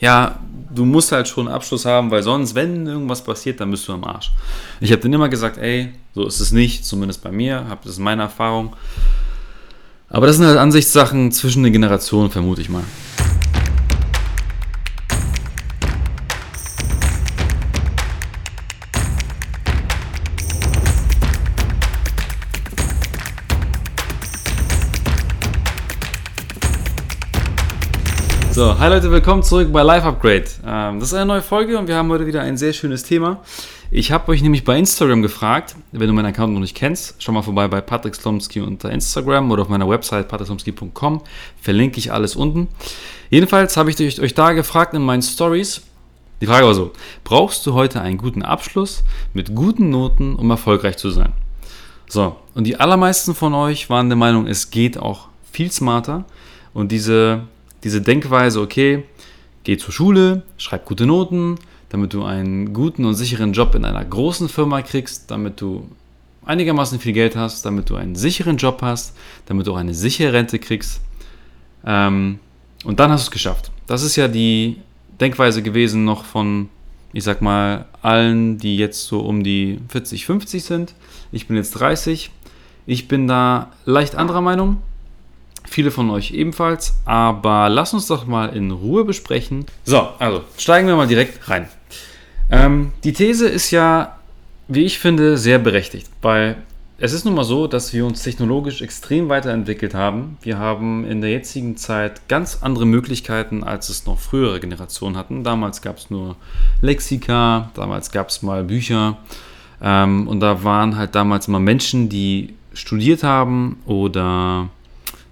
ja, 0.00 0.38
du 0.74 0.84
musst 0.84 1.12
halt 1.12 1.28
schon 1.28 1.46
einen 1.46 1.54
Abschluss 1.54 1.84
haben, 1.84 2.10
weil 2.10 2.22
sonst, 2.22 2.54
wenn 2.54 2.86
irgendwas 2.86 3.22
passiert, 3.22 3.60
dann 3.60 3.70
bist 3.70 3.86
du 3.88 3.92
am 3.92 4.04
Arsch. 4.04 4.30
Ich 4.80 4.92
habe 4.92 5.02
dann 5.02 5.12
immer 5.12 5.28
gesagt, 5.28 5.58
ey, 5.58 5.94
so 6.14 6.26
ist 6.26 6.40
es 6.40 6.52
nicht, 6.52 6.84
zumindest 6.84 7.22
bei 7.22 7.30
mir, 7.32 7.64
das 7.82 7.92
ist 7.92 7.98
meine 7.98 8.22
Erfahrung. 8.22 8.74
Aber 10.08 10.26
das 10.26 10.36
sind 10.36 10.46
halt 10.46 10.58
Ansichtssachen 10.58 11.32
zwischen 11.32 11.62
den 11.62 11.72
Generationen, 11.72 12.30
vermute 12.30 12.60
ich 12.60 12.68
mal. 12.68 12.84
So, 28.58 28.76
hi 28.76 28.88
Leute, 28.88 29.08
willkommen 29.12 29.44
zurück 29.44 29.72
bei 29.72 29.84
Life 29.84 30.04
Upgrade. 30.04 30.46
Ähm, 30.66 30.98
das 30.98 31.10
ist 31.10 31.14
eine 31.14 31.26
neue 31.26 31.42
Folge 31.42 31.78
und 31.78 31.86
wir 31.86 31.94
haben 31.94 32.10
heute 32.10 32.26
wieder 32.26 32.40
ein 32.40 32.56
sehr 32.56 32.72
schönes 32.72 33.04
Thema. 33.04 33.40
Ich 33.92 34.10
habe 34.10 34.32
euch 34.32 34.42
nämlich 34.42 34.64
bei 34.64 34.76
Instagram 34.76 35.22
gefragt, 35.22 35.76
wenn 35.92 36.08
du 36.08 36.12
meinen 36.12 36.26
Account 36.26 36.54
noch 36.54 36.60
nicht 36.60 36.74
kennst, 36.74 37.14
schau 37.20 37.30
mal 37.30 37.42
vorbei 37.42 37.68
bei 37.68 37.80
Patrick 37.80 38.16
Slomski 38.16 38.60
unter 38.60 38.90
Instagram 38.90 39.52
oder 39.52 39.62
auf 39.62 39.68
meiner 39.68 39.88
Website 39.88 40.26
patrickslomski.com. 40.26 41.22
Verlinke 41.62 41.98
ich 41.98 42.10
alles 42.10 42.34
unten. 42.34 42.66
Jedenfalls 43.30 43.76
habe 43.76 43.92
ich 43.92 44.20
euch 44.20 44.34
da 44.34 44.52
gefragt 44.54 44.92
in 44.92 45.02
meinen 45.02 45.22
Stories. 45.22 45.82
Die 46.40 46.46
Frage 46.46 46.66
war 46.66 46.74
so: 46.74 46.90
Brauchst 47.22 47.64
du 47.64 47.74
heute 47.74 48.00
einen 48.00 48.18
guten 48.18 48.42
Abschluss 48.42 49.04
mit 49.34 49.54
guten 49.54 49.90
Noten, 49.90 50.34
um 50.34 50.50
erfolgreich 50.50 50.96
zu 50.96 51.10
sein? 51.10 51.32
So, 52.08 52.34
und 52.56 52.64
die 52.64 52.80
allermeisten 52.80 53.36
von 53.36 53.54
euch 53.54 53.88
waren 53.88 54.08
der 54.08 54.16
Meinung, 54.16 54.48
es 54.48 54.70
geht 54.70 54.98
auch 54.98 55.28
viel 55.52 55.70
smarter. 55.70 56.24
Und 56.74 56.90
diese 56.90 57.42
diese 57.84 58.00
Denkweise, 58.00 58.60
okay, 58.60 59.04
geh 59.64 59.76
zur 59.76 59.92
Schule, 59.92 60.42
schreib 60.56 60.84
gute 60.84 61.06
Noten, 61.06 61.56
damit 61.88 62.12
du 62.12 62.24
einen 62.24 62.72
guten 62.72 63.04
und 63.04 63.14
sicheren 63.14 63.52
Job 63.52 63.74
in 63.74 63.84
einer 63.84 64.04
großen 64.04 64.48
Firma 64.48 64.82
kriegst, 64.82 65.30
damit 65.30 65.60
du 65.60 65.88
einigermaßen 66.44 66.98
viel 66.98 67.12
Geld 67.12 67.36
hast, 67.36 67.64
damit 67.64 67.90
du 67.90 67.96
einen 67.96 68.16
sicheren 68.16 68.56
Job 68.56 68.80
hast, 68.82 69.16
damit 69.46 69.66
du 69.66 69.72
auch 69.72 69.76
eine 69.76 69.94
sichere 69.94 70.32
Rente 70.32 70.58
kriegst. 70.58 71.00
Ähm, 71.84 72.38
und 72.84 73.00
dann 73.00 73.10
hast 73.10 73.24
du 73.24 73.28
es 73.28 73.30
geschafft. 73.30 73.70
Das 73.86 74.02
ist 74.02 74.16
ja 74.16 74.28
die 74.28 74.76
Denkweise 75.20 75.62
gewesen 75.62 76.04
noch 76.04 76.24
von, 76.24 76.68
ich 77.12 77.24
sag 77.24 77.42
mal, 77.42 77.86
allen, 78.02 78.58
die 78.58 78.76
jetzt 78.76 79.04
so 79.04 79.20
um 79.20 79.42
die 79.42 79.80
40, 79.88 80.26
50 80.26 80.64
sind. 80.64 80.94
Ich 81.32 81.48
bin 81.48 81.56
jetzt 81.56 81.72
30. 81.72 82.30
Ich 82.86 83.08
bin 83.08 83.26
da 83.28 83.72
leicht 83.84 84.14
anderer 84.14 84.40
Meinung 84.40 84.78
viele 85.68 85.90
von 85.90 86.10
euch 86.10 86.32
ebenfalls. 86.32 86.94
Aber 87.04 87.68
lass 87.68 87.94
uns 87.94 88.06
doch 88.06 88.26
mal 88.26 88.54
in 88.56 88.70
Ruhe 88.70 89.04
besprechen. 89.04 89.66
So, 89.84 90.08
also 90.18 90.42
steigen 90.56 90.86
wir 90.88 90.96
mal 90.96 91.06
direkt 91.06 91.48
rein. 91.48 91.68
Ähm, 92.50 92.92
die 93.04 93.12
These 93.12 93.48
ist 93.48 93.70
ja, 93.70 94.18
wie 94.68 94.84
ich 94.84 94.98
finde, 94.98 95.36
sehr 95.36 95.58
berechtigt, 95.58 96.08
weil 96.22 96.56
es 97.00 97.12
ist 97.12 97.24
nun 97.24 97.34
mal 97.34 97.44
so, 97.44 97.68
dass 97.68 97.92
wir 97.92 98.04
uns 98.04 98.24
technologisch 98.24 98.82
extrem 98.82 99.28
weiterentwickelt 99.28 99.94
haben. 99.94 100.36
Wir 100.42 100.58
haben 100.58 101.04
in 101.04 101.20
der 101.20 101.30
jetzigen 101.30 101.76
Zeit 101.76 102.26
ganz 102.26 102.58
andere 102.62 102.86
Möglichkeiten, 102.86 103.62
als 103.62 103.88
es 103.88 104.04
noch 104.04 104.18
frühere 104.18 104.58
Generationen 104.58 105.16
hatten. 105.16 105.44
Damals 105.44 105.80
gab 105.80 105.98
es 105.98 106.10
nur 106.10 106.34
Lexika, 106.80 107.70
damals 107.74 108.10
gab 108.10 108.30
es 108.30 108.42
mal 108.42 108.64
Bücher. 108.64 109.16
Ähm, 109.80 110.26
und 110.26 110.40
da 110.40 110.64
waren 110.64 110.96
halt 110.96 111.14
damals 111.14 111.46
immer 111.46 111.60
Menschen, 111.60 112.08
die 112.08 112.54
studiert 112.72 113.22
haben 113.22 113.78
oder 113.86 114.68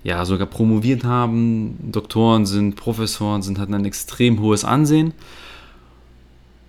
ja, 0.06 0.24
sogar 0.24 0.46
promoviert 0.46 1.02
haben, 1.02 1.76
Doktoren 1.90 2.46
sind, 2.46 2.76
Professoren 2.76 3.42
sind, 3.42 3.58
hatten 3.58 3.74
ein 3.74 3.84
extrem 3.84 4.40
hohes 4.40 4.64
Ansehen. 4.64 5.12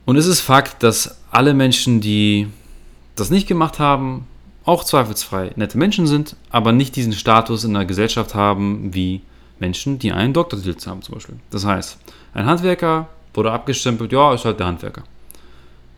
Und 0.06 0.16
es 0.16 0.26
ist 0.26 0.40
Fakt, 0.40 0.82
dass 0.82 1.20
alle 1.30 1.54
Menschen, 1.54 2.02
die 2.02 2.48
das 3.16 3.30
nicht 3.30 3.48
gemacht 3.48 3.78
haben, 3.78 4.26
auch 4.66 4.84
zweifelsfrei 4.84 5.52
nette 5.56 5.78
Menschen 5.78 6.08
sind, 6.08 6.36
aber 6.50 6.72
nicht 6.72 6.96
diesen 6.96 7.14
Status 7.14 7.64
in 7.64 7.76
der 7.76 7.86
Gesellschaft 7.86 8.34
haben 8.34 8.96
wie 8.96 9.22
Menschen, 9.60 10.00
die 10.00 10.12
einen 10.12 10.34
Doktortitel 10.34 10.90
haben 10.90 11.04
zum 11.04 11.14
Beispiel. 11.14 11.36
Das 11.52 11.64
heißt, 11.64 12.00
ein 12.34 12.48
Handwerker 12.48 13.08
wurde 13.36 13.52
abgestempelt, 13.52 14.12
ja, 14.12 14.34
ist 14.34 14.46
halt 14.46 14.60
der 14.60 14.66
Handwerker. 14.66 15.04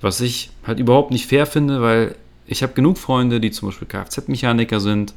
Was 0.01 0.19
ich 0.19 0.49
halt 0.67 0.79
überhaupt 0.79 1.11
nicht 1.11 1.25
fair 1.25 1.45
finde, 1.45 1.81
weil 1.81 2.15
ich 2.47 2.63
habe 2.63 2.73
genug 2.73 2.97
Freunde, 2.97 3.39
die 3.39 3.51
zum 3.51 3.69
Beispiel 3.69 3.87
Kfz-Mechaniker 3.87 4.81
sind, 4.81 5.13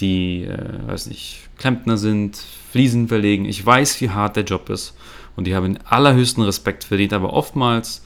die, 0.00 0.44
äh, 0.44 0.88
weiß 0.88 1.06
nicht, 1.06 1.40
Klempner 1.58 1.96
sind, 1.96 2.36
Fliesen 2.70 3.08
verlegen. 3.08 3.44
Ich 3.44 3.64
weiß, 3.64 4.00
wie 4.00 4.10
hart 4.10 4.36
der 4.36 4.44
Job 4.44 4.68
ist 4.68 4.94
und 5.36 5.46
die 5.46 5.54
haben 5.54 5.64
den 5.64 5.78
allerhöchsten 5.86 6.42
Respekt 6.42 6.84
verdient, 6.84 7.12
aber 7.12 7.32
oftmals 7.32 8.02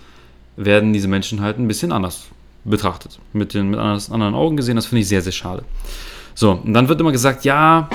werden 0.56 0.92
diese 0.92 1.08
Menschen 1.08 1.40
halt 1.40 1.58
ein 1.58 1.68
bisschen 1.68 1.92
anders 1.92 2.26
betrachtet, 2.64 3.18
mit 3.32 3.54
den 3.54 3.70
mit 3.70 3.80
anderen 3.80 4.34
Augen 4.34 4.56
gesehen. 4.56 4.76
Das 4.76 4.86
finde 4.86 5.00
ich 5.00 5.08
sehr, 5.08 5.22
sehr 5.22 5.32
schade. 5.32 5.64
So, 6.34 6.52
und 6.52 6.74
dann 6.74 6.88
wird 6.88 7.00
immer 7.00 7.12
gesagt, 7.12 7.44
ja, 7.44 7.88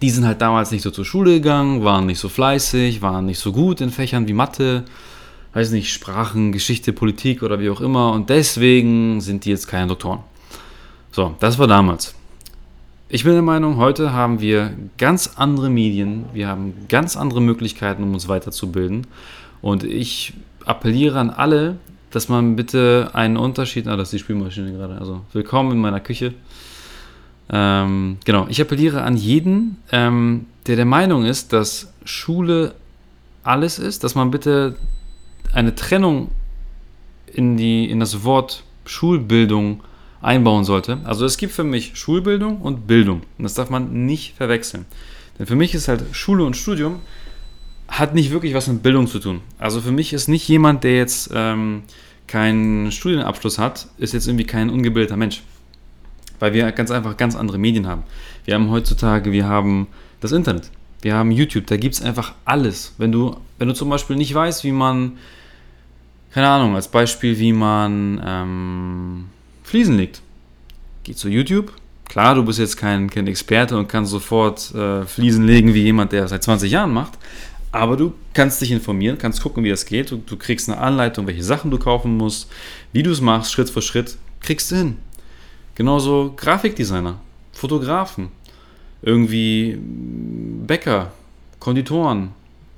die 0.00 0.10
sind 0.10 0.24
halt 0.24 0.40
damals 0.40 0.70
nicht 0.70 0.82
so 0.82 0.90
zur 0.90 1.04
Schule 1.04 1.32
gegangen, 1.32 1.84
waren 1.84 2.06
nicht 2.06 2.18
so 2.18 2.28
fleißig, 2.28 3.02
waren 3.02 3.26
nicht 3.26 3.38
so 3.38 3.52
gut 3.52 3.80
in 3.80 3.90
Fächern 3.90 4.28
wie 4.28 4.32
Mathe, 4.32 4.84
weiß 5.52 5.72
nicht, 5.72 5.92
Sprachen, 5.92 6.52
Geschichte, 6.52 6.92
Politik 6.92 7.42
oder 7.42 7.60
wie 7.60 7.70
auch 7.70 7.80
immer 7.80 8.12
und 8.12 8.30
deswegen 8.30 9.20
sind 9.20 9.44
die 9.44 9.50
jetzt 9.50 9.66
keine 9.66 9.88
Doktoren. 9.88 10.20
So, 11.10 11.34
das 11.40 11.58
war 11.58 11.66
damals. 11.66 12.14
Ich 13.12 13.24
bin 13.24 13.32
der 13.32 13.42
Meinung, 13.42 13.76
heute 13.76 14.12
haben 14.12 14.40
wir 14.40 14.72
ganz 14.96 15.32
andere 15.34 15.68
Medien, 15.68 16.26
wir 16.32 16.46
haben 16.46 16.74
ganz 16.88 17.16
andere 17.16 17.40
Möglichkeiten, 17.40 18.04
um 18.04 18.14
uns 18.14 18.28
weiterzubilden. 18.28 19.08
Und 19.60 19.82
ich 19.82 20.34
appelliere 20.64 21.18
an 21.18 21.30
alle, 21.30 21.78
dass 22.12 22.28
man 22.28 22.54
bitte 22.54 23.10
einen 23.12 23.36
Unterschied, 23.36 23.88
ah, 23.88 23.96
das 23.96 24.08
ist 24.08 24.12
die 24.12 24.18
Spülmaschine 24.20 24.72
gerade, 24.72 24.96
also 24.96 25.22
willkommen 25.32 25.72
in 25.72 25.78
meiner 25.78 25.98
Küche. 25.98 26.34
Ähm, 27.50 28.18
genau, 28.24 28.46
ich 28.48 28.60
appelliere 28.60 29.02
an 29.02 29.16
jeden, 29.16 29.78
ähm, 29.90 30.46
der 30.68 30.76
der 30.76 30.84
Meinung 30.84 31.24
ist, 31.24 31.52
dass 31.52 31.92
Schule 32.04 32.76
alles 33.42 33.80
ist, 33.80 34.04
dass 34.04 34.14
man 34.14 34.30
bitte 34.30 34.76
eine 35.52 35.74
Trennung 35.74 36.30
in, 37.26 37.56
die, 37.56 37.90
in 37.90 37.98
das 37.98 38.22
Wort 38.22 38.62
Schulbildung 38.84 39.82
einbauen 40.22 40.64
sollte. 40.64 40.98
Also 41.04 41.24
es 41.24 41.36
gibt 41.36 41.52
für 41.52 41.64
mich 41.64 41.92
Schulbildung 41.94 42.60
und 42.60 42.86
Bildung. 42.86 43.22
Und 43.38 43.44
das 43.44 43.54
darf 43.54 43.70
man 43.70 44.06
nicht 44.06 44.36
verwechseln. 44.36 44.86
Denn 45.38 45.46
für 45.46 45.56
mich 45.56 45.74
ist 45.74 45.88
halt 45.88 46.04
Schule 46.12 46.44
und 46.44 46.56
Studium 46.56 47.00
hat 47.88 48.14
nicht 48.14 48.30
wirklich 48.30 48.54
was 48.54 48.68
mit 48.68 48.82
Bildung 48.82 49.06
zu 49.06 49.18
tun. 49.18 49.40
Also 49.58 49.80
für 49.80 49.92
mich 49.92 50.12
ist 50.12 50.28
nicht 50.28 50.46
jemand, 50.48 50.84
der 50.84 50.96
jetzt 50.96 51.30
ähm, 51.34 51.82
keinen 52.26 52.92
Studienabschluss 52.92 53.58
hat, 53.58 53.88
ist 53.98 54.14
jetzt 54.14 54.28
irgendwie 54.28 54.44
kein 54.44 54.70
ungebildeter 54.70 55.16
Mensch. 55.16 55.42
Weil 56.38 56.52
wir 56.52 56.70
ganz 56.72 56.90
einfach 56.90 57.16
ganz 57.16 57.34
andere 57.34 57.58
Medien 57.58 57.86
haben. 57.86 58.04
Wir 58.44 58.54
haben 58.54 58.70
heutzutage, 58.70 59.32
wir 59.32 59.46
haben 59.46 59.88
das 60.20 60.32
Internet. 60.32 60.70
Wir 61.02 61.14
haben 61.14 61.30
YouTube, 61.30 61.66
da 61.66 61.76
gibt 61.76 61.94
es 61.94 62.02
einfach 62.02 62.34
alles. 62.44 62.94
Wenn 62.98 63.10
du, 63.10 63.36
wenn 63.58 63.68
du 63.68 63.74
zum 63.74 63.88
Beispiel 63.88 64.16
nicht 64.16 64.34
weißt, 64.34 64.64
wie 64.64 64.72
man, 64.72 65.18
keine 66.32 66.48
Ahnung, 66.48 66.74
als 66.76 66.88
Beispiel, 66.88 67.38
wie 67.38 67.52
man 67.52 68.22
ähm, 68.24 69.24
Fliesen 69.70 69.96
legt. 69.96 70.20
Geh 71.04 71.14
zu 71.14 71.28
YouTube. 71.28 71.72
Klar, 72.08 72.34
du 72.34 72.44
bist 72.44 72.58
jetzt 72.58 72.76
kein, 72.76 73.08
kein 73.08 73.28
Experte 73.28 73.76
und 73.76 73.86
kannst 73.86 74.10
sofort 74.10 74.74
äh, 74.74 75.06
Fliesen 75.06 75.46
legen 75.46 75.74
wie 75.74 75.84
jemand, 75.84 76.10
der 76.10 76.26
seit 76.26 76.42
20 76.42 76.72
Jahren 76.72 76.92
macht. 76.92 77.12
Aber 77.70 77.96
du 77.96 78.12
kannst 78.34 78.60
dich 78.60 78.72
informieren, 78.72 79.16
kannst 79.16 79.40
gucken, 79.40 79.62
wie 79.62 79.70
das 79.70 79.86
geht. 79.86 80.10
Du, 80.10 80.16
du 80.16 80.36
kriegst 80.36 80.68
eine 80.68 80.78
Anleitung, 80.78 81.28
welche 81.28 81.44
Sachen 81.44 81.70
du 81.70 81.78
kaufen 81.78 82.16
musst, 82.16 82.50
wie 82.92 83.04
du 83.04 83.12
es 83.12 83.20
machst, 83.20 83.52
Schritt 83.52 83.70
für 83.70 83.80
Schritt. 83.80 84.16
Kriegst 84.40 84.72
du 84.72 84.74
hin. 84.74 84.96
Genauso 85.76 86.34
Grafikdesigner, 86.36 87.20
Fotografen, 87.52 88.30
irgendwie 89.02 89.78
Bäcker, 90.66 91.12
Konditoren. 91.60 92.30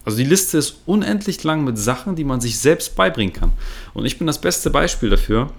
Also 0.05 0.19
die 0.19 0.25
Liste 0.25 0.59
ist 0.59 0.83
unendlich 0.85 1.43
lang 1.43 1.65
mit 1.65 1.79
Sachen, 1.79 2.17
die 2.17 2.25
man 2.25 2.43
sich 2.43 2.59
selbst 2.59 2.97
beibringen 2.97 3.33
kann. 3.33 3.53
Und 3.95 4.05
ich 4.05 4.19
bin 4.19 4.27
das 4.27 4.43
beste 4.43 4.69
Beispiel 4.69 5.09
dafür, 5.09 5.51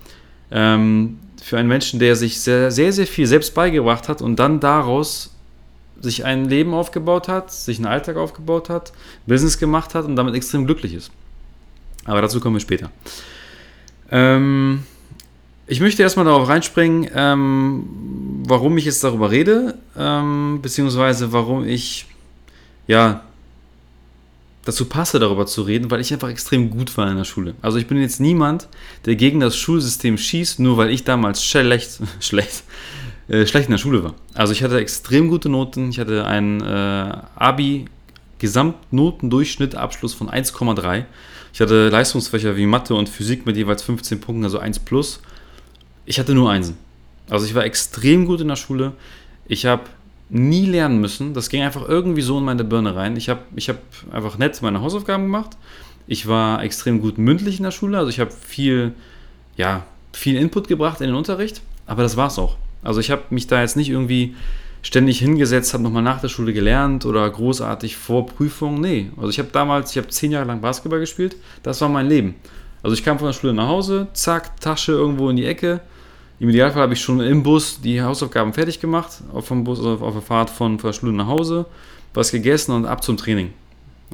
ähm, 0.54 1.20
für 1.42 1.58
einen 1.58 1.68
Menschen, 1.68 2.00
der 2.00 2.16
sich 2.16 2.40
sehr, 2.40 2.72
sehr, 2.72 2.94
sehr 2.94 3.08
viel 3.08 3.28
selbst 3.28 3.54
beigebracht 3.54 4.08
hat 4.08 4.22
und 4.22 4.38
dann 4.38 4.62
daraus 4.62 5.32
sich 6.00 6.24
ein 6.24 6.46
Leben 6.48 6.74
aufgebaut 6.74 7.28
hat, 7.28 7.52
sich 7.52 7.78
einen 7.78 7.88
Alltag 7.88 8.18
aufgebaut 8.18 8.70
hat, 8.70 8.94
Business 9.26 9.58
gemacht 9.58 9.96
hat 9.96 10.06
und 10.06 10.16
damit 10.16 10.36
extrem 10.36 10.66
glücklich 10.66 10.94
ist. 10.94 11.12
Aber 12.06 12.22
dazu 12.22 12.40
kommen 12.40 12.56
wir 12.56 12.60
später. 12.60 12.92
Ähm, 14.12 14.84
ich 15.66 15.80
möchte 15.80 16.04
erstmal 16.04 16.26
darauf 16.26 16.48
reinspringen, 16.48 17.10
ähm, 17.16 18.44
warum 18.46 18.78
ich 18.78 18.86
jetzt 18.86 19.04
darüber 19.04 19.32
rede, 19.32 19.78
ähm, 19.98 20.60
beziehungsweise 20.62 21.32
warum 21.32 21.66
ich 21.66 22.06
ja 22.86 23.22
dazu 24.66 24.86
passe, 24.86 25.20
darüber 25.20 25.46
zu 25.46 25.64
reden, 25.64 25.92
weil 25.92 26.02
ich 26.02 26.14
einfach 26.14 26.30
extrem 26.30 26.70
gut 26.70 26.96
war 26.98 27.10
in 27.10 27.18
der 27.18 27.24
Schule. 27.24 27.56
Also 27.62 27.78
ich 27.78 27.88
bin 27.88 28.00
jetzt 28.00 28.20
niemand, 28.20 28.68
der 29.06 29.16
gegen 29.16 29.40
das 29.40 29.58
Schulsystem 29.58 30.18
schießt, 30.18 30.60
nur 30.60 30.78
weil 30.78 30.90
ich 30.90 31.04
damals 31.04 31.44
schlecht, 31.44 32.00
schlecht, 32.20 32.64
äh, 33.28 33.46
schlecht 33.46 33.68
in 33.68 33.74
der 33.74 33.78
Schule 33.80 34.04
war. 34.04 34.16
Also 34.34 34.54
ich 34.54 34.64
hatte 34.64 34.80
extrem 34.80 35.28
gute 35.28 35.50
Noten, 35.50 35.90
ich 35.90 36.00
hatte 36.00 36.26
ein 36.26 36.62
äh, 36.62 37.18
Abi 37.36 37.86
Gesamtnotendurchschnitt 38.40 39.76
Abschluss 39.76 40.14
von 40.14 40.30
1,3. 40.30 41.06
Ich 41.54 41.62
hatte 41.62 41.90
Leistungsfächer 41.90 42.58
wie 42.58 42.66
Mathe 42.66 42.94
und 42.94 43.08
Physik 43.08 43.46
mit 43.46 43.56
jeweils 43.56 43.84
15 43.84 44.20
Punkten, 44.20 44.44
also 44.44 44.60
1 44.60 44.80
plus. 44.80 45.22
Ich 46.06 46.20
hatte 46.20 46.34
nur 46.34 46.52
Einsen. 46.52 46.78
Also 47.30 47.46
ich 47.46 47.56
war 47.56 47.64
extrem 47.64 48.26
gut 48.26 48.42
in 48.42 48.50
der 48.50 48.58
Schule. 48.58 48.94
Ich 49.48 49.66
habe 49.66 49.84
nie 50.34 50.66
lernen 50.66 51.00
müssen. 51.00 51.34
Das 51.34 51.50
ging 51.50 51.62
einfach 51.62 51.88
irgendwie 51.88 52.24
so 52.24 52.40
in 52.40 52.44
meine 52.44 52.64
Birne 52.64 52.96
rein. 52.96 53.16
Ich 53.16 53.30
habe 53.30 53.42
ich 53.56 53.70
hab 53.70 53.78
einfach 54.12 54.38
nett 54.40 54.60
meine 54.64 54.82
Hausaufgaben 54.82 55.26
gemacht. 55.26 55.58
Ich 56.08 56.28
war 56.28 56.64
extrem 56.64 57.00
gut 57.00 57.18
mündlich 57.20 57.58
in 57.58 57.64
der 57.64 57.72
Schule. 57.72 58.00
Also 58.00 58.10
ich 58.10 58.20
habe 58.20 58.32
viel, 58.32 58.94
ja, 59.56 59.84
viel 60.12 60.36
Input 60.36 60.68
gebracht 60.68 61.02
in 61.02 61.08
den 61.08 61.16
Unterricht. 61.16 61.62
Aber 61.86 62.02
das 62.02 62.18
war 62.18 62.28
es 62.28 62.40
auch. 62.40 62.58
Also 62.82 63.00
ich 63.00 63.12
habe 63.12 63.22
mich 63.30 63.46
da 63.46 63.62
jetzt 63.62 63.78
nicht 63.78 63.90
irgendwie 63.90 64.36
ständig 64.82 65.20
hingesetzt, 65.20 65.74
habe 65.74 65.84
nochmal 65.84 66.04
nach 66.04 66.20
der 66.20 66.30
Schule 66.30 66.52
gelernt 66.52 67.06
oder 67.06 67.30
großartig 67.30 67.96
vor 67.96 68.26
Prüfungen. 68.26 68.82
Nee, 68.82 69.12
also 69.16 69.30
ich 69.30 69.40
habe 69.40 69.50
damals, 69.52 69.92
ich 69.92 69.98
habe 69.98 70.08
zehn 70.08 70.32
Jahre 70.32 70.46
lang 70.46 70.62
Basketball 70.62 71.00
gespielt. 71.00 71.36
Das 71.62 71.80
war 71.80 71.90
mein 71.90 72.08
Leben. 72.08 72.36
Also 72.82 72.96
ich 72.96 73.04
kam 73.06 73.20
von 73.20 73.28
der 73.28 73.34
Schule 73.34 73.54
nach 73.54 73.68
Hause, 73.68 74.08
zack, 74.14 74.60
Tasche 74.60 74.94
irgendwo 74.94 75.30
in 75.30 75.38
die 75.38 75.46
Ecke. 75.46 75.82
Im 76.40 76.50
Idealfall 76.50 76.82
habe 76.82 76.94
ich 76.94 77.02
schon 77.02 77.20
im 77.22 77.44
Bus 77.44 77.80
die 77.82 78.02
Hausaufgaben 78.02 78.54
fertig 78.54 78.80
gemacht, 78.80 79.22
auf, 79.34 79.48
dem 79.48 79.64
Bus, 79.64 79.80
auf, 79.80 80.02
auf 80.02 80.14
der 80.14 80.22
Fahrt 80.22 80.50
von, 80.50 80.80
von 80.80 80.90
der 80.90 80.94
Schule 80.94 81.14
nach 81.14 81.28
Hause, 81.28 81.66
was 82.14 82.32
gegessen 82.32 82.72
und 82.74 82.86
ab 82.86 83.04
zum 83.04 83.18
Training. 83.18 83.54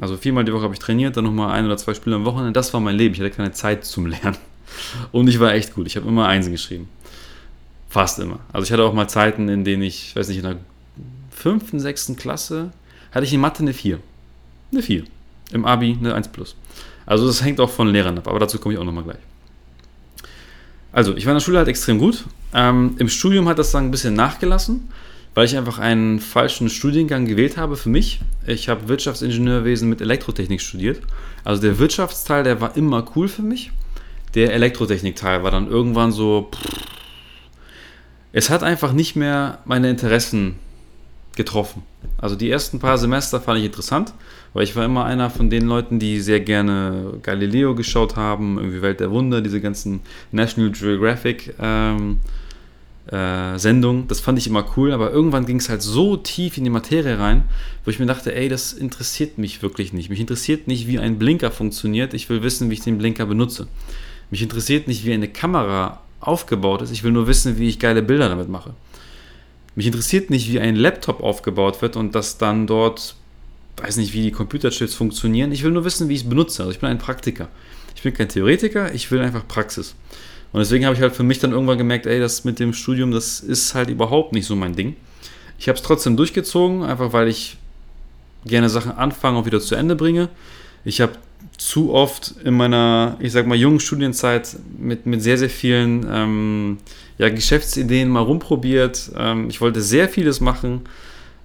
Also 0.00 0.16
viermal 0.16 0.44
die 0.44 0.52
Woche 0.52 0.62
habe 0.62 0.74
ich 0.74 0.80
trainiert, 0.80 1.16
dann 1.16 1.24
nochmal 1.24 1.52
ein 1.52 1.66
oder 1.66 1.76
zwei 1.76 1.92
Spiele 1.94 2.16
am 2.16 2.24
Wochenende. 2.24 2.52
Das 2.52 2.72
war 2.72 2.80
mein 2.80 2.96
Leben. 2.96 3.14
Ich 3.14 3.20
hatte 3.20 3.30
keine 3.30 3.52
Zeit 3.52 3.84
zum 3.84 4.06
Lernen. 4.06 4.38
Und 5.12 5.28
ich 5.28 5.38
war 5.40 5.52
echt 5.52 5.74
gut. 5.74 5.86
Ich 5.86 5.96
habe 5.96 6.08
immer 6.08 6.26
Einsen 6.26 6.52
geschrieben. 6.52 6.88
Fast 7.88 8.18
immer. 8.18 8.38
Also 8.52 8.64
ich 8.64 8.72
hatte 8.72 8.84
auch 8.84 8.94
mal 8.94 9.08
Zeiten, 9.08 9.48
in 9.48 9.64
denen 9.64 9.82
ich, 9.82 10.16
weiß 10.16 10.28
nicht, 10.28 10.38
in 10.38 10.44
der 10.44 10.56
fünften, 11.30 11.80
sechsten 11.80 12.16
Klasse 12.16 12.70
hatte 13.12 13.26
ich 13.26 13.34
in 13.34 13.40
Mathe 13.40 13.62
eine 13.62 13.74
4. 13.74 13.98
Eine 14.72 14.82
4. 14.82 15.04
Im 15.52 15.64
Abi 15.64 15.96
eine 15.98 16.14
1 16.14 16.28
plus. 16.28 16.56
Also 17.04 17.26
das 17.26 17.42
hängt 17.42 17.60
auch 17.60 17.70
von 17.70 17.88
Lehrern 17.88 18.16
ab, 18.16 18.28
aber 18.28 18.38
dazu 18.38 18.58
komme 18.58 18.74
ich 18.74 18.80
auch 18.80 18.84
nochmal 18.84 19.04
gleich. 19.04 19.18
Also, 20.92 21.16
ich 21.16 21.26
war 21.26 21.32
in 21.32 21.36
der 21.36 21.44
Schule 21.44 21.58
halt 21.58 21.68
extrem 21.68 21.98
gut. 21.98 22.24
Ähm, 22.52 22.96
Im 22.98 23.08
Studium 23.08 23.48
hat 23.48 23.58
das 23.58 23.70
dann 23.70 23.84
ein 23.84 23.90
bisschen 23.90 24.14
nachgelassen, 24.14 24.88
weil 25.34 25.44
ich 25.44 25.56
einfach 25.56 25.78
einen 25.78 26.18
falschen 26.18 26.68
Studiengang 26.68 27.26
gewählt 27.26 27.56
habe 27.56 27.76
für 27.76 27.88
mich. 27.88 28.20
Ich 28.46 28.68
habe 28.68 28.88
Wirtschaftsingenieurwesen 28.88 29.88
mit 29.88 30.00
Elektrotechnik 30.00 30.60
studiert. 30.60 31.00
Also 31.44 31.62
der 31.62 31.78
Wirtschaftsteil, 31.78 32.42
der 32.42 32.60
war 32.60 32.76
immer 32.76 33.04
cool 33.14 33.28
für 33.28 33.42
mich. 33.42 33.70
Der 34.34 34.52
Elektrotechnikteil 34.52 35.42
war 35.42 35.50
dann 35.50 35.68
irgendwann 35.68 36.12
so. 36.12 36.50
Pff, 36.52 36.84
es 38.32 38.50
hat 38.50 38.62
einfach 38.62 38.92
nicht 38.92 39.16
mehr 39.16 39.58
meine 39.64 39.90
Interessen 39.90 40.56
getroffen. 41.36 41.82
Also 42.18 42.36
die 42.36 42.50
ersten 42.50 42.78
paar 42.78 42.98
Semester 42.98 43.40
fand 43.40 43.58
ich 43.58 43.64
interessant, 43.64 44.12
weil 44.52 44.64
ich 44.64 44.76
war 44.76 44.84
immer 44.84 45.04
einer 45.04 45.30
von 45.30 45.50
den 45.50 45.66
Leuten, 45.66 45.98
die 45.98 46.20
sehr 46.20 46.40
gerne 46.40 47.14
Galileo 47.22 47.74
geschaut 47.74 48.16
haben, 48.16 48.58
irgendwie 48.58 48.82
Welt 48.82 49.00
der 49.00 49.10
Wunder, 49.10 49.40
diese 49.40 49.60
ganzen 49.60 50.00
National 50.32 50.72
Geographic 50.72 51.54
ähm, 51.60 52.18
äh, 53.10 53.58
Sendungen. 53.58 54.08
Das 54.08 54.20
fand 54.20 54.38
ich 54.38 54.46
immer 54.46 54.64
cool, 54.76 54.92
aber 54.92 55.12
irgendwann 55.12 55.46
ging 55.46 55.58
es 55.58 55.68
halt 55.68 55.82
so 55.82 56.16
tief 56.16 56.58
in 56.58 56.64
die 56.64 56.70
Materie 56.70 57.18
rein, 57.18 57.44
wo 57.84 57.90
ich 57.90 57.98
mir 57.98 58.06
dachte, 58.06 58.34
ey, 58.34 58.48
das 58.48 58.72
interessiert 58.72 59.38
mich 59.38 59.62
wirklich 59.62 59.92
nicht. 59.92 60.10
Mich 60.10 60.20
interessiert 60.20 60.66
nicht, 60.68 60.86
wie 60.86 60.98
ein 60.98 61.18
Blinker 61.18 61.50
funktioniert. 61.50 62.14
Ich 62.14 62.28
will 62.28 62.42
wissen, 62.42 62.70
wie 62.70 62.74
ich 62.74 62.82
den 62.82 62.98
Blinker 62.98 63.26
benutze. 63.26 63.68
Mich 64.30 64.42
interessiert 64.42 64.86
nicht, 64.86 65.04
wie 65.04 65.12
eine 65.12 65.28
Kamera 65.28 66.00
aufgebaut 66.20 66.82
ist. 66.82 66.90
Ich 66.90 67.02
will 67.02 67.12
nur 67.12 67.26
wissen, 67.26 67.58
wie 67.58 67.68
ich 67.68 67.78
geile 67.78 68.02
Bilder 68.02 68.28
damit 68.28 68.48
mache. 68.48 68.74
Mich 69.74 69.86
interessiert 69.86 70.30
nicht, 70.30 70.50
wie 70.52 70.60
ein 70.60 70.76
Laptop 70.76 71.22
aufgebaut 71.22 71.80
wird 71.82 71.96
und 71.96 72.14
dass 72.14 72.38
dann 72.38 72.66
dort, 72.66 73.16
weiß 73.76 73.96
nicht, 73.96 74.12
wie 74.12 74.22
die 74.22 74.32
Computerchips 74.32 74.94
funktionieren. 74.94 75.52
Ich 75.52 75.62
will 75.62 75.70
nur 75.70 75.84
wissen, 75.84 76.08
wie 76.08 76.14
ich 76.14 76.22
es 76.22 76.28
benutze. 76.28 76.62
Also 76.62 76.72
ich 76.72 76.80
bin 76.80 76.90
ein 76.90 76.98
Praktiker. 76.98 77.48
Ich 77.94 78.02
bin 78.02 78.14
kein 78.14 78.28
Theoretiker, 78.28 78.94
ich 78.94 79.10
will 79.10 79.20
einfach 79.20 79.46
Praxis. 79.46 79.94
Und 80.52 80.60
deswegen 80.60 80.84
habe 80.84 80.96
ich 80.96 81.02
halt 81.02 81.14
für 81.14 81.22
mich 81.22 81.38
dann 81.38 81.52
irgendwann 81.52 81.78
gemerkt, 81.78 82.06
ey, 82.06 82.18
das 82.18 82.44
mit 82.44 82.58
dem 82.58 82.72
Studium, 82.72 83.10
das 83.10 83.40
ist 83.40 83.74
halt 83.74 83.88
überhaupt 83.88 84.32
nicht 84.32 84.46
so 84.46 84.56
mein 84.56 84.74
Ding. 84.74 84.96
Ich 85.58 85.68
habe 85.68 85.76
es 85.76 85.82
trotzdem 85.82 86.16
durchgezogen, 86.16 86.82
einfach 86.82 87.12
weil 87.12 87.28
ich 87.28 87.56
gerne 88.44 88.68
Sachen 88.68 88.92
anfange 88.92 89.38
und 89.38 89.46
wieder 89.46 89.60
zu 89.60 89.74
Ende 89.74 89.96
bringe. 89.96 90.28
Ich 90.84 91.00
habe 91.00 91.12
zu 91.58 91.92
oft 91.92 92.34
in 92.42 92.54
meiner, 92.54 93.16
ich 93.20 93.32
sag 93.32 93.46
mal, 93.46 93.56
jungen 93.56 93.80
Studienzeit 93.80 94.56
mit, 94.78 95.06
mit 95.06 95.22
sehr, 95.22 95.36
sehr 95.36 95.50
vielen 95.50 96.06
ähm, 96.10 96.78
ja, 97.18 97.28
Geschäftsideen 97.28 98.08
mal 98.08 98.20
rumprobiert. 98.22 99.12
Ähm, 99.16 99.50
ich 99.50 99.60
wollte 99.60 99.82
sehr 99.82 100.08
vieles 100.08 100.40
machen, 100.40 100.82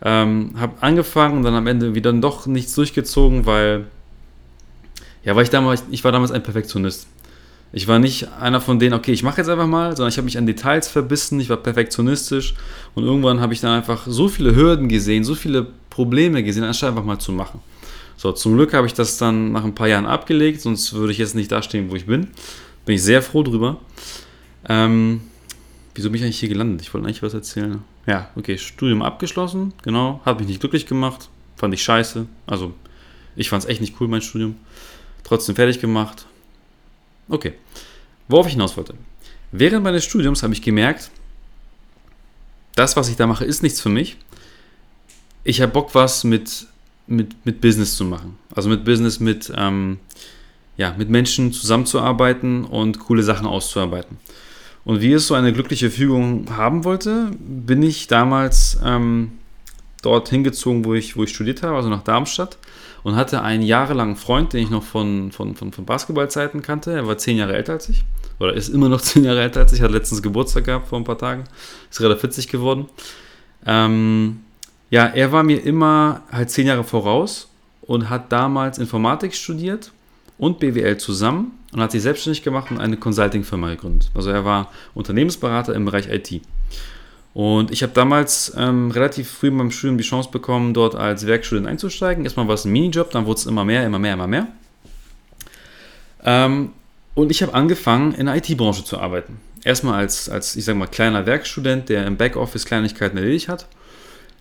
ähm, 0.05 0.51
habe 0.57 0.73
angefangen 0.81 1.37
und 1.37 1.43
dann 1.43 1.55
am 1.55 1.65
Ende 1.65 1.95
wieder 1.95 2.13
doch 2.13 2.45
nichts 2.45 2.75
durchgezogen, 2.75 3.47
weil, 3.47 3.87
ja, 5.23 5.35
weil 5.35 5.43
ich 5.43 5.49
damals, 5.49 5.83
ich 5.89 6.03
war 6.03 6.11
damals 6.11 6.31
ein 6.31 6.43
Perfektionist. 6.43 7.07
Ich 7.73 7.87
war 7.87 7.97
nicht 7.97 8.31
einer 8.39 8.61
von 8.61 8.77
denen, 8.77 8.93
okay, 8.93 9.11
ich 9.11 9.23
mache 9.23 9.41
jetzt 9.41 9.49
einfach 9.49 9.65
mal, 9.65 9.97
sondern 9.97 10.09
ich 10.09 10.17
habe 10.17 10.25
mich 10.25 10.37
an 10.37 10.45
Details 10.45 10.87
verbissen, 10.87 11.39
ich 11.39 11.49
war 11.49 11.57
perfektionistisch 11.57 12.53
und 12.93 13.03
irgendwann 13.03 13.41
habe 13.41 13.53
ich 13.53 13.61
dann 13.61 13.71
einfach 13.71 14.03
so 14.05 14.29
viele 14.29 14.55
Hürden 14.55 14.87
gesehen, 14.87 15.23
so 15.23 15.33
viele 15.33 15.65
Probleme 15.89 16.43
gesehen, 16.43 16.63
anstatt 16.63 16.91
einfach 16.91 17.03
mal 17.03 17.19
zu 17.19 17.31
machen. 17.31 17.59
So, 18.15 18.31
zum 18.31 18.55
Glück 18.55 18.73
habe 18.73 18.85
ich 18.85 18.93
das 18.93 19.17
dann 19.17 19.51
nach 19.51 19.65
ein 19.65 19.73
paar 19.73 19.87
Jahren 19.87 20.05
abgelegt, 20.05 20.61
sonst 20.61 20.93
würde 20.93 21.13
ich 21.13 21.17
jetzt 21.17 21.33
nicht 21.33 21.51
dastehen, 21.51 21.89
wo 21.89 21.95
ich 21.95 22.05
bin. 22.05 22.27
Bin 22.85 22.95
ich 22.95 23.03
sehr 23.03 23.23
froh 23.23 23.41
drüber. 23.41 23.77
Ähm, 24.69 25.21
wieso 25.95 26.11
bin 26.11 26.19
ich 26.19 26.23
eigentlich 26.23 26.39
hier 26.39 26.49
gelandet? 26.49 26.81
Ich 26.83 26.93
wollte 26.93 27.07
eigentlich 27.07 27.23
was 27.23 27.33
erzählen. 27.33 27.81
Ja, 28.05 28.29
okay, 28.35 28.57
Studium 28.57 29.01
abgeschlossen, 29.01 29.73
genau. 29.83 30.21
Hat 30.25 30.39
mich 30.39 30.47
nicht 30.47 30.59
glücklich 30.59 30.85
gemacht. 30.85 31.29
Fand 31.55 31.73
ich 31.73 31.83
scheiße. 31.83 32.27
Also, 32.45 32.73
ich 33.35 33.49
fand 33.49 33.63
es 33.63 33.69
echt 33.69 33.81
nicht 33.81 33.95
cool, 33.99 34.07
mein 34.07 34.21
Studium. 34.21 34.55
Trotzdem 35.23 35.55
fertig 35.55 35.79
gemacht. 35.79 36.25
Okay. 37.29 37.53
Worauf 38.27 38.47
ich 38.47 38.53
hinaus 38.53 38.77
wollte. 38.77 38.93
Während 39.51 39.83
meines 39.83 40.03
Studiums 40.05 40.43
habe 40.43 40.53
ich 40.53 40.61
gemerkt, 40.61 41.09
das, 42.75 42.95
was 42.95 43.09
ich 43.09 43.15
da 43.15 43.25
mache, 43.25 43.45
ist 43.45 43.63
nichts 43.63 43.81
für 43.81 43.89
mich. 43.89 44.17
Ich 45.43 45.61
habe 45.61 45.71
Bock, 45.71 45.95
was 45.95 46.23
mit 46.23 46.67
mit, 47.07 47.45
mit 47.45 47.61
Business 47.61 47.95
zu 47.95 48.05
machen. 48.05 48.37
Also 48.53 48.69
mit 48.69 48.85
Business, 48.85 49.19
mit, 49.19 49.51
ähm, 49.55 49.99
ja, 50.77 50.95
mit 50.97 51.09
Menschen 51.09 51.53
zusammenzuarbeiten 51.53 52.65
und 52.65 52.99
coole 52.99 53.23
Sachen 53.23 53.45
auszuarbeiten. 53.45 54.17
Und 54.85 55.01
wie 55.01 55.13
es 55.13 55.27
so 55.27 55.33
eine 55.33 55.51
glückliche 55.51 55.89
Fügung 55.89 56.45
haben 56.55 56.83
wollte, 56.83 57.31
bin 57.39 57.81
ich 57.81 58.07
damals 58.07 58.79
ähm, 58.85 59.31
dort 60.03 60.29
hingezogen, 60.29 60.85
wo 60.85 60.93
ich, 60.93 61.17
wo 61.17 61.23
ich 61.23 61.31
studiert 61.31 61.63
habe, 61.63 61.75
also 61.75 61.89
nach 61.89 62.03
Darmstadt, 62.03 62.59
und 63.03 63.15
hatte 63.15 63.41
einen 63.41 63.63
jahrelangen 63.63 64.15
Freund, 64.15 64.53
den 64.53 64.63
ich 64.63 64.69
noch 64.69 64.83
von, 64.83 65.31
von, 65.31 65.55
von, 65.55 65.71
von 65.71 65.85
Basketballzeiten 65.85 66.61
kannte. 66.61 66.93
Er 66.93 67.07
war 67.07 67.17
zehn 67.17 67.37
Jahre 67.37 67.55
älter 67.55 67.73
als 67.73 67.89
ich, 67.89 68.05
oder 68.39 68.53
ist 68.53 68.69
immer 68.69 68.87
noch 68.87 69.01
zehn 69.01 69.23
Jahre 69.23 69.41
älter 69.41 69.61
als 69.61 69.73
ich, 69.73 69.81
hat 69.81 69.91
letztens 69.91 70.21
Geburtstag 70.21 70.65
gehabt 70.65 70.87
vor 70.87 70.99
ein 70.99 71.03
paar 71.03 71.17
Tagen, 71.17 71.45
ist 71.89 71.97
gerade 71.97 72.15
40 72.15 72.47
geworden. 72.47 72.85
Ähm, 73.65 74.41
ja, 74.91 75.07
er 75.07 75.31
war 75.31 75.41
mir 75.41 75.63
immer 75.63 76.21
halt 76.31 76.51
zehn 76.51 76.67
Jahre 76.67 76.83
voraus 76.83 77.49
und 77.81 78.11
hat 78.11 78.31
damals 78.31 78.77
Informatik 78.77 79.33
studiert 79.33 79.91
und 80.37 80.59
BWL 80.59 80.97
zusammen 80.97 81.53
und 81.75 81.81
hat 81.81 81.91
sich 81.91 82.01
selbstständig 82.01 82.41
gemacht 82.41 82.71
und 82.71 82.79
eine 82.79 82.95
Consulting-Firma 82.95 83.71
gegründet. 83.71 84.09
Also 84.13 84.29
er 84.29 84.45
war 84.45 84.71
Unternehmensberater 84.93 85.75
im 85.75 85.83
Bereich 85.83 86.07
IT. 86.07 86.41
Und 87.33 87.69
ich 87.69 87.83
habe 87.83 87.91
damals 87.91 88.53
ähm, 88.57 88.91
relativ 88.91 89.29
früh 89.29 89.49
in 89.49 89.55
meinem 89.55 89.71
Studium 89.71 89.97
die 89.97 90.05
Chance 90.05 90.29
bekommen, 90.31 90.73
dort 90.73 90.95
als 90.95 91.27
Werkstudent 91.27 91.67
einzusteigen. 91.67 92.23
Erstmal 92.23 92.47
war 92.47 92.55
es 92.55 92.63
ein 92.63 92.71
Minijob, 92.71 93.11
dann 93.11 93.25
wurde 93.25 93.39
es 93.39 93.45
immer 93.45 93.65
mehr, 93.65 93.85
immer 93.85 93.99
mehr, 93.99 94.13
immer 94.13 94.27
mehr. 94.27 94.47
Ähm, 96.23 96.69
und 97.13 97.29
ich 97.29 97.43
habe 97.43 97.53
angefangen, 97.53 98.13
in 98.13 98.27
der 98.27 98.37
IT-Branche 98.37 98.85
zu 98.85 98.97
arbeiten. 98.97 99.41
Erstmal 99.65 99.95
als, 99.95 100.29
als, 100.29 100.55
ich 100.55 100.63
sage 100.63 100.77
mal, 100.77 100.87
kleiner 100.87 101.25
Werkstudent, 101.25 101.89
der 101.89 102.07
im 102.07 102.15
Backoffice 102.15 102.63
Kleinigkeiten 102.63 103.17
erledigt 103.17 103.49
hat. 103.49 103.67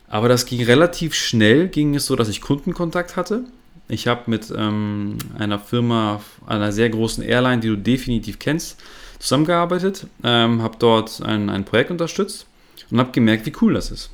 Aber 0.07 0.29
das 0.29 0.47
ging 0.47 0.63
relativ 0.63 1.15
schnell, 1.15 1.67
ging 1.67 1.97
es 1.97 2.07
so, 2.07 2.15
dass 2.15 2.29
ich 2.29 2.41
Kundenkontakt 2.41 3.17
hatte. 3.17 3.43
Ich 3.89 4.07
habe 4.07 4.23
mit 4.27 4.53
ähm, 4.57 5.19
einer 5.39 5.59
Firma, 5.59 6.21
einer 6.47 6.73
sehr 6.73 6.89
großen 6.89 7.23
Airline, 7.23 7.61
die 7.61 7.69
du 7.69 7.77
definitiv 7.77 8.39
kennst, 8.39 8.81
zusammengearbeitet, 9.19 10.07
ähm, 10.23 10.63
habe 10.63 10.77
dort 10.79 11.23
ein, 11.23 11.51
ein 11.51 11.65
Projekt 11.65 11.91
unterstützt 11.91 12.47
und 12.91 12.99
habe 12.99 13.13
gemerkt, 13.13 13.47
wie 13.47 13.53
cool 13.61 13.75
das 13.75 13.91
ist. 13.91 14.11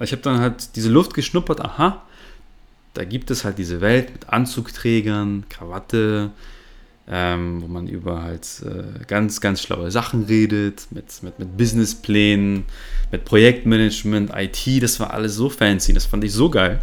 Ich 0.00 0.12
habe 0.12 0.22
dann 0.22 0.40
halt 0.40 0.74
diese 0.74 0.90
Luft 0.90 1.14
geschnuppert, 1.14 1.60
aha, 1.60 2.02
da 2.94 3.04
gibt 3.04 3.30
es 3.30 3.44
halt 3.44 3.58
diese 3.58 3.80
Welt 3.80 4.12
mit 4.12 4.28
Anzugträgern, 4.28 5.44
Krawatte, 5.48 6.30
ähm, 7.08 7.62
wo 7.62 7.66
man 7.66 7.86
über 7.86 8.22
halt 8.22 8.46
äh, 8.64 9.04
ganz, 9.06 9.40
ganz 9.40 9.60
schlaue 9.60 9.90
Sachen 9.90 10.24
redet, 10.24 10.86
mit, 10.90 11.22
mit, 11.22 11.38
mit 11.38 11.56
Businessplänen, 11.56 12.64
mit 13.12 13.24
Projektmanagement, 13.24 14.30
IT, 14.34 14.82
das 14.82 14.98
war 15.00 15.12
alles 15.12 15.34
so 15.34 15.50
fancy, 15.50 15.92
das 15.92 16.06
fand 16.06 16.24
ich 16.24 16.32
so 16.32 16.48
geil. 16.48 16.80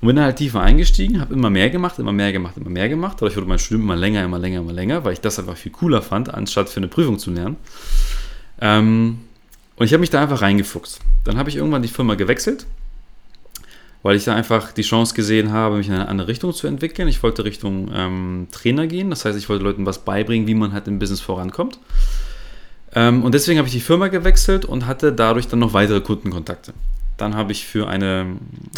Und 0.00 0.06
bin 0.06 0.16
dann 0.16 0.26
halt 0.26 0.36
tiefer 0.36 0.60
eingestiegen, 0.60 1.20
habe 1.20 1.34
immer 1.34 1.50
mehr 1.50 1.70
gemacht, 1.70 1.98
immer 1.98 2.12
mehr 2.12 2.30
gemacht, 2.32 2.56
immer 2.56 2.70
mehr 2.70 2.88
gemacht. 2.88 3.16
Dadurch 3.16 3.36
wurde 3.36 3.48
mein 3.48 3.58
Studium 3.58 3.82
immer 3.82 3.96
länger, 3.96 4.24
immer 4.24 4.38
länger, 4.38 4.60
immer 4.60 4.72
länger, 4.72 5.04
weil 5.04 5.12
ich 5.12 5.20
das 5.20 5.38
einfach 5.40 5.56
viel 5.56 5.72
cooler 5.72 6.02
fand, 6.02 6.32
anstatt 6.32 6.68
für 6.68 6.78
eine 6.78 6.86
Prüfung 6.86 7.18
zu 7.18 7.32
lernen. 7.32 7.56
Ähm, 8.60 9.18
und 9.76 9.86
ich 9.86 9.92
habe 9.92 10.00
mich 10.00 10.10
da 10.10 10.22
einfach 10.22 10.40
reingefuchst. 10.40 11.00
Dann 11.24 11.36
habe 11.36 11.50
ich 11.50 11.56
irgendwann 11.56 11.82
die 11.82 11.88
Firma 11.88 12.14
gewechselt, 12.14 12.66
weil 14.02 14.16
ich 14.16 14.24
da 14.24 14.34
einfach 14.34 14.70
die 14.70 14.82
Chance 14.82 15.14
gesehen 15.14 15.50
habe, 15.50 15.76
mich 15.76 15.88
in 15.88 15.94
eine 15.94 16.08
andere 16.08 16.28
Richtung 16.28 16.52
zu 16.52 16.68
entwickeln. 16.68 17.08
Ich 17.08 17.22
wollte 17.24 17.44
Richtung 17.44 17.90
ähm, 17.92 18.46
Trainer 18.52 18.86
gehen, 18.86 19.10
das 19.10 19.24
heißt, 19.24 19.36
ich 19.36 19.48
wollte 19.48 19.64
Leuten 19.64 19.84
was 19.84 20.04
beibringen, 20.04 20.46
wie 20.46 20.54
man 20.54 20.72
halt 20.72 20.86
im 20.86 21.00
Business 21.00 21.20
vorankommt. 21.20 21.80
Ähm, 22.94 23.24
und 23.24 23.34
deswegen 23.34 23.58
habe 23.58 23.66
ich 23.66 23.74
die 23.74 23.80
Firma 23.80 24.08
gewechselt 24.08 24.64
und 24.64 24.86
hatte 24.86 25.12
dadurch 25.12 25.48
dann 25.48 25.58
noch 25.58 25.72
weitere 25.72 26.00
Kundenkontakte. 26.00 26.72
Dann 27.18 27.34
habe 27.34 27.52
ich 27.52 27.66
für 27.66 27.88
eine, 27.88 28.36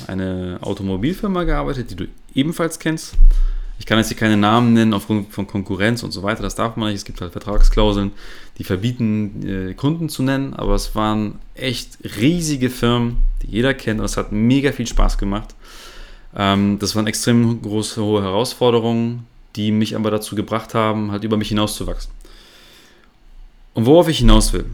eine 0.08 0.58
Automobilfirma 0.62 1.44
gearbeitet, 1.44 1.92
die 1.92 1.96
du 1.96 2.08
ebenfalls 2.34 2.78
kennst. 2.78 3.14
Ich 3.78 3.86
kann 3.86 3.98
jetzt 3.98 4.08
hier 4.08 4.16
keine 4.16 4.36
Namen 4.36 4.74
nennen 4.74 4.92
aufgrund 4.92 5.32
von 5.32 5.46
Konkurrenz 5.46 6.02
und 6.02 6.10
so 6.10 6.22
weiter, 6.22 6.42
das 6.42 6.54
darf 6.54 6.76
man 6.76 6.88
nicht. 6.88 6.98
Es 6.98 7.04
gibt 7.04 7.20
halt 7.20 7.32
Vertragsklauseln, 7.32 8.12
die 8.58 8.64
verbieten, 8.64 9.70
äh, 9.70 9.74
Kunden 9.74 10.08
zu 10.08 10.22
nennen, 10.22 10.52
aber 10.54 10.74
es 10.74 10.94
waren 10.94 11.38
echt 11.54 11.98
riesige 12.18 12.68
Firmen, 12.68 13.18
die 13.42 13.48
jeder 13.48 13.72
kennt 13.72 14.00
und 14.00 14.06
es 14.06 14.16
hat 14.16 14.32
mega 14.32 14.72
viel 14.72 14.86
Spaß 14.86 15.16
gemacht. 15.16 15.54
Ähm, 16.36 16.78
das 16.78 16.94
waren 16.94 17.06
extrem 17.06 17.62
große, 17.62 18.02
hohe 18.02 18.22
Herausforderungen, 18.22 19.26
die 19.56 19.72
mich 19.72 19.96
aber 19.96 20.10
dazu 20.10 20.34
gebracht 20.34 20.74
haben, 20.74 21.10
halt 21.10 21.24
über 21.24 21.36
mich 21.36 21.48
hinauszuwachsen. 21.48 22.12
Und 23.74 23.86
worauf 23.86 24.08
ich 24.08 24.18
hinaus 24.18 24.52
will, 24.52 24.66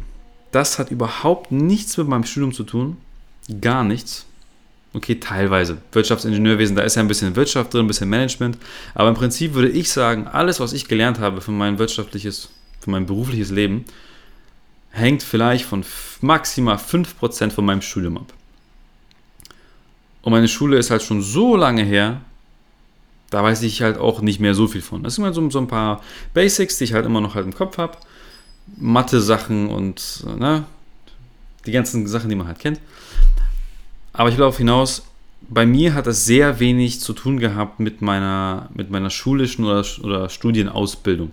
das 0.52 0.78
hat 0.78 0.90
überhaupt 0.90 1.52
nichts 1.52 1.96
mit 1.96 2.08
meinem 2.08 2.24
Studium 2.24 2.52
zu 2.52 2.64
tun, 2.64 2.96
gar 3.60 3.84
nichts. 3.84 4.26
Okay, 4.94 5.16
teilweise. 5.16 5.78
Wirtschaftsingenieurwesen, 5.92 6.74
da 6.74 6.82
ist 6.82 6.94
ja 6.94 7.02
ein 7.02 7.08
bisschen 7.08 7.36
Wirtschaft 7.36 7.74
drin, 7.74 7.84
ein 7.84 7.88
bisschen 7.88 8.08
Management. 8.08 8.56
Aber 8.94 9.08
im 9.08 9.14
Prinzip 9.14 9.54
würde 9.54 9.68
ich 9.68 9.90
sagen, 9.90 10.26
alles, 10.26 10.58
was 10.58 10.72
ich 10.72 10.88
gelernt 10.88 11.18
habe 11.18 11.40
für 11.40 11.50
mein 11.50 11.78
wirtschaftliches, 11.78 12.48
für 12.80 12.90
mein 12.90 13.04
berufliches 13.04 13.50
Leben, 13.50 13.84
hängt 14.90 15.22
vielleicht 15.22 15.66
von 15.66 15.84
maximal 16.22 16.76
5% 16.76 17.50
von 17.50 17.64
meinem 17.66 17.82
Studium 17.82 18.16
ab. 18.16 18.32
Und 20.22 20.32
meine 20.32 20.48
Schule 20.48 20.78
ist 20.78 20.90
halt 20.90 21.02
schon 21.02 21.20
so 21.20 21.56
lange 21.56 21.84
her, 21.84 22.22
da 23.30 23.42
weiß 23.42 23.62
ich 23.62 23.82
halt 23.82 23.98
auch 23.98 24.22
nicht 24.22 24.40
mehr 24.40 24.54
so 24.54 24.66
viel 24.66 24.80
von. 24.80 25.02
Das 25.02 25.16
sind 25.16 25.24
halt 25.24 25.34
so, 25.34 25.50
so 25.50 25.58
ein 25.58 25.68
paar 25.68 26.02
Basics, 26.32 26.78
die 26.78 26.84
ich 26.84 26.94
halt 26.94 27.04
immer 27.04 27.20
noch 27.20 27.34
halt 27.34 27.44
im 27.44 27.54
Kopf 27.54 27.76
habe. 27.76 27.98
Mathe-Sachen 28.76 29.68
und 29.68 30.24
ne, 30.38 30.64
die 31.66 31.72
ganzen 31.72 32.06
Sachen, 32.06 32.30
die 32.30 32.36
man 32.36 32.46
halt 32.46 32.58
kennt. 32.58 32.80
Aber 34.16 34.30
ich 34.30 34.36
will 34.36 34.40
darauf 34.40 34.58
hinaus, 34.58 35.06
bei 35.48 35.66
mir 35.66 35.94
hat 35.94 36.06
das 36.06 36.24
sehr 36.24 36.58
wenig 36.58 37.00
zu 37.00 37.12
tun 37.12 37.38
gehabt 37.38 37.80
mit 37.80 38.00
meiner, 38.00 38.68
mit 38.74 38.90
meiner 38.90 39.10
schulischen 39.10 39.64
oder, 39.64 39.84
oder 40.02 40.28
Studienausbildung. 40.28 41.30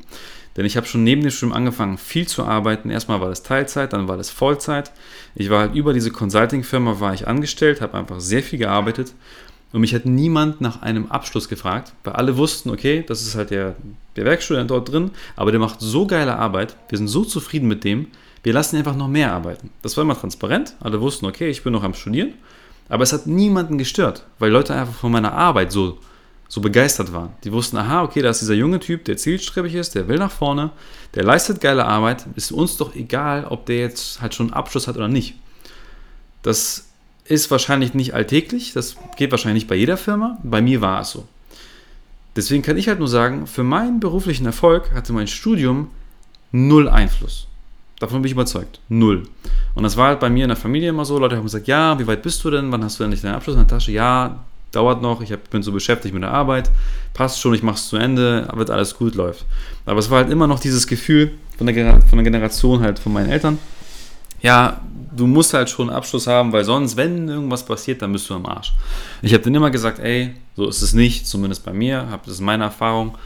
Denn 0.56 0.66
ich 0.66 0.78
habe 0.78 0.86
schon 0.86 1.04
neben 1.04 1.22
dem 1.22 1.32
Studium 1.32 1.56
angefangen, 1.56 1.98
viel 1.98 2.28
zu 2.28 2.44
arbeiten. 2.44 2.92
Erstmal 2.92 3.22
war 3.22 3.30
das 3.30 3.42
Teilzeit, 3.42 3.94
dann 3.94 4.08
war 4.08 4.18
das 4.18 4.30
Vollzeit. 4.30 4.92
Ich 5.34 5.50
war 5.50 5.62
halt 5.62 5.75
über 5.75 5.94
diese 5.94 6.12
Consulting-Firma 6.12 7.00
war 7.00 7.13
ich 7.13 7.28
angestellt, 7.28 7.82
habe 7.82 7.98
einfach 7.98 8.20
sehr 8.20 8.44
viel 8.44 8.60
gearbeitet. 8.60 9.13
Und 9.72 9.82
mich 9.82 9.96
hat 9.96 10.06
niemand 10.06 10.62
nach 10.62 10.84
einem 10.84 11.08
Abschluss 11.08 11.50
gefragt, 11.50 11.94
weil 12.04 12.13
alle 12.13 12.38
wussten, 12.38 12.70
okay, 12.70 13.04
das 13.08 13.24
ist 13.24 13.34
halt 13.34 13.50
der, 13.50 13.75
der 14.16 14.25
Werkstudent 14.25 14.70
dort 14.70 14.92
drin, 14.92 15.10
aber 15.36 15.50
der 15.50 15.60
macht 15.60 15.80
so 15.80 16.06
geile 16.06 16.38
Arbeit, 16.38 16.75
wir 16.90 17.00
sind 17.00 17.08
so 17.08 17.25
zufrieden 17.25 17.68
mit 17.68 17.84
dem, 17.84 18.06
wir 18.44 18.54
lassen 18.54 18.75
ihn 18.75 18.80
einfach 18.80 18.96
noch 18.96 19.08
mehr 19.08 19.34
arbeiten. 19.34 19.72
Das 19.82 19.98
war 19.98 20.04
immer 20.04 20.20
transparent, 20.20 20.75
alle 20.80 21.02
wussten, 21.02 21.25
okay, 21.25 21.50
ich 21.50 21.63
bin 21.63 21.74
noch 21.74 21.82
am 21.82 21.96
Studieren 21.96 22.36
aber 22.90 23.04
es 23.04 23.13
hat 23.13 23.28
niemanden 23.28 23.78
gestört, 23.78 24.25
weil 24.40 24.52
Leute 24.52 24.74
einfach 24.74 24.94
von 24.94 25.12
meiner 25.12 25.34
Arbeit 25.34 25.72
so, 25.72 25.98
so 26.48 26.62
begeistert 26.62 27.13
waren. 27.13 27.32
Die 27.44 27.52
wussten, 27.52 27.78
aha, 27.78 28.04
okay, 28.04 28.22
da 28.22 28.30
ist 28.30 28.42
dieser 28.42 28.54
junge 28.54 28.80
Typ, 28.80 29.06
der 29.06 29.18
zielstrebig 29.18 29.74
ist, 29.75 29.96
der 29.96 30.08
will 30.08 30.18
nach 30.18 30.32
vorne, 30.32 30.72
der 31.16 31.24
leistet 31.24 31.62
geile 31.62 31.86
Arbeit. 31.86 32.25
Ist 32.36 32.52
uns 32.52 32.78
doch 32.78 32.96
egal, 32.96 33.46
ob 33.46 33.66
der 33.66 33.78
jetzt 33.78 34.22
halt 34.22 34.36
schon 34.36 34.48
einen 34.48 34.54
Abschluss 34.54 34.88
hat 34.88 34.96
oder 34.98 35.08
nicht. 35.08 35.36
Das 36.42 36.90
ist 37.25 37.50
wahrscheinlich 37.52 37.94
nicht 37.94 38.13
alltäglich, 38.13 38.74
das 38.74 38.98
geht 39.18 39.32
wahrscheinlich 39.32 39.63
nicht 39.63 39.70
bei 39.70 39.75
jeder 39.75 39.98
Firma. 39.98 40.38
Bei 40.44 40.62
mir 40.62 40.82
war 40.82 41.02
es 41.02 41.12
so. 41.12 41.25
Deswegen 42.36 42.63
kann 42.63 42.78
ich 42.78 42.88
halt 42.88 43.00
nur 43.00 43.08
sagen, 43.08 43.48
für 43.48 43.63
meinen 43.63 44.00
beruflichen 44.00 44.46
Erfolg 44.46 44.92
hatte 44.92 45.13
mein 45.13 45.28
Studium 45.28 45.92
null 46.52 46.90
Einfluss. 46.90 47.48
Davon 48.03 48.22
bin 48.22 48.25
ich 48.27 48.33
überzeugt. 48.33 48.81
Null. 48.89 49.24
Und 49.75 49.83
das 49.83 49.95
war 49.95 50.10
halt 50.10 50.19
bei 50.19 50.29
mir 50.29 50.43
in 50.43 50.50
der 50.50 50.57
Familie 50.57 50.89
immer 50.89 51.05
so. 51.05 51.17
Leute 51.17 51.38
haben 51.38 51.43
gesagt, 51.43 51.67
ja, 51.67 51.98
wie 51.98 52.05
weit 52.05 52.22
bist 52.22 52.43
du 52.43 52.51
denn? 52.51 52.69
Wann 52.69 52.83
hast 52.83 53.00
du 53.00 53.05
endlich 53.05 53.22
deinen 53.22 53.36
Abschluss 53.36 53.55
in 53.55 53.62
der 53.62 53.69
Tasche? 53.69 53.93
Ja, 53.93 54.43
dauert 54.74 55.01
noch. 55.01 55.22
Ich 55.22 55.33
bin 55.50 55.63
so 55.63 55.72
beschäftigt 55.72 56.13
mit 56.13 56.22
der 56.22 56.31
Arbeit. 56.31 56.69
Passt 57.13 57.39
schon, 57.39 57.53
ich 57.53 57.63
mach's 57.63 57.88
zu 57.88 57.95
Ende, 57.95 58.45
wird 58.55 58.69
alles 58.72 58.98
gut, 58.98 59.15
läuft. 59.15 59.45
Aber 59.86 60.00
es 60.00 60.10
war 60.10 60.17
halt 60.17 60.29
immer 60.29 60.48
noch 60.48 60.60
dieses 60.60 60.86
Gefühl 60.86 61.31
von 61.57 61.65
der, 61.65 62.01
von 62.01 62.17
der 62.17 62.24
Generation 62.25 62.81
halt 62.81 63.00
von 63.00 63.13
meinen 63.13 63.29
Eltern. 63.29 63.57
Ja, 64.41 64.81
du 65.15 65.25
musst 65.25 65.53
halt 65.53 65.69
schon 65.69 65.88
einen 65.88 65.95
Abschluss 65.95 66.27
haben, 66.27 66.51
weil 66.51 66.65
sonst, 66.65 66.98
wenn 66.98 67.29
irgendwas 67.29 67.63
passiert, 67.65 68.01
dann 68.01 68.12
bist 68.12 68.29
du 68.29 68.33
am 68.33 68.45
Arsch. 68.45 68.74
Ich 69.22 69.33
habe 69.33 69.43
denen 69.43 69.55
immer 69.55 69.72
gesagt, 69.72 70.00
ey, 70.00 70.36
so 70.57 70.67
ist 70.67 70.81
es 70.81 70.93
nicht, 70.93 71.25
zumindest 71.25 71.63
bei 71.63 71.72
mir, 71.72 72.19
das 72.25 72.33
ist 72.33 72.41
meine 72.41 72.65
Erfahrung. 72.65 73.17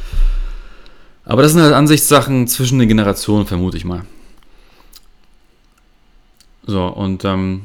Aber 1.26 1.42
das 1.42 1.54
sind 1.54 1.64
halt 1.64 1.74
Ansichtssachen 1.74 2.48
zwischen 2.48 2.78
den 2.78 2.88
Generationen, 2.88 3.48
vermute 3.48 3.78
ich 3.78 3.84
mal. 3.84 4.04
So, 6.68 6.86
und 6.88 7.24
ähm, 7.26 7.64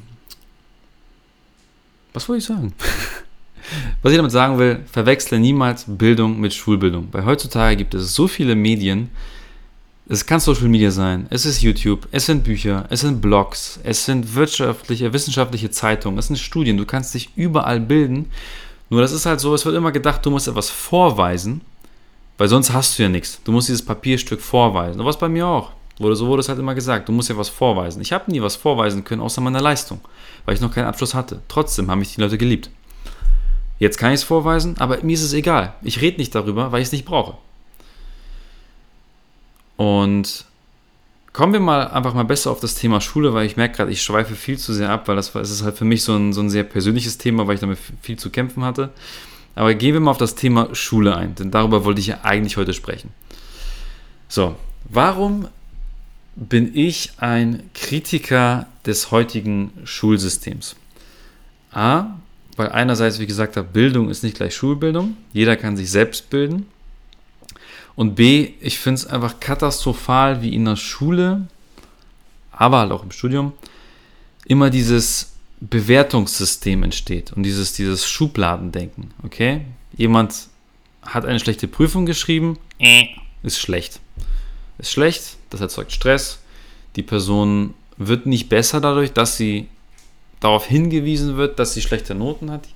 was 2.12 2.28
wollte 2.28 2.38
ich 2.38 2.46
sagen? 2.46 2.72
was 4.02 4.12
ich 4.12 4.16
damit 4.16 4.32
sagen 4.32 4.58
will, 4.58 4.80
verwechsle 4.90 5.38
niemals 5.38 5.84
Bildung 5.86 6.40
mit 6.40 6.54
Schulbildung. 6.54 7.08
Weil 7.10 7.24
heutzutage 7.24 7.76
gibt 7.76 7.94
es 7.94 8.14
so 8.14 8.28
viele 8.28 8.54
Medien, 8.54 9.10
es 10.08 10.26
kann 10.26 10.40
Social 10.40 10.68
Media 10.68 10.90
sein, 10.90 11.26
es 11.30 11.46
ist 11.46 11.62
YouTube, 11.62 12.06
es 12.10 12.26
sind 12.26 12.44
Bücher, 12.44 12.86
es 12.90 13.00
sind 13.00 13.20
Blogs, 13.20 13.80
es 13.82 14.04
sind 14.04 14.34
wirtschaftliche, 14.34 15.12
wissenschaftliche 15.12 15.70
Zeitungen, 15.70 16.18
es 16.18 16.26
sind 16.26 16.38
Studien, 16.38 16.76
du 16.76 16.84
kannst 16.84 17.14
dich 17.14 17.30
überall 17.36 17.80
bilden. 17.80 18.30
Nur 18.90 19.00
das 19.00 19.12
ist 19.12 19.26
halt 19.26 19.40
so, 19.40 19.54
es 19.54 19.64
wird 19.64 19.74
immer 19.74 19.90
gedacht, 19.90 20.24
du 20.26 20.30
musst 20.30 20.48
etwas 20.48 20.70
vorweisen, 20.70 21.62
weil 22.36 22.48
sonst 22.48 22.72
hast 22.72 22.98
du 22.98 23.04
ja 23.04 23.08
nichts. 23.08 23.40
Du 23.42 23.52
musst 23.52 23.68
dieses 23.68 23.84
Papierstück 23.84 24.40
vorweisen. 24.40 25.00
Und 25.00 25.06
was 25.06 25.18
bei 25.18 25.28
mir 25.28 25.46
auch. 25.46 25.72
Wurde, 25.98 26.16
so 26.16 26.26
wurde 26.26 26.40
es 26.40 26.48
halt 26.48 26.58
immer 26.58 26.74
gesagt, 26.74 27.08
du 27.08 27.12
musst 27.12 27.28
ja 27.28 27.36
was 27.36 27.48
vorweisen. 27.48 28.00
Ich 28.00 28.12
habe 28.12 28.30
nie 28.30 28.40
was 28.40 28.56
vorweisen 28.56 29.04
können, 29.04 29.20
außer 29.20 29.40
meiner 29.40 29.60
Leistung, 29.60 30.00
weil 30.44 30.54
ich 30.54 30.60
noch 30.60 30.72
keinen 30.72 30.86
Abschluss 30.86 31.14
hatte. 31.14 31.40
Trotzdem 31.48 31.90
haben 31.90 31.98
mich 31.98 32.14
die 32.14 32.20
Leute 32.20 32.38
geliebt. 32.38 32.70
Jetzt 33.78 33.98
kann 33.98 34.10
ich 34.10 34.20
es 34.20 34.24
vorweisen, 34.24 34.76
aber 34.78 35.02
mir 35.02 35.14
ist 35.14 35.22
es 35.22 35.32
egal. 35.32 35.74
Ich 35.82 36.00
rede 36.00 36.18
nicht 36.18 36.34
darüber, 36.34 36.72
weil 36.72 36.80
ich 36.80 36.86
es 36.86 36.92
nicht 36.92 37.04
brauche. 37.04 37.36
Und 39.76 40.46
kommen 41.32 41.52
wir 41.52 41.60
mal 41.60 41.88
einfach 41.88 42.14
mal 42.14 42.24
besser 42.24 42.50
auf 42.50 42.60
das 42.60 42.74
Thema 42.74 43.00
Schule, 43.00 43.34
weil 43.34 43.46
ich 43.46 43.56
merke 43.56 43.76
gerade, 43.76 43.90
ich 43.90 44.02
schweife 44.02 44.34
viel 44.34 44.58
zu 44.58 44.72
sehr 44.72 44.90
ab, 44.90 45.08
weil 45.08 45.16
das 45.16 45.34
es 45.34 45.50
ist 45.50 45.62
halt 45.62 45.76
für 45.76 45.84
mich 45.84 46.04
so 46.04 46.14
ein, 46.14 46.32
so 46.32 46.40
ein 46.40 46.50
sehr 46.50 46.64
persönliches 46.64 47.18
Thema, 47.18 47.46
weil 47.46 47.54
ich 47.54 47.60
damit 47.60 47.78
viel 48.02 48.18
zu 48.18 48.30
kämpfen 48.30 48.64
hatte. 48.64 48.90
Aber 49.54 49.74
gehen 49.74 49.94
wir 49.94 50.00
mal 50.00 50.12
auf 50.12 50.18
das 50.18 50.34
Thema 50.34 50.74
Schule 50.74 51.16
ein, 51.16 51.34
denn 51.34 51.50
darüber 51.50 51.84
wollte 51.84 52.00
ich 52.00 52.06
ja 52.06 52.20
eigentlich 52.22 52.56
heute 52.56 52.72
sprechen. 52.72 53.10
So, 54.28 54.56
warum 54.84 55.48
bin 56.34 56.76
ich 56.76 57.12
ein 57.18 57.62
Kritiker 57.74 58.66
des 58.86 59.10
heutigen 59.10 59.72
Schulsystems. 59.84 60.76
A, 61.72 62.18
weil 62.56 62.70
einerseits, 62.70 63.18
wie 63.18 63.26
gesagt 63.26 63.56
Bildung 63.72 64.10
ist 64.10 64.22
nicht 64.22 64.36
gleich 64.36 64.54
Schulbildung. 64.54 65.16
Jeder 65.32 65.56
kann 65.56 65.76
sich 65.76 65.90
selbst 65.90 66.30
bilden. 66.30 66.66
Und 67.94 68.14
B, 68.14 68.52
ich 68.60 68.78
finde 68.78 69.00
es 69.00 69.06
einfach 69.06 69.40
katastrophal, 69.40 70.42
wie 70.42 70.54
in 70.54 70.64
der 70.64 70.76
Schule, 70.76 71.46
aber 72.50 72.78
halt 72.78 72.92
auch 72.92 73.02
im 73.02 73.10
Studium, 73.10 73.52
immer 74.46 74.70
dieses 74.70 75.32
Bewertungssystem 75.60 76.82
entsteht 76.82 77.32
und 77.32 77.42
dieses, 77.42 77.74
dieses 77.74 78.06
Schubladendenken. 78.06 79.12
Okay? 79.22 79.62
Jemand 79.94 80.48
hat 81.02 81.26
eine 81.26 81.38
schlechte 81.38 81.68
Prüfung 81.68 82.06
geschrieben, 82.06 82.58
äh, 82.78 83.06
ist 83.42 83.58
schlecht 83.58 84.00
ist 84.82 84.92
schlecht, 84.92 85.36
das 85.52 85.60
erzeugt 85.60 85.92
Stress. 85.92 86.40
Die 86.96 87.02
Person 87.02 87.74
wird 87.96 88.26
nicht 88.26 88.48
besser 88.48 88.80
dadurch, 88.80 89.12
dass 89.12 89.36
sie 89.36 89.68
darauf 90.40 90.66
hingewiesen 90.66 91.36
wird, 91.36 91.58
dass 91.58 91.74
sie 91.74 91.82
schlechte 91.82 92.14
Noten 92.14 92.50
hat. 92.50 92.68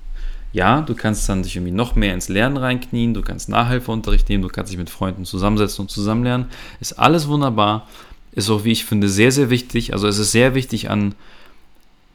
Ja, 0.53 0.81
du 0.81 0.95
kannst 0.95 1.27
dann 1.27 1.43
dich 1.43 1.55
irgendwie 1.55 1.73
noch 1.73 1.95
mehr 1.95 2.13
ins 2.13 2.29
Lernen 2.29 2.57
reinknien, 2.57 3.13
du 3.13 3.21
kannst 3.21 3.49
Nachhilfeunterricht 3.49 4.29
nehmen, 4.29 4.43
du 4.43 4.49
kannst 4.49 4.71
dich 4.71 4.79
mit 4.79 4.89
Freunden 4.89 5.25
zusammensetzen 5.25 5.83
und 5.83 5.91
zusammenlernen. 5.91 6.47
Ist 6.79 6.93
alles 6.93 7.27
wunderbar. 7.27 7.87
Ist 8.31 8.49
auch, 8.49 8.63
wie 8.63 8.71
ich 8.71 8.85
finde, 8.85 9.09
sehr, 9.09 9.31
sehr 9.31 9.49
wichtig. 9.49 9.93
Also 9.93 10.07
es 10.07 10.17
ist 10.17 10.31
sehr 10.31 10.55
wichtig 10.55 10.89
an 10.89 11.15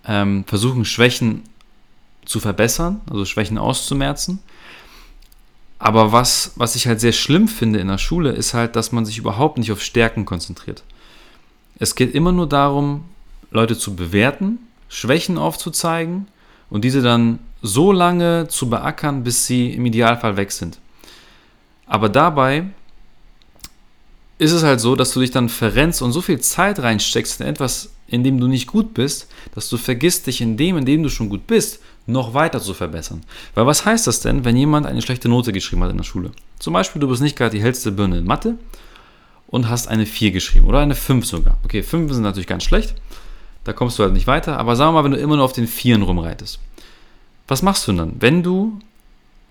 ähm, 0.07 0.45
versuchen, 0.47 0.85
Schwächen 0.85 1.43
zu 2.25 2.41
verbessern, 2.41 3.01
also 3.11 3.25
Schwächen 3.25 3.59
auszumerzen. 3.59 4.39
Aber 5.83 6.13
was, 6.13 6.53
was 6.55 6.77
ich 6.77 6.87
halt 6.87 7.01
sehr 7.01 7.11
schlimm 7.11 7.49
finde 7.49 7.81
in 7.81 7.89
der 7.89 7.99
Schule, 7.99 8.31
ist 8.31 8.55
halt, 8.55 8.77
dass 8.77 8.93
man 8.93 9.05
sich 9.05 9.19
überhaupt 9.19 9.59
nicht 9.59 9.73
auf 9.73 9.83
Stärken 9.83 10.25
konzentriert. 10.25 10.85
Es 11.77 11.97
geht 11.97 12.15
immer 12.15 12.31
nur 12.31 12.49
darum, 12.49 13.03
Leute 13.51 13.77
zu 13.77 13.97
bewerten, 13.97 14.61
Schwächen 14.89 15.39
aufzuzeigen 15.39 16.29
und 16.71 16.85
diese 16.85 17.03
dann 17.03 17.41
so 17.63 17.91
lange 17.91 18.47
zu 18.47 18.71
beackern, 18.71 19.25
bis 19.25 19.47
sie 19.49 19.73
im 19.73 19.85
Idealfall 19.85 20.37
weg 20.37 20.53
sind. 20.53 20.79
Aber 21.87 22.09
dabei 22.09 22.67
ist 24.39 24.53
es 24.53 24.63
halt 24.63 24.79
so, 24.81 24.95
dass 24.95 25.13
du 25.13 25.19
dich 25.19 25.33
dann 25.33 25.49
verrennst 25.49 26.01
und 26.01 26.13
so 26.13 26.21
viel 26.21 26.39
Zeit 26.39 26.79
reinsteckst 26.79 27.41
in 27.41 27.49
etwas, 27.49 27.91
in 28.07 28.23
dem 28.23 28.39
du 28.39 28.47
nicht 28.47 28.69
gut 28.69 28.95
bist, 28.95 29.27
dass 29.53 29.69
du 29.69 29.77
vergisst, 29.79 30.29
dich 30.29 30.43
in 30.43 30.57
dem, 30.57 30.77
in 30.77 30.85
dem 30.85 31.03
du 31.03 31.09
schon 31.09 31.29
gut 31.29 31.49
bist, 31.49 31.81
noch 32.07 32.35
weiter 32.35 32.61
zu 32.61 32.75
verbessern. 32.75 33.23
Weil 33.55 33.67
was 33.67 33.85
heißt 33.85 34.07
das 34.07 34.21
denn, 34.21 34.45
wenn 34.45 34.57
jemand 34.57 34.87
eine 34.87 35.03
schlechte 35.03 35.29
Note 35.29 35.53
geschrieben 35.53 35.83
hat 35.85 35.91
in 35.91 35.97
der 35.97 36.05
Schule? 36.05 36.33
Zum 36.59 36.73
Beispiel, 36.73 37.01
du 37.01 37.09
bist 37.09 37.23
nicht 37.23 37.37
gerade 37.37 37.57
die 37.57 37.63
hellste 37.63 37.93
Birne 37.93 38.19
in 38.19 38.25
Mathe 38.25 38.57
und 39.47 39.69
hast 39.69 39.89
eine 39.89 40.07
4 40.07 40.33
geschrieben 40.33 40.67
oder 40.67 40.81
eine 40.81 40.95
5 40.95 41.25
sogar. 41.27 41.59
Okay, 41.65 41.83
5 41.83 42.13
sind 42.13 42.23
natürlich 42.23 42.47
ganz 42.47 42.65
schlecht, 42.65 42.95
da 43.65 43.73
kommst 43.73 43.99
du 43.99 44.03
halt 44.03 44.13
nicht 44.13 44.27
weiter, 44.27 44.59
aber 44.59 44.77
sagen 44.77 44.91
wir 44.95 45.03
mal, 45.03 45.05
wenn 45.05 45.13
du 45.13 45.19
immer 45.19 45.37
nur 45.37 45.45
auf 45.45 45.53
den 45.53 45.69
4 45.69 46.03
rumreitest. 46.03 46.59
Was 47.49 47.63
machst 47.63 47.87
du 47.87 47.93
dann? 47.93 48.17
Wenn 48.19 48.43
du 48.43 48.79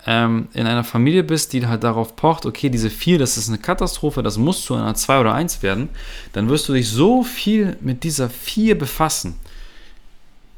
ähm, 0.08 0.48
in 0.53 0.65
einer 0.65 0.84
Familie 0.84 1.24
bist, 1.24 1.53
die 1.53 1.65
halt 1.67 1.84
darauf 1.84 2.15
pocht, 2.15 2.46
okay, 2.46 2.70
diese 2.70 2.89
4, 2.89 3.20
das 3.20 3.38
ist 3.38 3.50
eine 3.50 3.60
Katastrophe, 3.60 4.24
das 4.24 4.38
muss 4.38 4.65
zu 4.65 4.74
einer 4.74 4.96
2 4.96 5.20
oder 5.20 5.34
1 5.34 5.62
werden, 5.62 5.89
dann 6.34 6.50
wirst 6.50 6.67
du 6.67 6.74
dich 6.74 6.89
so 6.89 7.24
viel 7.24 7.77
mit 7.81 8.03
dieser 8.03 8.29
4 8.29 8.77
befassen. 8.77 9.36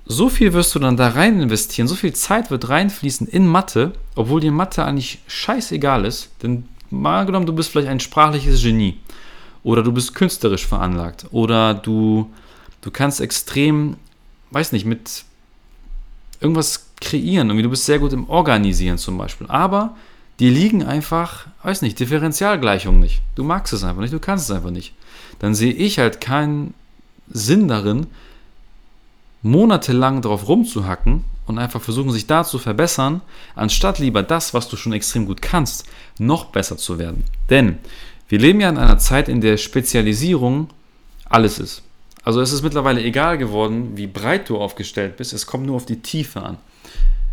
So 0.06 0.30
viel 0.30 0.54
wirst 0.54 0.76
du 0.76 0.80
dann 0.80 0.98
da 0.98 1.10
rein 1.10 1.42
investieren, 1.42 1.88
so 1.88 1.96
viel 1.96 2.14
Zeit 2.14 2.52
wird 2.52 2.68
reinfließen 2.70 3.28
in 3.28 3.48
Mathe, 3.48 3.94
obwohl 4.16 4.42
dir 4.42 4.52
Mathe 4.52 4.84
eigentlich 4.84 5.20
scheißegal 5.28 6.06
ist, 6.06 6.30
denn 6.44 6.66
mal 6.90 7.26
genommen, 7.26 7.46
du 7.46 7.54
bist 7.54 7.72
vielleicht 7.72 7.88
ein 7.88 8.00
sprachliches 8.00 8.62
Genie 8.62 8.98
oder 9.64 9.82
du 9.82 9.92
bist 9.92 10.14
künstlerisch 10.14 10.68
veranlagt 10.68 11.26
oder 11.32 11.74
du, 11.74 12.30
du 12.82 12.92
kannst 12.92 13.22
extrem, 13.22 13.96
weiß 14.52 14.74
nicht, 14.74 14.86
mit 14.86 15.24
irgendwas 16.42 16.88
kreieren. 17.00 17.50
Irgendwie, 17.50 17.64
du 17.64 17.70
bist 17.70 17.86
sehr 17.86 18.00
gut 18.00 18.14
im 18.14 18.30
Organisieren 18.30 18.98
zum 18.98 19.18
Beispiel. 19.18 19.48
Aber 19.48 19.96
die 20.40 20.50
liegen 20.50 20.84
einfach, 20.84 21.48
weiß 21.64 21.82
nicht, 21.82 22.00
Differentialgleichungen 22.00 23.00
nicht. 23.00 23.22
Du 23.36 23.44
magst 23.44 23.74
es 23.74 23.84
einfach 23.84 24.02
nicht, 24.02 24.14
du 24.14 24.20
kannst 24.20 24.50
es 24.50 24.56
einfach 24.56 24.72
nicht. 24.72 24.94
Dann 25.40 25.56
sehe 25.56 25.74
ich 25.74 26.00
halt 26.00 26.22
keinen 26.22 26.74
Sinn 27.30 27.68
darin, 27.68 28.08
monatelang 29.44 30.22
drauf 30.22 30.48
rumzuhacken 30.48 31.26
und 31.46 31.60
einfach 31.60 31.82
versuchen, 31.82 32.12
sich 32.12 32.26
da 32.26 32.44
zu 32.44 32.58
verbessern, 32.58 33.22
anstatt 33.56 34.00
lieber 34.00 34.24
das, 34.24 34.54
was 34.54 34.70
du 34.70 34.78
schon 34.78 34.94
extrem 34.94 35.26
gut 35.26 35.42
kannst, 35.42 35.86
noch 36.18 36.46
besser 36.46 36.78
zu 36.78 36.98
werden. 36.98 37.26
Denn 37.50 37.78
wir 38.30 38.40
leben 38.40 38.62
ja 38.62 38.70
in 38.70 38.78
einer 38.78 38.98
Zeit, 38.98 39.30
in 39.30 39.42
der 39.42 39.58
Spezialisierung 39.58 40.70
alles 41.26 41.60
ist. 41.60 41.84
Also 42.24 42.40
es 42.40 42.54
ist 42.54 42.64
mittlerweile 42.64 43.04
egal 43.04 43.38
geworden, 43.38 43.92
wie 43.96 44.08
breit 44.08 44.48
du 44.50 44.58
aufgestellt 44.58 45.18
bist, 45.18 45.34
es 45.34 45.46
kommt 45.46 45.66
nur 45.66 45.76
auf 45.76 45.86
die 45.86 46.02
Tiefe 46.02 46.42
an. 46.42 46.58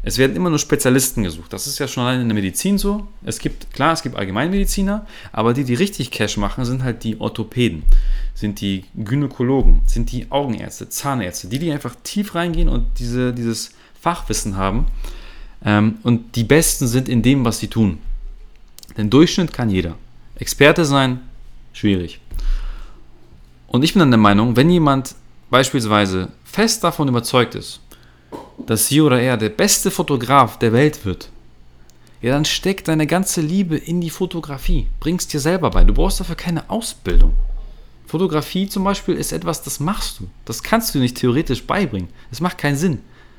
Es 0.03 0.17
werden 0.17 0.35
immer 0.35 0.49
nur 0.49 0.59
Spezialisten 0.59 1.23
gesucht. 1.23 1.53
Das 1.53 1.67
ist 1.67 1.79
ja 1.79 1.87
schon 1.87 2.05
allein 2.05 2.23
in 2.23 2.29
der 2.29 2.35
Medizin 2.35 2.79
so. 2.79 3.07
Es 3.23 3.39
gibt, 3.39 3.73
klar, 3.73 3.93
es 3.93 4.03
gibt 4.03 4.17
Allgemeinmediziner, 4.17 5.07
aber 5.31 5.53
die, 5.53 5.65
die 5.65 5.75
richtig 5.75 6.11
Cash 6.11 6.39
machen, 6.39 6.65
sind 6.65 6.83
halt 6.83 7.05
die 7.05 7.21
Orthopäden, 7.21 7.83
sind 8.35 8.63
die 8.63 8.85
Gynäkologen, 8.95 9.83
sind 9.87 10.11
die 10.11 10.31
Augenärzte, 10.31 10.89
Zahnärzte, 10.89 11.49
die, 11.49 11.59
die 11.59 11.71
einfach 11.71 11.95
tief 12.03 12.35
reingehen 12.35 12.71
und 12.71 12.87
diese, 12.99 13.35
dieses 13.35 13.73
Fachwissen 14.01 14.57
haben. 14.57 14.87
Ähm, 15.63 15.99
und 16.03 16.35
die 16.35 16.45
Besten 16.45 16.87
sind 16.87 17.07
in 17.07 17.23
dem, 17.23 17.45
was 17.45 17.59
sie 17.59 17.69
tun. 17.69 17.99
Den 18.97 19.11
Durchschnitt 19.11 19.53
kann 19.53 19.69
jeder. 19.69 19.97
Experte 20.37 20.87
sein, 20.87 21.21
schwierig. 21.75 22.21
Und 23.67 23.83
ich 23.83 23.93
bin 23.93 24.01
dann 24.01 24.11
der 24.11 24.19
Meinung, 24.19 24.57
wenn 24.57 24.71
jemand 24.71 25.15
beispielsweise 25.51 26.29
fest 26.45 26.83
davon 26.83 27.09
überzeugt 27.09 27.55
ist, 27.55 27.81
dass 28.67 28.89
sie 28.89 29.01
oder 29.01 29.21
er 29.21 29.37
der 29.37 29.49
beste 29.49 29.91
Fotograf 29.91 30.59
der 30.59 30.73
Welt 30.73 31.05
wird, 31.05 31.31
ja, 32.23 32.33
dann 32.33 32.45
steckt 32.45 32.89
deine 32.89 33.07
ganze 33.07 33.41
Liebe 33.41 33.77
in 33.77 34.01
die 34.01 34.11
Fotografie. 34.11 34.89
Bringst 35.01 35.33
dir 35.33 35.41
selber 35.41 35.71
bei. 35.71 35.85
Du 35.85 35.95
brauchst 35.95 36.21
dafür 36.21 36.37
keine 36.37 36.69
Ausbildung. 36.69 37.35
Fotografie 38.07 38.69
zum 38.69 38.85
Beispiel 38.85 39.15
ist 39.15 39.33
etwas, 39.33 39.63
das 39.63 39.81
machst 39.81 40.21
du. 40.21 40.29
Das 40.45 40.63
kannst 40.63 40.95
du 40.95 40.99
nicht 40.99 41.17
theoretisch 41.17 41.65
beibringen. 41.65 42.09
Es 42.31 42.41
macht 42.41 42.59
keinen 42.59 42.77
Sinn. 42.77 42.99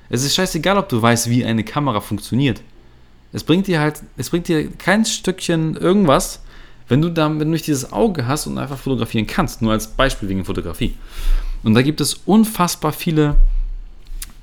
Es 0.10 0.24
ist 0.24 0.34
scheißegal, 0.34 0.78
ob 0.78 0.90
du 0.90 1.02
weißt, 1.02 1.30
wie 1.30 1.46
eine 1.46 1.64
Kamera 1.64 2.02
funktioniert. 2.02 2.62
Es 3.34 3.44
bringt 3.44 3.68
dir 3.68 3.80
halt, 3.80 4.02
es 4.18 4.30
bringt 4.30 4.48
dir 4.48 4.70
kein 4.72 5.06
Stückchen 5.06 5.78
irgendwas, 5.78 6.42
wenn 6.88 7.02
du 7.02 7.10
da, 7.10 7.30
wenn 7.30 7.40
du 7.40 7.46
nicht 7.46 7.68
dieses 7.68 7.94
Auge 7.94 8.28
hast 8.28 8.48
und 8.48 8.58
einfach 8.58 8.78
fotografieren 8.78 9.28
kannst. 9.28 9.62
Nur 9.62 9.74
als 9.74 9.88
Beispiel 9.88 10.28
wegen 10.28 10.44
Fotografie. 10.44 10.96
Und 11.64 11.76
da 11.76 11.82
gibt 11.82 12.02
es 12.02 12.16
unfassbar 12.26 12.94
viele 12.94 13.38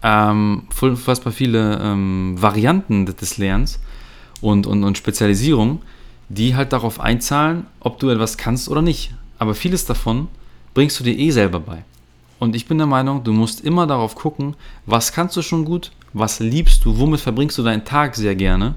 ähm, 0.03 0.65
unfassbar 0.81 1.33
viele 1.33 1.79
ähm, 1.83 2.37
Varianten 2.39 3.07
des 3.07 3.39
Lernens 3.39 3.81
und, 4.41 4.67
und, 4.67 4.85
und 4.85 4.97
Spezialisierung, 4.97 5.83
die 6.29 6.55
halt 6.55 6.73
darauf 6.73 7.01
einzahlen, 7.01 7.67
ob 7.81 7.99
du 7.99 8.11
etwas 8.11 8.37
kannst 8.37 8.69
oder 8.69 8.83
nicht. 8.83 9.13
Aber 9.39 9.55
vieles 9.55 9.85
davon 9.85 10.29
bringst 10.75 11.01
du 11.01 11.05
dir 11.05 11.19
eh 11.19 11.31
selber 11.31 11.61
bei. 11.61 11.85
Und 12.39 12.55
ich 12.55 12.67
bin 12.67 12.79
der 12.79 12.87
Meinung, 12.87 13.25
du 13.25 13.33
musst 13.33 13.65
immer 13.65 13.87
darauf 13.87 14.15
gucken, 14.15 14.55
was 14.87 15.13
kannst 15.13 15.37
du 15.37 15.43
schon 15.43 15.65
gut, 15.65 15.91
was 16.13 16.39
liebst 16.39 16.85
du, 16.85 16.99
womit 16.99 17.21
verbringst 17.21 17.59
du 17.59 17.63
deinen 17.63 17.85
Tag 17.85 18.15
sehr 18.15 18.37
gerne 18.37 18.77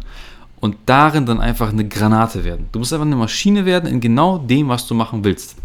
und 0.60 0.78
darin 0.86 1.26
dann 1.26 1.40
einfach 1.40 1.70
eine 1.70 1.88
Granate 1.88 2.44
werden. 2.44 2.68
Du 2.72 2.80
musst 2.80 2.94
einfach 2.94 3.06
eine 3.06 3.16
Maschine 3.16 3.66
werden 3.66 3.90
in 3.90 4.00
genau 4.00 4.40
dem, 4.40 4.70
was 4.70 4.88
du 4.88 4.96
machen 4.96 5.24
willst. 5.24 5.56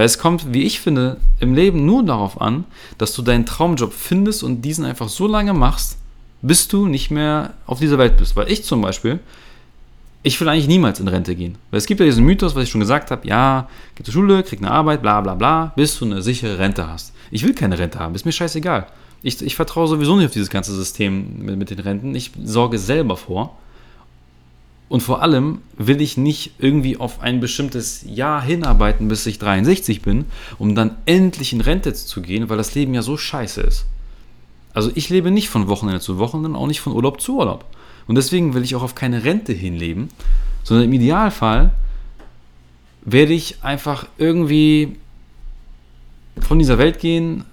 Weil 0.00 0.06
es 0.06 0.18
kommt, 0.18 0.54
wie 0.54 0.62
ich 0.62 0.80
finde, 0.80 1.18
im 1.40 1.54
Leben 1.54 1.84
nur 1.84 2.02
darauf 2.02 2.40
an, 2.40 2.64
dass 2.96 3.12
du 3.12 3.20
deinen 3.20 3.44
Traumjob 3.44 3.92
findest 3.92 4.42
und 4.42 4.62
diesen 4.62 4.86
einfach 4.86 5.10
so 5.10 5.26
lange 5.26 5.52
machst, 5.52 5.98
bis 6.40 6.68
du 6.68 6.86
nicht 6.86 7.10
mehr 7.10 7.52
auf 7.66 7.80
dieser 7.80 7.98
Welt 7.98 8.16
bist. 8.16 8.34
Weil 8.34 8.50
ich 8.50 8.64
zum 8.64 8.80
Beispiel, 8.80 9.18
ich 10.22 10.40
will 10.40 10.48
eigentlich 10.48 10.68
niemals 10.68 11.00
in 11.00 11.08
Rente 11.08 11.34
gehen. 11.34 11.56
Weil 11.70 11.76
es 11.76 11.84
gibt 11.84 12.00
ja 12.00 12.06
diesen 12.06 12.24
Mythos, 12.24 12.54
was 12.54 12.62
ich 12.62 12.70
schon 12.70 12.80
gesagt 12.80 13.10
habe, 13.10 13.28
ja, 13.28 13.68
geh 13.94 14.02
zur 14.02 14.14
Schule, 14.14 14.42
krieg 14.42 14.60
eine 14.60 14.70
Arbeit, 14.70 15.02
bla 15.02 15.20
bla 15.20 15.34
bla, 15.34 15.74
bis 15.76 15.98
du 15.98 16.06
eine 16.06 16.22
sichere 16.22 16.58
Rente 16.58 16.88
hast. 16.88 17.12
Ich 17.30 17.44
will 17.44 17.52
keine 17.52 17.78
Rente 17.78 17.98
haben, 17.98 18.14
ist 18.14 18.24
mir 18.24 18.32
scheißegal. 18.32 18.86
Ich, 19.20 19.42
ich 19.42 19.54
vertraue 19.54 19.86
sowieso 19.86 20.16
nicht 20.16 20.24
auf 20.24 20.32
dieses 20.32 20.48
ganze 20.48 20.74
System 20.74 21.44
mit, 21.44 21.58
mit 21.58 21.68
den 21.68 21.80
Renten. 21.80 22.14
Ich 22.14 22.30
sorge 22.42 22.78
selber 22.78 23.18
vor. 23.18 23.58
Und 24.90 25.04
vor 25.04 25.22
allem 25.22 25.60
will 25.78 26.00
ich 26.00 26.16
nicht 26.16 26.54
irgendwie 26.58 26.96
auf 26.96 27.20
ein 27.20 27.38
bestimmtes 27.38 28.02
Jahr 28.04 28.42
hinarbeiten, 28.42 29.06
bis 29.06 29.24
ich 29.24 29.38
63 29.38 30.02
bin, 30.02 30.24
um 30.58 30.74
dann 30.74 30.96
endlich 31.06 31.52
in 31.52 31.60
Rente 31.60 31.94
zu 31.94 32.20
gehen, 32.20 32.48
weil 32.48 32.56
das 32.56 32.74
Leben 32.74 32.92
ja 32.92 33.02
so 33.02 33.16
scheiße 33.16 33.60
ist. 33.60 33.86
Also 34.74 34.90
ich 34.96 35.08
lebe 35.08 35.30
nicht 35.30 35.48
von 35.48 35.68
Wochenende 35.68 36.00
zu 36.00 36.18
Wochenende, 36.18 36.58
auch 36.58 36.66
nicht 36.66 36.80
von 36.80 36.92
Urlaub 36.92 37.20
zu 37.20 37.38
Urlaub. 37.38 37.64
Und 38.08 38.16
deswegen 38.16 38.52
will 38.52 38.64
ich 38.64 38.74
auch 38.74 38.82
auf 38.82 38.96
keine 38.96 39.22
Rente 39.22 39.52
hinleben, 39.52 40.08
sondern 40.64 40.86
im 40.86 40.92
Idealfall 40.92 41.70
werde 43.02 43.32
ich 43.32 43.62
einfach 43.62 44.06
irgendwie 44.18 44.96
von 46.40 46.58
dieser 46.58 46.78
Welt 46.78 46.98
gehen 46.98 47.44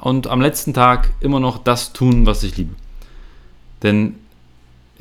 und 0.00 0.26
am 0.26 0.40
letzten 0.40 0.74
Tag 0.74 1.10
immer 1.20 1.38
noch 1.38 1.58
das 1.58 1.92
tun, 1.92 2.26
was 2.26 2.42
ich 2.42 2.56
liebe. 2.56 2.74
Denn 3.84 4.16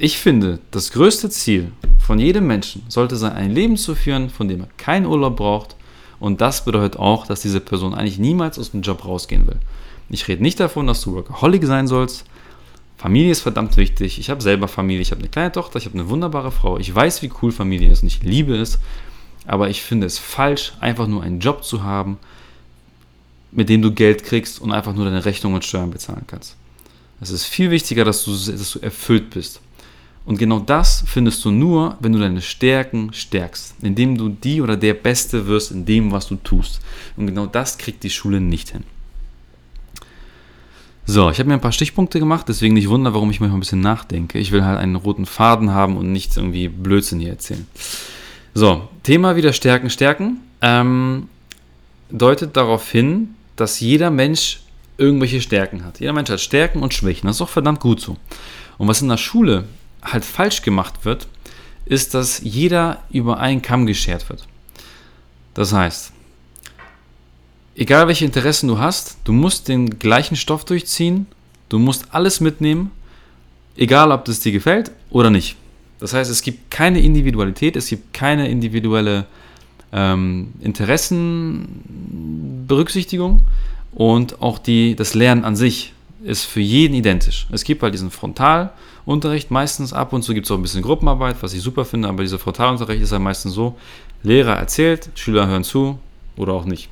ich 0.03 0.17
finde, 0.17 0.59
das 0.71 0.91
größte 0.91 1.29
Ziel 1.29 1.71
von 1.97 2.19
jedem 2.19 2.45
Menschen 2.45 2.83
sollte 2.89 3.15
sein, 3.15 3.31
ein 3.31 3.51
Leben 3.51 3.77
zu 3.77 3.95
führen, 3.95 4.29
von 4.29 4.49
dem 4.49 4.59
er 4.59 4.67
keinen 4.75 5.05
Urlaub 5.05 5.37
braucht. 5.37 5.77
Und 6.19 6.41
das 6.41 6.65
bedeutet 6.65 6.99
auch, 6.99 7.25
dass 7.25 7.39
diese 7.39 7.61
Person 7.61 7.93
eigentlich 7.93 8.19
niemals 8.19 8.59
aus 8.59 8.71
dem 8.71 8.81
Job 8.81 9.05
rausgehen 9.05 9.47
will. 9.47 9.59
Ich 10.09 10.27
rede 10.27 10.43
nicht 10.43 10.59
davon, 10.59 10.87
dass 10.87 10.99
du 10.99 11.15
Workaholic 11.15 11.63
sein 11.63 11.87
sollst. 11.87 12.25
Familie 12.97 13.31
ist 13.31 13.39
verdammt 13.39 13.77
wichtig. 13.77 14.19
Ich 14.19 14.29
habe 14.29 14.43
selber 14.43 14.67
Familie. 14.67 15.01
Ich 15.01 15.11
habe 15.11 15.19
eine 15.19 15.29
kleine 15.29 15.53
Tochter. 15.53 15.77
Ich 15.77 15.85
habe 15.85 15.97
eine 15.97 16.09
wunderbare 16.09 16.51
Frau. 16.51 16.77
Ich 16.77 16.93
weiß, 16.93 17.21
wie 17.21 17.31
cool 17.41 17.53
Familie 17.53 17.89
ist 17.89 18.01
und 18.01 18.07
ich 18.07 18.21
liebe 18.23 18.57
es. 18.57 18.79
Aber 19.47 19.69
ich 19.69 19.83
finde 19.83 20.05
es 20.05 20.19
falsch, 20.19 20.73
einfach 20.81 21.07
nur 21.07 21.23
einen 21.23 21.39
Job 21.39 21.63
zu 21.63 21.81
haben, 21.83 22.17
mit 23.53 23.69
dem 23.69 23.81
du 23.81 23.93
Geld 23.93 24.25
kriegst 24.25 24.59
und 24.59 24.73
einfach 24.73 24.93
nur 24.93 25.05
deine 25.05 25.23
Rechnungen 25.23 25.55
und 25.55 25.63
Steuern 25.63 25.91
bezahlen 25.91 26.25
kannst. 26.27 26.57
Es 27.21 27.29
ist 27.29 27.45
viel 27.45 27.71
wichtiger, 27.71 28.03
dass 28.03 28.25
du, 28.25 28.31
dass 28.31 28.73
du 28.73 28.79
erfüllt 28.79 29.29
bist. 29.29 29.61
Und 30.25 30.37
genau 30.37 30.59
das 30.59 31.03
findest 31.05 31.43
du 31.43 31.51
nur, 31.51 31.97
wenn 31.99 32.13
du 32.13 32.19
deine 32.19 32.41
Stärken 32.41 33.11
stärkst, 33.11 33.75
indem 33.81 34.17
du 34.17 34.29
die 34.29 34.61
oder 34.61 34.77
der 34.77 34.93
Beste 34.93 35.47
wirst 35.47 35.71
in 35.71 35.85
dem, 35.85 36.11
was 36.11 36.27
du 36.27 36.35
tust. 36.35 36.79
Und 37.17 37.27
genau 37.27 37.45
das 37.45 37.77
kriegt 37.77 38.03
die 38.03 38.09
Schule 38.09 38.39
nicht 38.39 38.69
hin. 38.69 38.83
So, 41.05 41.29
ich 41.29 41.39
habe 41.39 41.49
mir 41.49 41.55
ein 41.55 41.61
paar 41.61 41.73
Stichpunkte 41.73 42.19
gemacht, 42.19 42.47
deswegen 42.47 42.75
nicht 42.75 42.87
wunder, 42.87 43.13
warum 43.13 43.29
ich 43.29 43.41
manchmal 43.41 43.57
ein 43.57 43.61
bisschen 43.61 43.81
nachdenke. 43.81 44.39
Ich 44.39 44.53
will 44.53 44.63
halt 44.63 44.79
einen 44.79 44.95
roten 44.95 45.25
Faden 45.25 45.71
haben 45.71 45.97
und 45.97 46.13
nicht 46.13 46.37
irgendwie 46.37 46.69
Blödsinn 46.69 47.19
hier 47.19 47.31
erzählen. 47.31 47.67
So, 48.53 48.87
Thema 49.03 49.35
wieder 49.35 49.51
Stärken, 49.51 49.89
Stärken 49.89 50.37
ähm, 50.61 51.27
deutet 52.09 52.55
darauf 52.55 52.89
hin, 52.89 53.35
dass 53.57 53.81
jeder 53.81 54.11
Mensch 54.11 54.61
irgendwelche 54.97 55.41
Stärken 55.41 55.83
hat. 55.83 55.99
Jeder 55.99 56.13
Mensch 56.13 56.29
hat 56.29 56.39
Stärken 56.39 56.81
und 56.81 56.93
Schwächen. 56.93 57.27
Das 57.27 57.37
ist 57.37 57.41
auch 57.41 57.49
verdammt 57.49 57.81
gut 57.81 57.99
so. 57.99 58.15
Und 58.77 58.87
was 58.87 59.01
in 59.01 59.09
der 59.09 59.17
Schule 59.17 59.65
halt 60.03 60.25
falsch 60.25 60.61
gemacht 60.61 61.05
wird, 61.05 61.27
ist, 61.85 62.13
dass 62.13 62.41
jeder 62.43 63.03
über 63.11 63.39
einen 63.39 63.61
Kamm 63.61 63.85
geschert 63.85 64.29
wird. 64.29 64.47
Das 65.53 65.73
heißt, 65.73 66.13
egal 67.75 68.07
welche 68.07 68.25
Interessen 68.25 68.67
du 68.67 68.79
hast, 68.79 69.17
du 69.23 69.33
musst 69.33 69.67
den 69.67 69.99
gleichen 69.99 70.35
Stoff 70.35 70.65
durchziehen, 70.65 71.27
du 71.69 71.77
musst 71.79 72.13
alles 72.13 72.39
mitnehmen, 72.39 72.91
egal 73.75 74.11
ob 74.11 74.25
das 74.25 74.39
dir 74.39 74.51
gefällt 74.51 74.91
oder 75.09 75.29
nicht. 75.29 75.55
Das 75.99 76.13
heißt, 76.13 76.29
es 76.29 76.41
gibt 76.41 76.71
keine 76.71 76.99
Individualität, 76.99 77.75
es 77.75 77.87
gibt 77.87 78.13
keine 78.13 78.49
individuelle 78.49 79.25
ähm, 79.91 80.53
Interessenberücksichtigung 80.61 83.41
und 83.93 84.41
auch 84.41 84.57
die, 84.57 84.95
das 84.95 85.13
Lernen 85.13 85.45
an 85.45 85.55
sich 85.55 85.93
ist 86.23 86.45
für 86.45 86.61
jeden 86.61 86.95
identisch. 86.95 87.45
Es 87.51 87.63
gibt 87.63 87.83
halt 87.83 87.93
diesen 87.93 88.09
Frontalunterricht 89.03 89.51
meistens, 89.51 89.91
ab 89.91 90.13
und 90.13 90.23
zu 90.23 90.33
gibt 90.33 90.45
es 90.45 90.51
auch 90.51 90.55
ein 90.55 90.61
bisschen 90.61 90.81
Gruppenarbeit, 90.81 91.35
was 91.41 91.53
ich 91.53 91.61
super 91.61 91.83
finde, 91.83 92.07
aber 92.07 92.23
dieser 92.23 92.39
Frontalunterricht 92.39 93.01
ist 93.01 93.11
halt 93.11 93.21
meistens 93.21 93.53
so, 93.53 93.75
Lehrer 94.23 94.55
erzählt, 94.55 95.09
Schüler 95.15 95.47
hören 95.47 95.65
zu 95.65 95.99
oder 96.37 96.53
auch 96.53 96.65
nicht. 96.65 96.89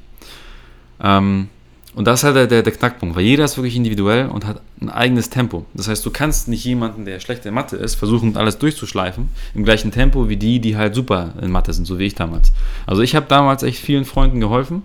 Ähm, 1.02 1.48
und 1.94 2.06
das 2.06 2.20
ist 2.20 2.24
halt 2.24 2.36
der, 2.36 2.48
der, 2.48 2.64
der, 2.64 2.74
Knackpunkt, 2.74 3.16
weil 3.16 3.24
jeder 3.24 3.44
ist 3.46 3.58
wirklich 3.58 3.76
individuell 3.76 4.28
und 4.28 4.46
hat 4.46 4.62
ein 4.82 4.90
eigenes 4.90 5.30
Tempo. 5.30 5.66
Das 5.74 5.88
heißt, 5.88 6.06
du 6.06 6.12
kannst 6.12 6.48
nicht 6.48 6.64
jemanden, 6.64 7.06
der 7.06 7.20
schlecht 7.20 7.46
in 7.46 7.54
Mathe 7.54 7.76
ist, 7.76 7.96
versuchen, 7.96 8.38
alles 8.38 8.58
durchzuschleifen, 8.60 9.30
im 9.56 9.64
gleichen 9.64 9.92
Tempo 9.92 10.30
wie 10.30 10.38
die, 10.38 10.60
die 10.60 10.78
halt 10.78 10.96
super 10.96 11.34
in 11.42 11.52
Mathe 11.52 11.74
sind, 11.74 11.86
so 11.86 12.00
wie 12.00 12.06
ich 12.06 12.16
damals. 12.16 12.54
Also 12.86 13.02
ich 13.02 13.16
habe 13.16 13.26
damals 13.28 13.64
echt 13.64 13.80
vielen 13.80 14.06
Freunden 14.06 14.40
geholfen. 14.40 14.84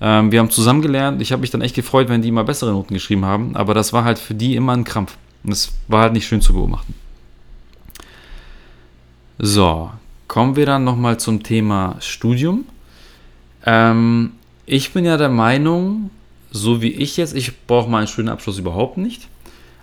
Ähm, 0.00 0.30
wir 0.30 0.40
haben 0.40 0.50
zusammen 0.50 0.82
gelernt. 0.82 1.22
Ich 1.22 1.32
habe 1.32 1.40
mich 1.40 1.50
dann 1.50 1.62
echt 1.62 1.74
gefreut, 1.74 2.08
wenn 2.08 2.22
die 2.22 2.28
immer 2.28 2.44
bessere 2.44 2.70
Noten 2.70 2.94
geschrieben 2.94 3.24
haben, 3.24 3.56
aber 3.56 3.74
das 3.74 3.92
war 3.92 4.04
halt 4.04 4.18
für 4.18 4.34
die 4.34 4.54
immer 4.54 4.72
ein 4.72 4.84
Krampf. 4.84 5.16
Und 5.42 5.50
das 5.50 5.72
war 5.88 6.02
halt 6.02 6.12
nicht 6.12 6.26
schön 6.26 6.40
zu 6.40 6.52
beobachten. 6.52 6.94
So, 9.38 9.90
kommen 10.28 10.56
wir 10.56 10.66
dann 10.66 10.84
nochmal 10.84 11.18
zum 11.18 11.42
Thema 11.42 11.96
Studium. 12.00 12.64
Ähm, 13.64 14.32
ich 14.64 14.92
bin 14.92 15.04
ja 15.04 15.16
der 15.16 15.28
Meinung, 15.28 16.10
so 16.50 16.80
wie 16.80 16.90
ich 16.90 17.16
jetzt, 17.16 17.34
ich 17.34 17.66
brauche 17.66 17.90
meinen 17.90 18.06
Studienabschluss 18.06 18.58
überhaupt 18.58 18.96
nicht. 18.96 19.28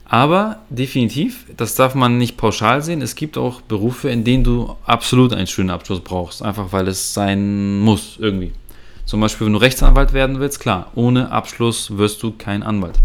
Aber 0.06 0.60
definitiv, 0.70 1.46
das 1.58 1.76
darf 1.76 1.96
man 1.96 2.18
nicht 2.18 2.38
pauschal 2.38 2.82
sehen. 2.82 3.02
Es 3.02 3.16
gibt 3.16 3.38
auch 3.38 3.62
Berufe, 3.62 4.10
in 4.10 4.24
denen 4.24 4.44
du 4.44 4.76
absolut 4.86 5.34
einen 5.34 5.48
Studienabschluss 5.48 6.02
brauchst, 6.02 6.44
einfach 6.44 6.72
weil 6.72 6.88
es 6.88 7.14
sein 7.14 7.80
muss 7.80 8.18
irgendwie. 8.20 8.52
Zum 9.06 9.22
Beispiel, 9.22 9.48
wenn 9.48 9.54
du 9.54 9.60
Rechtsanwalt 9.60 10.14
werden 10.14 10.40
willst, 10.40 10.60
klar, 10.60 10.92
ohne 10.96 11.32
Abschluss 11.32 11.98
wirst 11.98 12.22
du 12.24 12.32
kein 12.32 12.64
Anwalt. 12.64 13.00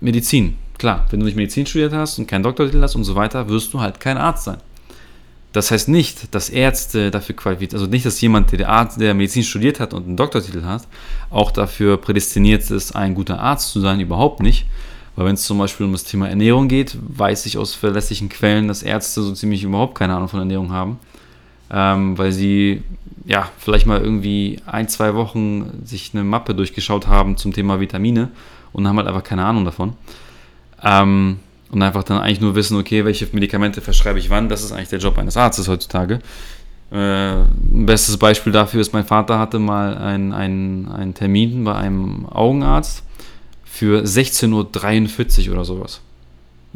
Medizin, 0.00 0.56
klar, 0.80 1.06
wenn 1.10 1.20
du 1.20 1.26
nicht 1.26 1.36
Medizin 1.36 1.66
studiert 1.66 1.92
hast 1.92 2.18
und 2.18 2.26
keinen 2.26 2.42
Doktortitel 2.42 2.82
hast 2.82 2.96
und 2.96 3.04
so 3.04 3.14
weiter, 3.14 3.48
wirst 3.48 3.72
du 3.72 3.80
halt 3.80 4.00
kein 4.00 4.18
Arzt 4.18 4.44
sein. 4.44 4.58
Das 5.52 5.70
heißt 5.70 5.88
nicht, 5.88 6.34
dass 6.34 6.48
Ärzte 6.48 7.10
dafür 7.10 7.36
qualifiziert, 7.36 7.74
also 7.74 7.86
nicht, 7.86 8.06
dass 8.06 8.20
jemand, 8.20 8.52
der 8.52 8.68
Arzt, 8.68 9.00
der 9.00 9.14
Medizin 9.14 9.42
studiert 9.42 9.80
hat 9.80 9.92
und 9.92 10.06
einen 10.06 10.16
Doktortitel 10.16 10.64
hat, 10.64 10.86
auch 11.28 11.50
dafür 11.50 11.96
prädestiniert 11.96 12.70
ist, 12.70 12.96
ein 12.96 13.14
guter 13.14 13.40
Arzt 13.40 13.70
zu 13.70 13.80
sein, 13.80 14.00
überhaupt 14.00 14.40
nicht. 14.40 14.66
Weil 15.16 15.26
wenn 15.26 15.34
es 15.34 15.42
zum 15.42 15.58
Beispiel 15.58 15.86
um 15.86 15.92
das 15.92 16.04
Thema 16.04 16.28
Ernährung 16.28 16.68
geht, 16.68 16.96
weiß 17.00 17.46
ich 17.46 17.58
aus 17.58 17.74
verlässlichen 17.74 18.28
Quellen, 18.28 18.68
dass 18.68 18.82
Ärzte 18.82 19.22
so 19.22 19.34
ziemlich 19.34 19.64
überhaupt 19.64 19.98
keine 19.98 20.14
Ahnung 20.14 20.28
von 20.28 20.40
Ernährung 20.40 20.72
haben. 20.72 20.98
Ähm, 21.72 22.16
weil 22.16 22.32
sie 22.32 22.82
ja 23.26 23.48
vielleicht 23.58 23.86
mal 23.86 24.00
irgendwie 24.00 24.60
ein, 24.66 24.88
zwei 24.88 25.14
Wochen 25.14 25.82
sich 25.84 26.12
eine 26.14 26.24
Mappe 26.24 26.54
durchgeschaut 26.54 27.06
haben 27.06 27.36
zum 27.36 27.52
Thema 27.52 27.80
Vitamine 27.80 28.30
und 28.72 28.86
haben 28.88 28.96
halt 28.96 29.08
einfach 29.08 29.24
keine 29.24 29.44
Ahnung 29.44 29.64
davon. 29.64 29.94
Ähm, 30.82 31.40
und 31.70 31.82
einfach 31.82 32.02
dann 32.02 32.18
eigentlich 32.18 32.40
nur 32.40 32.54
wissen, 32.54 32.76
okay, 32.78 33.04
welche 33.04 33.28
Medikamente 33.32 33.80
verschreibe 33.80 34.18
ich 34.18 34.30
wann. 34.30 34.48
Das 34.48 34.62
ist 34.62 34.72
eigentlich 34.72 34.88
der 34.88 34.98
Job 34.98 35.18
eines 35.18 35.36
Arztes 35.36 35.68
heutzutage. 35.68 36.18
Äh, 36.90 36.96
ein 36.96 37.86
bestes 37.86 38.16
Beispiel 38.16 38.52
dafür 38.52 38.80
ist, 38.80 38.92
mein 38.92 39.04
Vater 39.04 39.38
hatte 39.38 39.58
mal 39.58 39.96
einen 39.96 41.14
Termin 41.14 41.62
bei 41.64 41.76
einem 41.76 42.26
Augenarzt 42.26 43.04
für 43.64 44.02
16.43 44.02 45.46
Uhr 45.46 45.54
oder 45.54 45.64
sowas. 45.64 46.00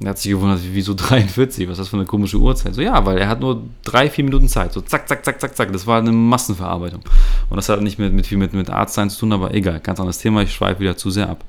Er 0.01 0.11
hat 0.11 0.19
sich 0.19 0.33
gewundert, 0.33 0.61
wieso 0.73 0.95
43? 0.95 1.69
Was 1.69 1.75
ist 1.75 1.79
das 1.79 1.89
für 1.89 1.97
eine 1.97 2.07
komische 2.07 2.39
Uhrzeit? 2.39 2.75
So, 2.75 2.83
ja, 2.83 3.05
weil 3.07 3.19
er 3.19 3.29
hat 3.29 3.41
nur 3.41 3.63
drei, 3.85 4.11
vier 4.11 4.25
Minuten 4.25 4.49
Zeit. 4.49 4.73
So, 4.73 4.81
zack, 4.81 5.09
zack, 5.09 5.25
zack, 5.25 5.41
zack, 5.41 5.57
zack. 5.57 5.73
Das 5.73 5.87
war 5.87 5.99
eine 5.99 6.11
Massenverarbeitung. 6.11 7.03
Und 7.49 7.57
das 7.57 7.69
hat 7.69 7.81
nicht 7.81 7.99
mit, 7.99 8.13
mit 8.13 8.27
viel 8.27 8.39
mit, 8.39 8.53
mit 8.55 8.71
Arztsein 8.71 9.09
zu 9.09 9.21
tun, 9.21 9.33
aber 9.33 9.55
egal, 9.55 9.79
ganz 9.81 10.01
anderes 10.01 10.19
Thema. 10.19 10.43
Ich 10.43 10.53
schweife 10.53 10.81
wieder 10.81 10.97
zu 10.97 11.11
sehr 11.11 11.29
ab. 11.29 11.45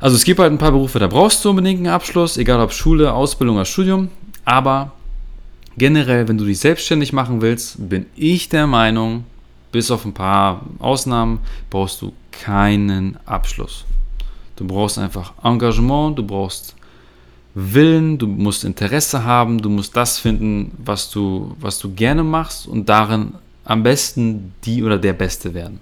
Also 0.00 0.14
es 0.14 0.24
gibt 0.24 0.38
halt 0.38 0.52
ein 0.52 0.58
paar 0.58 0.72
Berufe, 0.72 0.98
da 1.00 1.08
brauchst 1.08 1.44
du 1.44 1.50
unbedingt 1.50 1.78
einen 1.78 1.92
Abschluss, 1.92 2.36
egal 2.36 2.60
ob 2.60 2.72
Schule, 2.72 3.12
Ausbildung 3.12 3.56
oder 3.56 3.64
Studium. 3.64 4.08
Aber 4.44 4.92
generell, 5.76 6.28
wenn 6.28 6.38
du 6.38 6.44
dich 6.44 6.60
selbstständig 6.60 7.12
machen 7.12 7.40
willst, 7.40 7.88
bin 7.88 8.06
ich 8.14 8.48
der 8.48 8.66
Meinung, 8.66 9.24
bis 9.72 9.90
auf 9.90 10.04
ein 10.04 10.14
paar 10.14 10.62
Ausnahmen, 10.78 11.40
brauchst 11.68 12.00
du 12.00 12.12
keinen 12.30 13.18
Abschluss. 13.26 13.84
Du 14.56 14.66
brauchst 14.66 14.98
einfach 14.98 15.32
Engagement, 15.42 16.18
du 16.18 16.24
brauchst 16.24 16.76
Willen, 17.54 18.18
du 18.18 18.28
musst 18.28 18.64
Interesse 18.64 19.24
haben, 19.24 19.60
du 19.60 19.68
musst 19.68 19.96
das 19.96 20.18
finden, 20.18 20.70
was 20.84 21.10
du, 21.10 21.56
was 21.58 21.80
du 21.80 21.92
gerne 21.92 22.22
machst 22.22 22.68
und 22.68 22.88
darin 22.88 23.34
am 23.64 23.82
besten 23.82 24.54
die 24.64 24.84
oder 24.84 24.96
der 24.96 25.12
Beste 25.12 25.54
werden. 25.54 25.80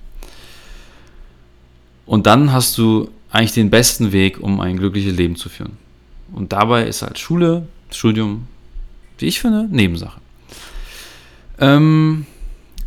Und 2.07 2.27
dann 2.27 2.53
hast 2.53 2.79
du 2.79 3.11
eigentlich 3.31 3.53
den 3.53 3.71
besten 3.71 4.13
Weg, 4.13 4.41
um 4.41 4.61
ein 4.61 4.77
glückliches 4.77 5.17
Leben 5.17 5.37
zu 5.37 5.49
führen. 5.49 5.77
Und 6.33 6.53
dabei 6.53 6.87
ist 6.87 7.03
halt 7.03 7.19
Schule, 7.19 7.67
Studium, 7.91 8.47
wie 9.19 9.27
ich 9.27 9.41
finde, 9.41 9.69
Nebensache. 9.71 10.21
Ähm, 11.59 12.27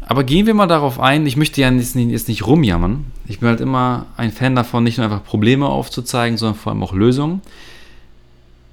aber 0.06 0.24
gehen 0.24 0.46
wir 0.46 0.54
mal 0.54 0.68
darauf 0.68 1.00
ein, 1.00 1.26
ich 1.26 1.38
möchte 1.38 1.62
ja 1.62 1.70
jetzt 1.72 1.96
nicht, 1.96 2.10
jetzt 2.10 2.28
nicht 2.28 2.46
rumjammern. 2.46 3.06
Ich 3.28 3.40
bin 3.40 3.50
halt 3.50 3.62
immer 3.62 4.08
ein 4.18 4.32
Fan 4.32 4.56
davon, 4.56 4.84
nicht 4.84 4.98
nur 4.98 5.06
einfach 5.06 5.24
Probleme 5.24 5.68
aufzuzeigen, 5.68 6.38
sondern 6.38 6.58
vor 6.58 6.72
allem 6.72 6.84
auch 6.84 6.94
Lösungen. 6.94 7.42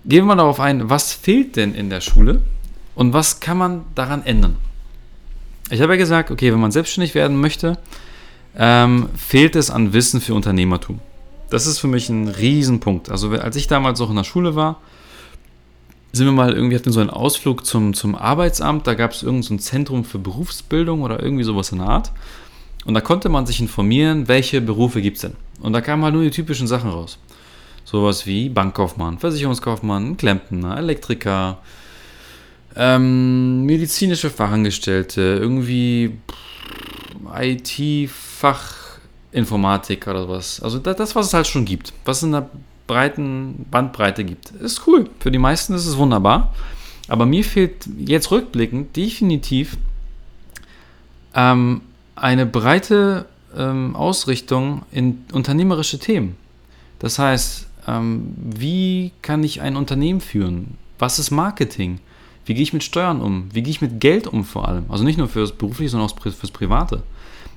Gehen 0.07 0.23
wir 0.23 0.29
mal 0.29 0.37
darauf 0.37 0.61
ein, 0.61 0.89
was 0.89 1.13
fehlt 1.13 1.57
denn 1.57 1.75
in 1.75 1.91
der 1.91 2.01
Schule 2.01 2.43
und 2.95 3.13
was 3.13 3.41
kann 3.41 3.59
man 3.59 3.85
daran 3.95 4.25
ändern? 4.25 4.57
Ich 5.71 5.81
habe 5.81 5.95
ja 5.95 5.99
gesagt, 5.99 6.31
okay, 6.31 6.53
wenn 6.53 6.61
man 6.61 6.71
selbstständig 6.71 7.15
werden 7.15 7.41
möchte, 7.41 7.77
ähm, 8.57 9.09
fehlt 9.17 9.57
es 9.57 9.71
an 9.71 9.93
Wissen 9.93 10.21
für 10.21 10.33
Unternehmertum. 10.33 11.01
Das 11.51 11.67
ist 11.67 11.79
für 11.79 11.89
mich 11.89 12.09
ein 12.09 12.29
Riesenpunkt. 12.29 13.11
Also 13.11 13.31
als 13.31 13.57
ich 13.57 13.67
damals 13.67 14.01
auch 14.01 14.11
in 14.11 14.17
der 14.17 14.25
Schule 14.25 14.57
war, 14.57 14.81
sind 16.13 16.27
wir 16.27 16.33
mal 16.33 16.53
irgendwie, 16.53 16.77
hatten 16.77 16.93
so 16.93 17.01
einen 17.01 17.11
Ausflug 17.11 17.67
zum, 17.67 17.95
zum 17.95 18.15
Arbeitsamt, 18.15 18.87
da 18.87 18.95
gab 18.95 19.13
es 19.13 19.23
irgendein 19.23 19.59
so 19.59 19.65
Zentrum 19.65 20.05
für 20.05 20.19
Berufsbildung 20.19 21.03
oder 21.03 21.23
irgendwie 21.23 21.45
sowas 21.45 21.73
in 21.73 21.79
der 21.79 21.89
Art. 21.89 22.13
Und 22.85 22.95
da 22.95 23.01
konnte 23.01 23.29
man 23.29 23.47
sich 23.47 23.61
informieren, 23.61 24.29
welche 24.29 24.61
Berufe 24.61 25.03
gibt 25.03 25.17
es 25.17 25.23
denn. 25.23 25.35
Und 25.61 25.73
da 25.73 25.81
kamen 25.81 26.05
halt 26.05 26.15
nur 26.15 26.23
die 26.23 26.31
typischen 26.31 26.67
Sachen 26.67 26.91
raus. 26.91 27.19
Sowas 27.85 28.27
wie 28.27 28.49
Bankkaufmann, 28.49 29.19
Versicherungskaufmann, 29.19 30.17
Klempner, 30.17 30.79
Elektriker, 30.79 31.59
ähm, 32.77 33.65
medizinische 33.65 34.31
Fachangestellte, 34.31 35.21
irgendwie 35.21 36.19
IT-Fachinformatik 39.33 40.07
oder 40.07 40.29
was. 40.29 40.61
Also 40.61 40.79
das, 40.79 41.15
was 41.15 41.27
es 41.27 41.35
halt 41.35 41.47
schon 41.47 41.65
gibt, 41.65 41.93
was 42.05 42.19
es 42.19 42.23
in 42.25 42.33
der 42.33 42.49
breiten 42.87 43.67
Bandbreite 43.71 44.25
gibt. 44.25 44.51
Ist 44.51 44.87
cool. 44.87 45.09
Für 45.21 45.31
die 45.31 45.39
meisten 45.39 45.75
ist 45.75 45.87
es 45.87 45.97
wunderbar. 45.97 46.55
Aber 47.09 47.27
mir 47.27 47.45
fehlt 47.45 47.89
jetzt 47.99 48.31
rückblickend 48.31 48.97
definitiv 48.97 49.77
ähm, 51.35 51.83
eine 52.17 52.47
breite 52.47 53.27
ähm, 53.57 53.95
Ausrichtung 53.95 54.83
in 54.91 55.25
unternehmerische 55.33 55.99
Themen. 55.99 56.37
Das 56.99 57.19
heißt, 57.19 57.69
ähm, 57.87 58.35
wie 58.37 59.13
kann 59.23 59.45
ich 59.45 59.61
ein 59.61 59.77
Unternehmen 59.77 60.21
führen? 60.21 60.79
Was 60.99 61.19
ist 61.19 61.31
Marketing? 61.31 62.01
Wie 62.45 62.55
gehe 62.55 62.63
ich 62.63 62.73
mit 62.73 62.85
Steuern 62.85 63.21
um? 63.21 63.49
Wie 63.53 63.63
gehe 63.63 63.71
ich 63.71 63.81
mit 63.81 64.01
Geld 64.01 64.27
um 64.27 64.45
vor 64.45 64.69
allem? 64.69 64.87
Also 64.89 65.05
nicht 65.05 65.19
nur 65.19 65.29
fürs 65.29 65.53
Berufliche, 65.53 65.91
sondern 65.91 66.09
auch 66.09 66.19
fürs 66.21 66.51
Private. 66.51 67.03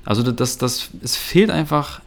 Also 0.04 0.22
das, 0.30 0.58
das, 0.58 0.90
es 1.02 1.16
fehlt 1.16 1.50
einfach 1.50 2.00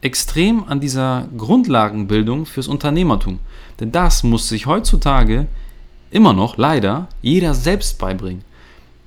extrem 0.00 0.64
an 0.64 0.80
dieser 0.80 1.28
Grundlagenbildung 1.36 2.46
fürs 2.46 2.68
Unternehmertum. 2.68 3.38
Denn 3.78 3.92
das 3.92 4.22
muss 4.22 4.48
sich 4.48 4.66
heutzutage 4.66 5.46
immer 6.10 6.32
noch, 6.32 6.56
leider, 6.56 7.08
jeder 7.22 7.54
selbst 7.54 7.98
beibringen. 7.98 8.44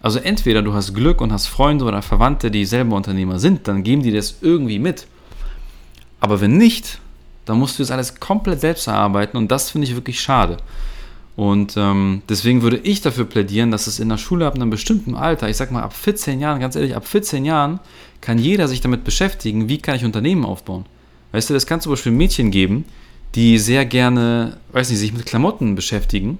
Also 0.02 0.19
entweder 0.19 0.62
du 0.62 0.73
hast 0.73 0.93
Glück 0.93 1.21
und 1.21 1.32
hast 1.32 1.47
Freunde 1.47 1.86
oder 1.86 2.02
Verwandte, 2.02 2.52
die 2.52 2.65
selber 2.65 2.95
Unternehmer 2.95 3.39
sind, 3.39 3.67
dann 3.67 3.84
geben 3.84 4.04
die 4.04 4.12
das 4.12 4.36
irgendwie 4.41 4.80
mit. 4.80 5.08
Aber 6.19 6.41
wenn 6.41 6.58
nicht, 6.58 6.99
da 7.45 7.56
musst 7.56 7.80
du 7.80 7.84
das 7.84 7.91
alles 7.91 8.19
komplett 8.19 8.62
selbst 8.62 8.88
erarbeiten 8.88 9.38
und 9.38 9.52
das 9.52 9.71
finde 9.71 9.88
ich 9.88 9.95
wirklich 9.95 10.21
schade. 10.21 10.58
Und 11.36 11.76
ähm, 11.78 12.22
deswegen 12.30 12.62
würde 12.62 12.78
ich 12.78 13.02
dafür 13.02 13.26
plädieren, 13.26 13.72
dass 13.72 13.88
es 13.88 14.00
in 14.00 14.10
der 14.10 14.17
Schule 14.17 14.46
ab 14.46 14.56
einem 14.56 14.69
bestimmten 14.69 15.15
Alter, 15.15 15.50
ich 15.50 15.58
sag 15.58 15.72
mal 15.72 15.82
ab 15.82 15.93
14 15.93 16.39
Jahren, 16.39 16.60
ganz 16.60 16.76
ehrlich, 16.76 16.96
ab 16.96 17.08
14 17.08 17.43
Jahren 17.43 17.80
kann 18.22 18.38
jeder 18.38 18.67
sich 18.67 18.82
damit 18.82 19.04
beschäftigen, 19.04 19.67
wie 19.67 19.80
kann 19.80 19.96
ich 19.96 20.06
Unternehmen 20.06 20.46
aufbauen. 20.46 20.86
Weißt 21.32 21.50
du, 21.50 21.56
das 21.56 21.65
kann 21.65 21.82
zum 21.82 21.91
Beispiel 21.91 22.12
Mädchen 22.12 22.52
geben, 22.52 22.86
die 23.34 23.58
sehr 23.58 23.86
gerne, 23.86 24.58
weiß 24.72 24.91
nicht, 24.91 25.00
sich 25.00 25.13
mit 25.13 25.26
Klamotten 25.26 25.74
beschäftigen. 25.74 26.38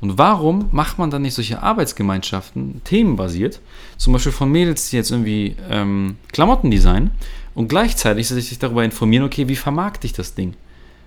Und 0.00 0.18
warum 0.18 0.68
macht 0.70 0.98
man 0.98 1.10
dann 1.10 1.22
nicht 1.22 1.34
solche 1.34 1.62
Arbeitsgemeinschaften, 1.62 2.82
themenbasiert, 2.84 3.60
zum 3.96 4.12
Beispiel 4.12 4.32
von 4.32 4.52
Mädels, 4.52 4.90
die 4.90 4.96
jetzt 4.96 5.10
irgendwie 5.10 5.56
ähm, 5.70 6.16
Klamotten 6.32 6.70
designen 6.70 7.10
und 7.54 7.68
gleichzeitig 7.68 8.28
sich 8.28 8.58
darüber 8.58 8.84
informieren, 8.84 9.24
okay, 9.24 9.48
wie 9.48 9.56
vermarkte 9.56 10.06
ich 10.06 10.12
das 10.12 10.34
Ding? 10.34 10.54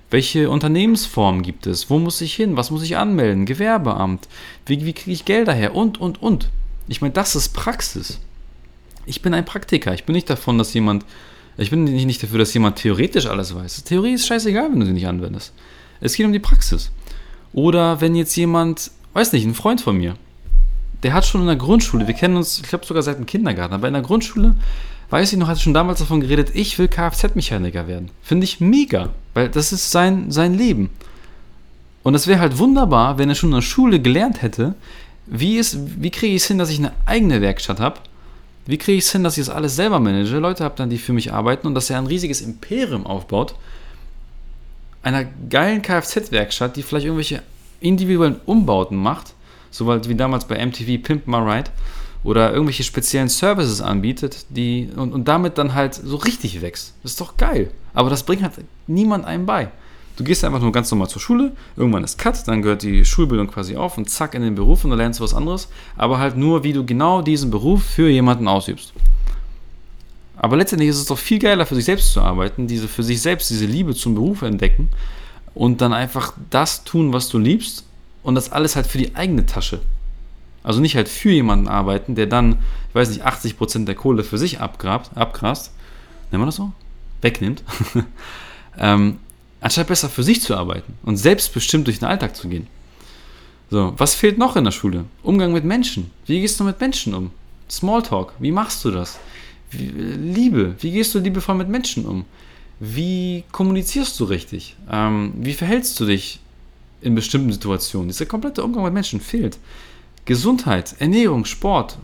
Welche 0.09 0.49
Unternehmensformen 0.49 1.43
gibt 1.43 1.67
es? 1.67 1.89
Wo 1.89 1.99
muss 1.99 2.21
ich 2.21 2.33
hin? 2.33 2.57
Was 2.57 2.71
muss 2.71 2.83
ich 2.83 2.97
anmelden? 2.97 3.45
Gewerbeamt? 3.45 4.27
Wie, 4.65 4.85
wie 4.85 4.93
kriege 4.93 5.11
ich 5.11 5.25
Gelder 5.25 5.53
her? 5.53 5.75
Und, 5.75 5.99
und, 6.01 6.21
und. 6.21 6.49
Ich 6.87 7.01
meine, 7.01 7.13
das 7.13 7.35
ist 7.35 7.49
Praxis. 7.49 8.19
Ich 9.05 9.21
bin 9.21 9.33
ein 9.33 9.45
Praktiker. 9.45 9.93
Ich 9.93 10.05
bin 10.05 10.13
nicht 10.13 10.29
davon, 10.29 10.57
dass 10.57 10.73
jemand 10.73 11.05
Ich 11.57 11.69
bin 11.69 11.83
nicht, 11.83 12.23
dafür, 12.23 12.39
dass 12.39 12.53
jemand 12.53 12.77
theoretisch 12.77 13.27
alles 13.27 13.53
weiß. 13.53 13.83
Theorie 13.83 14.13
ist 14.13 14.25
scheißegal, 14.25 14.71
wenn 14.71 14.79
du 14.79 14.85
sie 14.85 14.93
nicht 14.93 15.07
anwendest. 15.07 15.53
Es 16.01 16.15
geht 16.15 16.25
um 16.25 16.33
die 16.33 16.39
Praxis. 16.39 16.91
Oder 17.53 18.01
wenn 18.01 18.15
jetzt 18.15 18.35
jemand, 18.35 18.91
weiß 19.13 19.33
nicht, 19.33 19.45
ein 19.45 19.53
Freund 19.53 19.81
von 19.81 19.97
mir, 19.97 20.15
der 21.03 21.13
hat 21.13 21.25
schon 21.25 21.41
in 21.41 21.47
der 21.47 21.55
Grundschule, 21.55 22.07
wir 22.07 22.13
kennen 22.13 22.35
uns, 22.35 22.59
ich 22.59 22.67
glaube 22.67 22.85
sogar 22.85 23.03
seit 23.03 23.17
dem 23.17 23.25
Kindergarten, 23.25 23.73
aber 23.73 23.87
in 23.87 23.93
der 23.93 24.03
Grundschule, 24.03 24.55
weiß 25.09 25.33
ich 25.33 25.39
noch, 25.39 25.47
hat 25.47 25.59
schon 25.59 25.73
damals 25.73 25.99
davon 25.99 26.21
geredet, 26.21 26.51
ich 26.53 26.77
will 26.77 26.87
Kfz-Mechaniker 26.87 27.87
werden. 27.87 28.11
Finde 28.21 28.43
ich 28.43 28.59
mega, 28.59 29.09
weil 29.33 29.49
das 29.49 29.71
ist 29.71 29.91
sein, 29.91 30.31
sein 30.31 30.53
Leben. 30.53 30.89
Und 32.03 32.15
es 32.15 32.27
wäre 32.27 32.39
halt 32.39 32.57
wunderbar, 32.57 33.17
wenn 33.17 33.29
er 33.29 33.35
schon 33.35 33.49
in 33.49 33.55
der 33.55 33.61
Schule 33.61 33.99
gelernt 33.99 34.41
hätte, 34.41 34.75
wie, 35.25 35.61
wie 35.61 36.09
kriege 36.09 36.35
ich 36.35 36.43
es 36.43 36.47
hin, 36.47 36.57
dass 36.57 36.69
ich 36.69 36.79
eine 36.79 36.93
eigene 37.05 37.41
Werkstatt 37.41 37.79
habe? 37.79 37.99
Wie 38.65 38.77
kriege 38.77 38.97
ich 38.97 39.05
es 39.05 39.11
hin, 39.11 39.23
dass 39.23 39.37
ich 39.37 39.45
das 39.45 39.53
alles 39.53 39.75
selber 39.75 39.99
manage, 39.99 40.37
Leute 40.37 40.63
habe 40.63 40.75
dann, 40.77 40.89
die 40.89 40.97
für 40.97 41.13
mich 41.13 41.33
arbeiten 41.33 41.67
und 41.67 41.75
dass 41.75 41.89
er 41.89 41.97
ein 41.97 42.07
riesiges 42.07 42.41
Imperium 42.41 43.05
aufbaut, 43.05 43.55
einer 45.01 45.25
geilen 45.49 45.81
Kfz-Werkstatt, 45.81 46.75
die 46.75 46.83
vielleicht 46.83 47.05
irgendwelche 47.05 47.41
individuellen 47.79 48.39
Umbauten 48.45 48.97
macht, 48.97 49.33
so 49.71 49.87
wie 49.87 50.15
damals 50.15 50.45
bei 50.45 50.63
MTV 50.63 51.01
Pimp 51.01 51.27
My 51.27 51.37
Ride, 51.37 51.71
oder 52.23 52.51
irgendwelche 52.51 52.83
speziellen 52.83 53.29
Services 53.29 53.81
anbietet, 53.81 54.45
die 54.49 54.89
und, 54.95 55.13
und 55.13 55.27
damit 55.27 55.57
dann 55.57 55.73
halt 55.73 55.93
so 55.93 56.17
richtig 56.17 56.61
wächst. 56.61 56.93
Das 57.03 57.11
ist 57.11 57.21
doch 57.21 57.37
geil. 57.37 57.71
Aber 57.93 58.09
das 58.09 58.23
bringt 58.23 58.43
halt 58.43 58.53
niemand 58.87 59.25
einem 59.25 59.45
bei. 59.45 59.69
Du 60.17 60.25
gehst 60.25 60.43
einfach 60.43 60.59
nur 60.59 60.73
ganz 60.73 60.91
normal 60.91 61.07
zur 61.07 61.21
Schule, 61.21 61.53
irgendwann 61.77 62.03
ist 62.03 62.17
Cut, 62.17 62.45
dann 62.45 62.61
gehört 62.61 62.83
die 62.83 63.05
Schulbildung 63.05 63.47
quasi 63.47 63.77
auf 63.77 63.97
und 63.97 64.09
zack 64.09 64.35
in 64.35 64.41
den 64.41 64.53
Beruf 64.53 64.83
und 64.83 64.89
dann 64.89 64.99
lernst 64.99 65.21
du 65.21 65.23
was 65.23 65.33
anderes, 65.33 65.69
aber 65.95 66.19
halt 66.19 66.35
nur, 66.35 66.65
wie 66.65 66.73
du 66.73 66.85
genau 66.85 67.21
diesen 67.21 67.51
Beruf 67.51 67.83
für 67.83 68.09
jemanden 68.09 68.49
ausübst. 68.49 68.91
Aber 70.35 70.57
letztendlich 70.57 70.89
ist 70.89 70.97
es 70.97 71.05
doch 71.05 71.17
viel 71.17 71.39
geiler, 71.39 71.65
für 71.65 71.75
sich 71.75 71.85
selbst 71.85 72.11
zu 72.11 72.21
arbeiten, 72.21 72.67
diese 72.67 72.89
für 72.89 73.03
sich 73.03 73.21
selbst 73.21 73.49
diese 73.49 73.65
Liebe 73.65 73.95
zum 73.95 74.13
Beruf 74.13 74.41
entdecken 74.41 74.89
und 75.53 75.79
dann 75.79 75.93
einfach 75.93 76.33
das 76.49 76.83
tun, 76.83 77.13
was 77.13 77.29
du 77.29 77.37
liebst 77.37 77.85
und 78.21 78.35
das 78.35 78.51
alles 78.51 78.75
halt 78.75 78.87
für 78.87 78.97
die 78.97 79.15
eigene 79.15 79.45
Tasche. 79.45 79.79
Also 80.63 80.79
nicht 80.81 80.95
halt 80.95 81.09
für 81.09 81.31
jemanden 81.31 81.67
arbeiten, 81.67 82.15
der 82.15 82.27
dann, 82.27 82.59
ich 82.89 82.95
weiß 82.95 83.09
nicht, 83.09 83.25
80% 83.25 83.85
der 83.85 83.95
Kohle 83.95 84.23
für 84.23 84.37
sich 84.37 84.59
abgrabt, 84.59 85.15
abgrast, 85.15 85.71
nennen 86.31 86.41
wir 86.41 86.47
das 86.47 86.57
so? 86.57 86.71
Wegnimmt. 87.21 87.63
ähm, 88.77 89.19
anstatt 89.61 89.87
besser 89.87 90.09
für 90.09 90.23
sich 90.23 90.41
zu 90.41 90.55
arbeiten 90.55 90.93
und 91.03 91.17
selbstbestimmt 91.17 91.87
durch 91.87 91.99
den 91.99 92.07
Alltag 92.07 92.35
zu 92.35 92.47
gehen. 92.47 92.67
So, 93.71 93.93
was 93.97 94.15
fehlt 94.15 94.37
noch 94.37 94.55
in 94.55 94.63
der 94.63 94.71
Schule? 94.71 95.05
Umgang 95.21 95.53
mit 95.53 95.63
Menschen. 95.63 96.09
Wie 96.25 96.41
gehst 96.41 96.59
du 96.59 96.63
mit 96.63 96.79
Menschen 96.79 97.13
um? 97.13 97.31
Smalltalk, 97.69 98.33
wie 98.39 98.51
machst 98.51 98.83
du 98.83 98.91
das? 98.91 99.19
Wie, 99.69 99.85
Liebe, 99.85 100.75
wie 100.79 100.91
gehst 100.91 101.13
du 101.13 101.19
liebevoll 101.19 101.55
mit 101.55 101.69
Menschen 101.69 102.05
um? 102.05 102.25
Wie 102.79 103.43
kommunizierst 103.51 104.19
du 104.19 104.23
richtig? 104.23 104.75
Ähm, 104.91 105.33
wie 105.35 105.53
verhältst 105.53 105.99
du 105.99 106.05
dich 106.05 106.39
in 107.01 107.13
bestimmten 107.13 107.51
Situationen? 107.51 108.07
Dieser 108.07 108.25
komplette 108.25 108.63
Umgang 108.63 108.83
mit 108.83 108.93
Menschen 108.93 109.21
fehlt. 109.21 109.57
Gesundheit, 110.29 110.95
Ernährung, 110.99 111.43
Sport. 111.43 111.97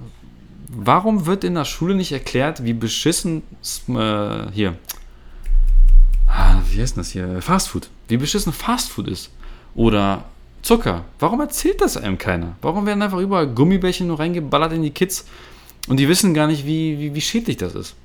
Warum 0.68 1.26
wird 1.26 1.44
in 1.44 1.54
der 1.54 1.66
Schule 1.66 1.96
nicht 1.96 2.12
erklärt, 2.12 2.66
wie 2.66 2.74
beschissen 2.74 3.44
äh, 3.88 4.52
hier 4.52 4.76
ah, 6.28 6.62
wie 6.70 6.82
heißt 6.82 6.98
das 6.98 7.12
hier? 7.12 7.42
Fastfood. 7.42 7.90
Wie 8.08 8.18
beschissen 8.18 8.54
Fastfood 8.54 9.08
ist. 9.08 9.32
Oder 9.74 10.26
Zucker. 10.62 11.06
Warum 11.20 11.40
erzählt 11.40 11.82
das 11.82 11.98
einem 11.98 12.18
keiner? 12.18 12.56
Warum 12.62 12.86
werden 12.86 13.02
einfach 13.02 13.20
überall 13.20 13.48
Gummibärchen 13.48 14.08
nur 14.08 14.20
reingeballert 14.20 14.74
in 14.74 14.84
die 14.84 14.92
Kids 14.92 15.26
und 15.88 15.98
die 15.98 16.08
wissen 16.08 16.34
gar 16.34 16.48
nicht, 16.48 16.66
wie, 16.66 17.00
wie, 17.00 17.14
wie 17.14 17.22
schädlich 17.22 17.58
das 17.58 17.76
ist? 17.76 17.96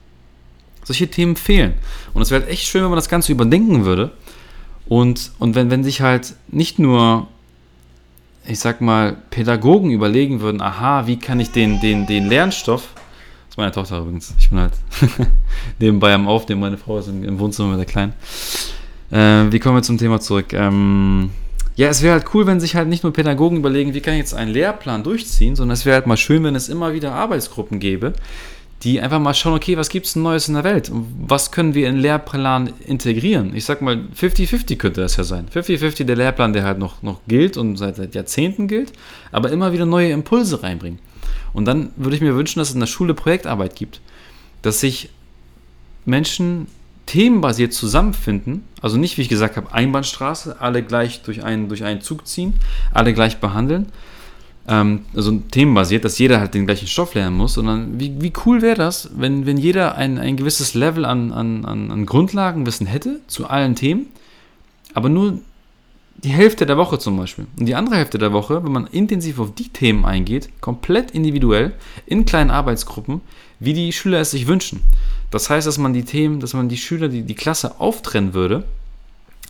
Solche 0.84 1.08
Themen 1.08 1.36
fehlen. 1.36 1.74
Und 2.14 2.22
es 2.22 2.30
wäre 2.30 2.42
halt 2.42 2.52
echt 2.52 2.66
schön, 2.66 2.82
wenn 2.82 2.90
man 2.90 2.96
das 2.96 3.08
Ganze 3.08 3.32
überdenken 3.32 3.84
würde. 3.84 4.12
Und, 4.86 5.32
und 5.38 5.54
wenn, 5.54 5.70
wenn 5.70 5.84
sich 5.84 6.00
halt 6.00 6.34
nicht 6.48 6.78
nur, 6.78 7.28
ich 8.50 8.58
sag 8.58 8.80
mal, 8.80 9.16
Pädagogen 9.30 9.90
überlegen 9.90 10.40
würden, 10.40 10.60
aha, 10.60 11.06
wie 11.06 11.18
kann 11.18 11.40
ich 11.40 11.50
den, 11.52 11.80
den, 11.80 12.06
den 12.06 12.28
Lernstoff 12.28 12.88
das 13.50 13.54
ist 13.54 13.58
meine 13.58 13.72
Tochter 13.72 13.98
übrigens. 13.98 14.32
Ich 14.38 14.48
bin 14.50 14.60
halt 14.60 14.74
nebenbei 15.80 16.14
am 16.14 16.28
Aufnehmen. 16.28 16.60
Meine 16.60 16.76
Frau 16.76 17.00
ist 17.00 17.08
im 17.08 17.36
Wohnzimmer 17.40 17.70
mit 17.70 17.78
der 17.80 17.84
Kleinen. 17.84 18.12
Äh, 19.10 19.52
wie 19.52 19.58
kommen 19.58 19.74
wir 19.74 19.82
zum 19.82 19.98
Thema 19.98 20.20
zurück? 20.20 20.52
Ähm, 20.52 21.30
ja, 21.74 21.88
es 21.88 22.00
wäre 22.00 22.12
halt 22.12 22.26
cool, 22.32 22.46
wenn 22.46 22.60
sich 22.60 22.76
halt 22.76 22.86
nicht 22.86 23.02
nur 23.02 23.12
Pädagogen 23.12 23.56
überlegen, 23.56 23.92
wie 23.92 24.00
kann 24.00 24.14
ich 24.14 24.20
jetzt 24.20 24.34
einen 24.34 24.52
Lehrplan 24.52 25.02
durchziehen, 25.02 25.56
sondern 25.56 25.74
es 25.74 25.84
wäre 25.84 25.96
halt 25.96 26.06
mal 26.06 26.16
schön, 26.16 26.44
wenn 26.44 26.54
es 26.54 26.68
immer 26.68 26.92
wieder 26.92 27.12
Arbeitsgruppen 27.12 27.80
gäbe, 27.80 28.12
die 28.82 29.00
einfach 29.00 29.18
mal 29.18 29.34
schauen, 29.34 29.54
okay, 29.54 29.76
was 29.76 29.90
gibt 29.90 30.06
es 30.06 30.16
Neues 30.16 30.48
in 30.48 30.54
der 30.54 30.64
Welt? 30.64 30.90
Was 30.92 31.52
können 31.52 31.74
wir 31.74 31.88
in 31.88 31.96
Lehrplan 31.96 32.72
integrieren? 32.86 33.54
Ich 33.54 33.66
sag 33.66 33.82
mal, 33.82 34.04
50-50 34.18 34.76
könnte 34.76 35.02
das 35.02 35.16
ja 35.16 35.24
sein. 35.24 35.48
50-50 35.54 36.04
der 36.04 36.16
Lehrplan, 36.16 36.54
der 36.54 36.64
halt 36.64 36.78
noch, 36.78 37.02
noch 37.02 37.20
gilt 37.28 37.58
und 37.58 37.76
seit, 37.76 37.96
seit 37.96 38.14
Jahrzehnten 38.14 38.68
gilt, 38.68 38.92
aber 39.32 39.50
immer 39.50 39.72
wieder 39.72 39.84
neue 39.84 40.10
Impulse 40.10 40.62
reinbringen. 40.62 40.98
Und 41.52 41.66
dann 41.66 41.90
würde 41.96 42.16
ich 42.16 42.22
mir 42.22 42.36
wünschen, 42.36 42.58
dass 42.58 42.68
es 42.68 42.74
in 42.74 42.80
der 42.80 42.86
Schule 42.86 43.12
Projektarbeit 43.12 43.76
gibt, 43.76 44.00
dass 44.62 44.80
sich 44.80 45.10
Menschen 46.06 46.66
themenbasiert 47.04 47.74
zusammenfinden, 47.74 48.64
also 48.80 48.96
nicht, 48.96 49.18
wie 49.18 49.22
ich 49.22 49.28
gesagt 49.28 49.56
habe, 49.56 49.72
Einbahnstraße, 49.72 50.60
alle 50.60 50.82
gleich 50.82 51.22
durch 51.22 51.42
einen, 51.42 51.68
durch 51.68 51.84
einen 51.84 52.00
Zug 52.00 52.26
ziehen, 52.26 52.54
alle 52.92 53.12
gleich 53.12 53.38
behandeln, 53.38 53.86
ähm, 54.70 55.00
also 55.14 55.32
themenbasiert, 55.32 56.04
dass 56.04 56.18
jeder 56.18 56.40
halt 56.40 56.54
den 56.54 56.64
gleichen 56.64 56.86
Stoff 56.86 57.14
lernen 57.14 57.36
muss, 57.36 57.54
sondern 57.54 57.98
wie, 58.00 58.14
wie 58.20 58.32
cool 58.46 58.62
wäre 58.62 58.76
das, 58.76 59.10
wenn, 59.16 59.44
wenn 59.44 59.58
jeder 59.58 59.96
ein, 59.96 60.18
ein 60.18 60.36
gewisses 60.36 60.74
Level 60.74 61.04
an, 61.04 61.32
an, 61.32 61.64
an 61.64 62.06
Grundlagenwissen 62.06 62.86
hätte 62.86 63.20
zu 63.26 63.48
allen 63.48 63.74
Themen, 63.74 64.06
aber 64.94 65.08
nur 65.08 65.40
die 66.22 66.30
Hälfte 66.30 66.66
der 66.66 66.76
Woche 66.76 66.98
zum 66.98 67.16
Beispiel. 67.16 67.46
Und 67.58 67.66
die 67.66 67.74
andere 67.74 67.96
Hälfte 67.96 68.18
der 68.18 68.32
Woche, 68.32 68.62
wenn 68.62 68.72
man 68.72 68.86
intensiv 68.86 69.38
auf 69.38 69.54
die 69.54 69.68
Themen 69.68 70.04
eingeht, 70.04 70.50
komplett 70.60 71.10
individuell, 71.12 71.72
in 72.06 72.24
kleinen 72.24 72.50
Arbeitsgruppen, 72.50 73.22
wie 73.58 73.72
die 73.72 73.92
Schüler 73.92 74.20
es 74.20 74.30
sich 74.30 74.46
wünschen. 74.46 74.82
Das 75.30 75.48
heißt, 75.48 75.66
dass 75.66 75.78
man 75.78 75.92
die 75.92 76.04
Themen, 76.04 76.40
dass 76.40 76.54
man 76.54 76.68
die 76.68 76.76
Schüler, 76.76 77.08
die, 77.08 77.22
die 77.22 77.34
Klasse 77.34 77.80
auftrennen 77.80 78.34
würde, 78.34 78.64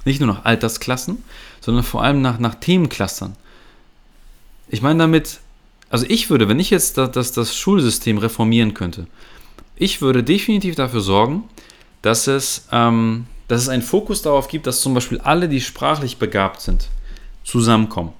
nicht 0.04 0.20
nur 0.20 0.28
nach 0.32 0.44
Altersklassen, 0.44 1.18
sondern 1.60 1.84
vor 1.84 2.02
allem 2.02 2.22
nach, 2.22 2.38
nach 2.38 2.54
Themenclustern. 2.54 3.34
Ich 4.70 4.80
meine 4.82 5.00
damit, 5.00 5.40
also 5.90 6.06
ich 6.08 6.30
würde, 6.30 6.48
wenn 6.48 6.58
ich 6.58 6.70
jetzt 6.70 6.96
das, 6.96 7.10
das, 7.10 7.32
das 7.32 7.56
Schulsystem 7.56 8.18
reformieren 8.18 8.72
könnte, 8.72 9.06
ich 9.76 10.00
würde 10.00 10.22
definitiv 10.22 10.76
dafür 10.76 11.00
sorgen, 11.00 11.44
dass 12.02 12.26
es 12.26 12.66
ähm, 12.72 13.26
dass 13.50 13.62
es 13.62 13.68
einen 13.68 13.82
Fokus 13.82 14.22
darauf 14.22 14.46
gibt, 14.46 14.68
dass 14.68 14.80
zum 14.80 14.94
Beispiel 14.94 15.18
alle, 15.18 15.48
die 15.48 15.60
sprachlich 15.60 16.18
begabt 16.18 16.60
sind, 16.60 16.88
zusammenkommen. 17.42 18.12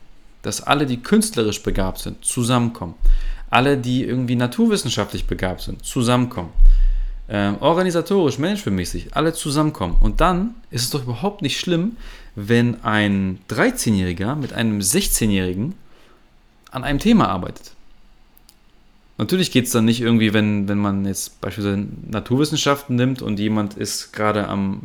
Dass 0.43 0.61
alle, 0.61 0.87
die 0.87 0.97
künstlerisch 0.97 1.63
begabt 1.63 2.01
sind, 2.01 2.25
zusammenkommen. 2.25 2.95
Alle, 3.49 3.79
die 3.79 4.03
irgendwie 4.03 4.35
naturwissenschaftlich 4.35 5.27
begabt 5.27 5.61
sind, 5.61 5.85
zusammenkommen. 5.85 6.51
Ähm, 7.29 7.59
organisatorisch, 7.61 8.39
managementmäßig, 8.39 9.15
alle 9.15 9.33
zusammenkommen. 9.33 9.99
Und 10.01 10.21
dann 10.21 10.57
ist 10.73 10.83
es 10.83 10.91
doch 10.91 11.05
überhaupt 11.05 11.43
nicht 11.43 11.61
schlimm, 11.61 11.97
wenn 12.35 12.83
ein 12.83 13.39
13-Jähriger 13.51 14.35
mit 14.35 14.53
einem 14.53 14.81
16-Jährigen 14.81 15.75
an 16.71 16.85
einem 16.85 16.99
Thema 16.99 17.29
arbeitet. 17.29 17.73
Natürlich 19.19 19.51
geht 19.51 19.67
es 19.67 19.73
dann 19.73 19.85
nicht 19.85 20.01
irgendwie, 20.01 20.33
wenn, 20.33 20.67
wenn 20.67 20.79
man 20.79 21.05
jetzt 21.05 21.43
beispielsweise 21.43 21.87
Naturwissenschaften 22.09 22.97
nimmt 22.97 23.21
und 23.21 23.39
jemand 23.39 23.75
ist 23.75 24.13
gerade 24.13 24.49
am, 24.49 24.81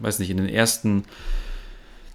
weiß 0.00 0.20
nicht, 0.20 0.30
in 0.30 0.36
den 0.36 0.48
ersten 0.48 1.04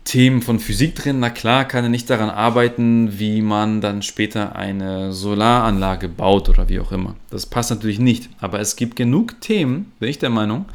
Themen 0.06 0.42
von 0.42 0.60
Physik 0.60 0.96
drin, 0.96 1.20
na 1.20 1.30
klar 1.30 1.66
kann 1.66 1.84
er 1.84 1.90
nicht 1.90 2.10
daran 2.10 2.30
arbeiten, 2.30 3.20
wie 3.20 3.42
man 3.42 3.82
dann 3.82 4.02
später 4.02 4.56
eine 4.56 5.12
Solaranlage 5.12 6.08
baut 6.08 6.48
oder 6.48 6.70
wie 6.70 6.80
auch 6.80 6.94
immer. 6.94 7.16
Das 7.30 7.46
passt 7.46 7.72
natürlich 7.72 8.00
nicht. 8.00 8.30
Aber 8.40 8.62
es 8.62 8.78
gibt 8.78 8.96
genug 8.96 9.42
Themen, 9.42 9.92
bin 10.00 10.10
ich 10.10 10.18
der 10.18 10.30
Meinung, 10.30 10.66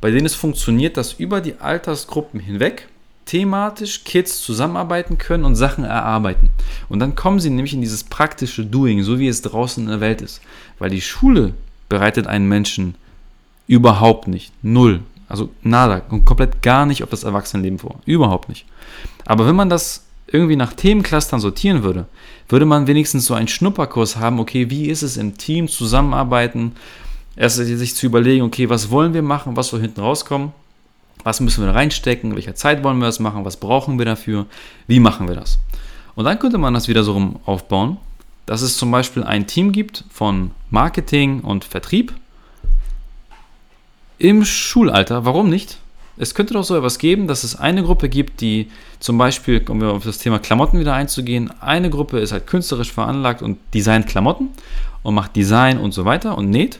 bei 0.00 0.10
denen 0.10 0.26
es 0.26 0.34
funktioniert, 0.34 0.96
dass 0.96 1.14
über 1.14 1.40
die 1.40 1.60
Altersgruppen 1.60 2.40
hinweg 2.40 2.88
thematisch 3.26 4.04
Kids 4.04 4.40
zusammenarbeiten 4.40 5.18
können 5.18 5.44
und 5.44 5.56
Sachen 5.56 5.84
erarbeiten. 5.84 6.50
Und 6.88 7.00
dann 7.00 7.16
kommen 7.16 7.40
sie 7.40 7.50
nämlich 7.50 7.74
in 7.74 7.80
dieses 7.80 8.04
praktische 8.04 8.64
Doing, 8.64 9.02
so 9.02 9.18
wie 9.18 9.28
es 9.28 9.42
draußen 9.42 9.84
in 9.84 9.90
der 9.90 10.00
Welt 10.00 10.22
ist. 10.22 10.40
Weil 10.78 10.90
die 10.90 11.00
Schule 11.00 11.52
bereitet 11.88 12.26
einen 12.28 12.48
Menschen 12.48 12.94
überhaupt 13.66 14.28
nicht, 14.28 14.52
null, 14.62 15.00
also 15.28 15.50
nada 15.62 16.02
und 16.08 16.24
komplett 16.24 16.62
gar 16.62 16.86
nicht 16.86 17.02
auf 17.02 17.10
das 17.10 17.24
Erwachsenenleben 17.24 17.80
vor. 17.80 17.96
Überhaupt 18.06 18.48
nicht. 18.48 18.64
Aber 19.26 19.46
wenn 19.46 19.56
man 19.56 19.68
das 19.68 20.04
irgendwie 20.28 20.56
nach 20.56 20.72
Themenclustern 20.72 21.40
sortieren 21.40 21.82
würde, 21.82 22.06
würde 22.48 22.64
man 22.64 22.86
wenigstens 22.86 23.26
so 23.26 23.34
einen 23.34 23.48
Schnupperkurs 23.48 24.16
haben, 24.16 24.38
okay, 24.38 24.70
wie 24.70 24.86
ist 24.86 25.02
es 25.02 25.16
im 25.16 25.36
Team 25.36 25.66
zusammenarbeiten, 25.66 26.72
erst 27.34 27.56
sich 27.56 27.94
zu 27.96 28.06
überlegen, 28.06 28.44
okay, 28.44 28.68
was 28.68 28.90
wollen 28.90 29.14
wir 29.14 29.22
machen, 29.22 29.56
was 29.56 29.68
soll 29.68 29.80
hinten 29.80 30.00
rauskommen 30.00 30.52
was 31.26 31.40
müssen 31.40 31.64
wir 31.64 31.72
da 31.72 31.72
reinstecken? 31.72 32.30
In 32.30 32.36
welcher 32.36 32.54
Zeit 32.54 32.84
wollen 32.84 32.98
wir 32.98 33.06
das 33.06 33.18
machen? 33.18 33.44
Was 33.44 33.56
brauchen 33.56 33.98
wir 33.98 34.06
dafür? 34.06 34.46
Wie 34.86 35.00
machen 35.00 35.26
wir 35.26 35.34
das? 35.34 35.58
Und 36.14 36.24
dann 36.24 36.38
könnte 36.38 36.56
man 36.56 36.72
das 36.72 36.86
wieder 36.86 37.02
so 37.02 37.14
rum 37.14 37.40
aufbauen, 37.44 37.96
dass 38.46 38.62
es 38.62 38.76
zum 38.76 38.92
Beispiel 38.92 39.24
ein 39.24 39.48
Team 39.48 39.72
gibt 39.72 40.04
von 40.08 40.52
Marketing 40.70 41.40
und 41.40 41.64
Vertrieb. 41.64 42.14
im 44.18 44.44
Schulalter, 44.44 45.24
warum 45.24 45.50
nicht? 45.50 45.78
Es 46.16 46.32
könnte 46.36 46.54
doch 46.54 46.62
so 46.62 46.76
etwas 46.76 46.98
geben, 46.98 47.26
dass 47.26 47.42
es 47.42 47.56
eine 47.56 47.82
Gruppe 47.82 48.08
gibt, 48.08 48.40
die 48.40 48.70
zum 49.00 49.18
Beispiel, 49.18 49.64
um 49.68 49.82
auf 49.82 50.04
das 50.04 50.18
Thema 50.18 50.38
Klamotten 50.38 50.78
wieder 50.78 50.94
einzugehen, 50.94 51.50
eine 51.60 51.90
Gruppe 51.90 52.20
ist 52.20 52.30
halt 52.30 52.46
künstlerisch 52.46 52.92
veranlagt 52.92 53.42
und 53.42 53.58
designt 53.74 54.06
Klamotten 54.06 54.50
und 55.02 55.16
macht 55.16 55.34
Design 55.34 55.78
und 55.78 55.90
so 55.90 56.04
weiter 56.04 56.38
und 56.38 56.50
näht. 56.50 56.78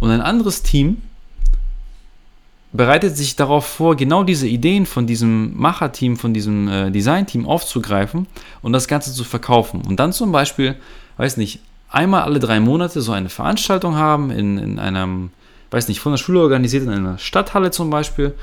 Und 0.00 0.10
ein 0.10 0.22
anderes 0.22 0.62
Team 0.62 1.02
bereitet 2.72 3.16
sich 3.16 3.36
darauf 3.36 3.66
vor, 3.66 3.96
genau 3.96 4.24
diese 4.24 4.48
Ideen 4.48 4.86
von 4.86 5.06
diesem 5.06 5.56
Macherteam, 5.56 6.16
von 6.16 6.32
diesem 6.32 6.68
äh, 6.68 6.90
Designteam 6.90 7.46
aufzugreifen 7.46 8.26
und 8.62 8.72
das 8.72 8.88
Ganze 8.88 9.12
zu 9.12 9.24
verkaufen. 9.24 9.82
Und 9.86 10.00
dann 10.00 10.12
zum 10.12 10.32
Beispiel, 10.32 10.76
weiß 11.18 11.36
nicht, 11.36 11.60
einmal 11.90 12.22
alle 12.22 12.38
drei 12.38 12.60
Monate 12.60 13.02
so 13.02 13.12
eine 13.12 13.28
Veranstaltung 13.28 13.96
haben 13.96 14.30
in, 14.30 14.58
in 14.58 14.78
einem, 14.78 15.30
weiß 15.70 15.88
nicht, 15.88 16.00
von 16.00 16.12
der 16.12 16.18
Schule 16.18 16.40
organisiert, 16.40 16.84
in 16.84 16.90
einer 16.90 17.18
Stadthalle 17.18 17.70
zum 17.70 17.90
Beispiel, 17.90 18.34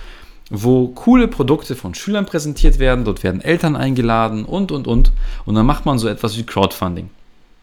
wo 0.51 0.87
coole 0.89 1.27
Produkte 1.27 1.75
von 1.75 1.95
Schülern 1.95 2.25
präsentiert 2.25 2.79
werden, 2.79 3.05
dort 3.05 3.23
werden 3.23 3.41
Eltern 3.41 3.75
eingeladen 3.75 4.45
und, 4.45 4.71
und, 4.71 4.87
und. 4.87 5.11
Und 5.45 5.55
dann 5.55 5.65
macht 5.65 5.85
man 5.85 5.99
so 5.99 6.07
etwas 6.07 6.37
wie 6.37 6.43
Crowdfunding. 6.43 7.09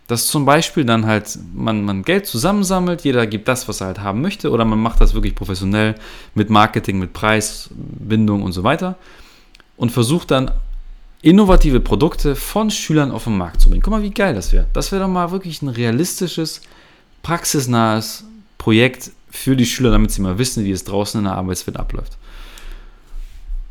Dass 0.07 0.29
zum 0.29 0.45
Beispiel 0.45 0.85
dann 0.85 1.07
halt 1.07 1.39
man, 1.53 1.85
man 1.85 2.03
Geld 2.03 2.27
zusammensammelt, 2.27 3.03
jeder 3.03 3.27
gibt 3.27 3.49
das, 3.49 3.67
was 3.69 3.81
er 3.81 3.89
halt 3.89 4.01
haben 4.01 4.21
möchte, 4.21 4.51
oder 4.51 4.65
man 4.65 4.79
macht 4.79 5.01
das 5.01 5.15
wirklich 5.15 5.35
professionell 5.35 5.97
mit 6.35 6.49
Marketing, 6.49 6.99
mit 6.99 7.13
Preisbindung 7.13 8.43
und 8.43 8.53
so 8.53 8.63
weiter 8.63 8.97
und 9.77 9.91
versucht 9.91 10.31
dann 10.31 10.51
innovative 11.23 11.81
Produkte 11.81 12.37
von 12.37 12.71
Schülern 12.71 13.11
auf 13.11 13.25
den 13.25 13.37
Markt 13.37 13.61
zu 13.61 13.69
bringen. 13.69 13.83
Guck 13.83 13.91
mal, 13.91 14.03
wie 14.03 14.11
geil 14.11 14.35
das 14.35 14.53
wäre. 14.53 14.67
Das 14.73 14.93
wäre 14.93 15.03
doch 15.03 15.09
mal 15.09 15.31
wirklich 15.31 15.63
ein 15.63 15.69
realistisches, 15.69 16.61
praxisnahes 17.23 18.25
Projekt 18.59 19.11
für 19.31 19.57
die 19.57 19.67
Schüler, 19.67 19.91
damit 19.91 20.13
sie 20.13 20.23
mal 20.23 20.39
wissen, 20.39 20.65
wie 20.65 20.71
es 20.71 20.85
draußen 20.85 21.19
in 21.19 21.25
der 21.25 21.35
Arbeitswelt 21.35 21.77
abläuft. 21.77 22.17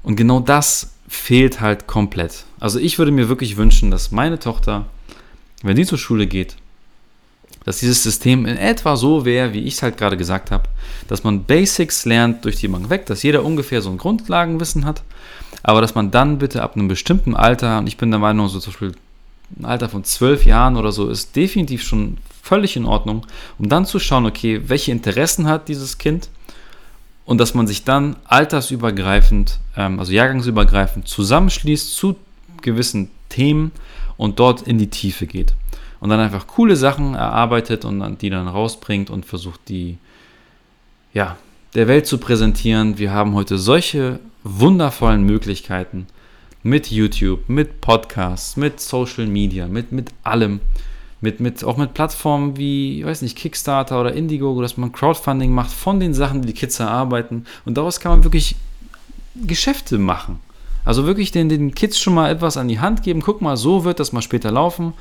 Und 0.04 0.16
genau 0.16 0.40
das 0.40 0.92
fehlt 1.08 1.62
halt 1.62 1.88
komplett. 1.88 2.46
Also 2.60 2.80
ich 2.80 2.98
würde 2.98 3.12
mir 3.12 3.30
wirklich 3.30 3.58
wünschen, 3.58 3.90
dass 3.90 4.12
meine 4.12 4.40
Tochter 4.40 4.86
wenn 5.66 5.76
die 5.76 5.86
zur 5.86 5.98
Schule 5.98 6.28
geht, 6.28 6.56
dass 7.64 7.80
dieses 7.80 8.04
System 8.04 8.46
in 8.46 8.58
etwa 8.58 8.96
so 8.96 9.26
wäre, 9.26 9.54
wie 9.54 9.64
ich 9.64 9.76
es 9.76 9.84
halt 9.84 9.98
gerade 9.98 10.18
gesagt 10.18 10.52
habe, 10.52 10.70
dass 11.08 11.24
man 11.24 11.44
Basics 11.44 12.06
lernt 12.06 12.46
durch 12.46 12.58
die 12.58 12.68
Bank 12.68 12.90
weg, 12.90 13.08
dass 13.08 13.24
jeder 13.24 13.44
ungefähr 13.44 13.82
so 13.82 13.90
ein 13.90 13.98
Grundlagenwissen 13.98 14.86
hat, 14.86 15.02
aber 15.64 15.82
dass 15.82 15.96
man 15.96 16.12
dann 16.12 16.38
bitte 16.38 16.62
ab 16.62 16.76
einem 16.76 16.88
bestimmten 16.88 17.36
Alter, 17.36 17.80
und 17.80 17.88
ich 17.88 17.98
bin 17.98 18.12
der 18.12 18.20
Meinung, 18.20 18.48
so 18.48 18.60
zum 18.60 18.72
Beispiel 18.72 18.92
ein 19.60 19.66
Alter 19.66 19.90
von 19.90 20.04
zwölf 20.04 20.46
Jahren 20.46 20.78
oder 20.78 20.92
so, 20.92 21.10
ist 21.10 21.36
definitiv 21.36 21.84
schon 21.84 22.18
völlig 22.42 22.76
in 22.76 22.86
Ordnung, 22.86 23.26
um 23.58 23.68
dann 23.68 23.86
zu 23.86 24.00
schauen, 24.00 24.28
okay, 24.28 24.62
welche 24.68 24.92
Interessen 24.92 25.48
hat 25.48 25.68
dieses 25.68 25.98
Kind? 25.98 26.30
Und 27.26 27.40
dass 27.40 27.56
man 27.56 27.66
sich 27.66 27.84
dann 27.84 28.18
altersübergreifend, 28.26 29.60
ähm, 29.76 30.00
also 30.00 30.12
jahrgangsübergreifend 30.12 31.08
zusammenschließt 31.08 31.96
zu 31.96 32.16
gewissen 32.62 33.10
Themen 33.30 33.72
und 34.18 34.40
dort 34.40 34.62
in 34.62 34.78
die 34.78 34.90
Tiefe 34.90 35.26
geht. 35.28 35.54
Und 36.00 36.10
dann 36.10 36.20
einfach 36.20 36.48
coole 36.48 36.76
Sachen 36.76 37.16
erarbeitet 37.16 37.86
und 37.86 38.00
dann, 38.00 38.18
die 38.18 38.30
dann 38.30 38.48
rausbringt 38.48 39.10
und 39.10 39.26
versucht, 39.26 39.62
die 39.70 39.98
ja, 41.14 41.38
der 41.74 41.88
Welt 41.88 42.06
zu 42.06 42.18
präsentieren. 42.18 42.98
Wir 42.98 43.12
haben 43.12 43.34
heute 43.34 43.58
solche 43.58 44.20
wundervollen 44.44 45.24
Möglichkeiten 45.24 46.08
mit 46.64 46.92
YouTube, 46.92 47.48
mit 47.48 47.82
Podcasts, 47.82 48.58
mit 48.58 48.80
Social 48.80 49.28
Media, 49.28 49.68
mit, 49.68 49.92
mit 49.92 50.12
allem. 50.24 50.62
Mit, 51.22 51.40
mit, 51.40 51.64
auch 51.64 51.78
mit 51.78 51.94
Plattformen 51.94 52.58
wie, 52.58 53.00
ich 53.00 53.06
weiß 53.06 53.22
nicht, 53.22 53.38
Kickstarter 53.38 54.00
oder 54.00 54.14
Indiegogo, 54.14 54.62
dass 54.62 54.78
man 54.78 54.92
Crowdfunding 54.92 55.52
macht 55.52 55.72
von 55.72 56.00
den 56.00 56.14
Sachen, 56.14 56.42
die 56.42 56.50
die 56.50 56.54
Kids 56.54 56.80
erarbeiten. 56.80 57.46
Und 57.64 57.78
daraus 57.78 58.00
kann 58.00 58.12
man 58.12 58.24
wirklich 58.24 58.56
Geschäfte 59.36 59.98
machen. 59.98 60.40
Also 60.86 61.06
wirklich 61.06 61.32
den, 61.32 61.50
den 61.50 61.74
Kids 61.74 62.00
schon 62.00 62.14
mal 62.14 62.30
etwas 62.32 62.58
an 62.58 62.68
die 62.68 62.80
Hand 62.80 63.04
geben. 63.04 63.22
Guck 63.22 63.42
mal, 63.42 63.58
so 63.58 63.84
wird 63.84 64.00
das 64.00 64.14
mal 64.14 64.22
später 64.22 64.52
laufen. 64.52 64.94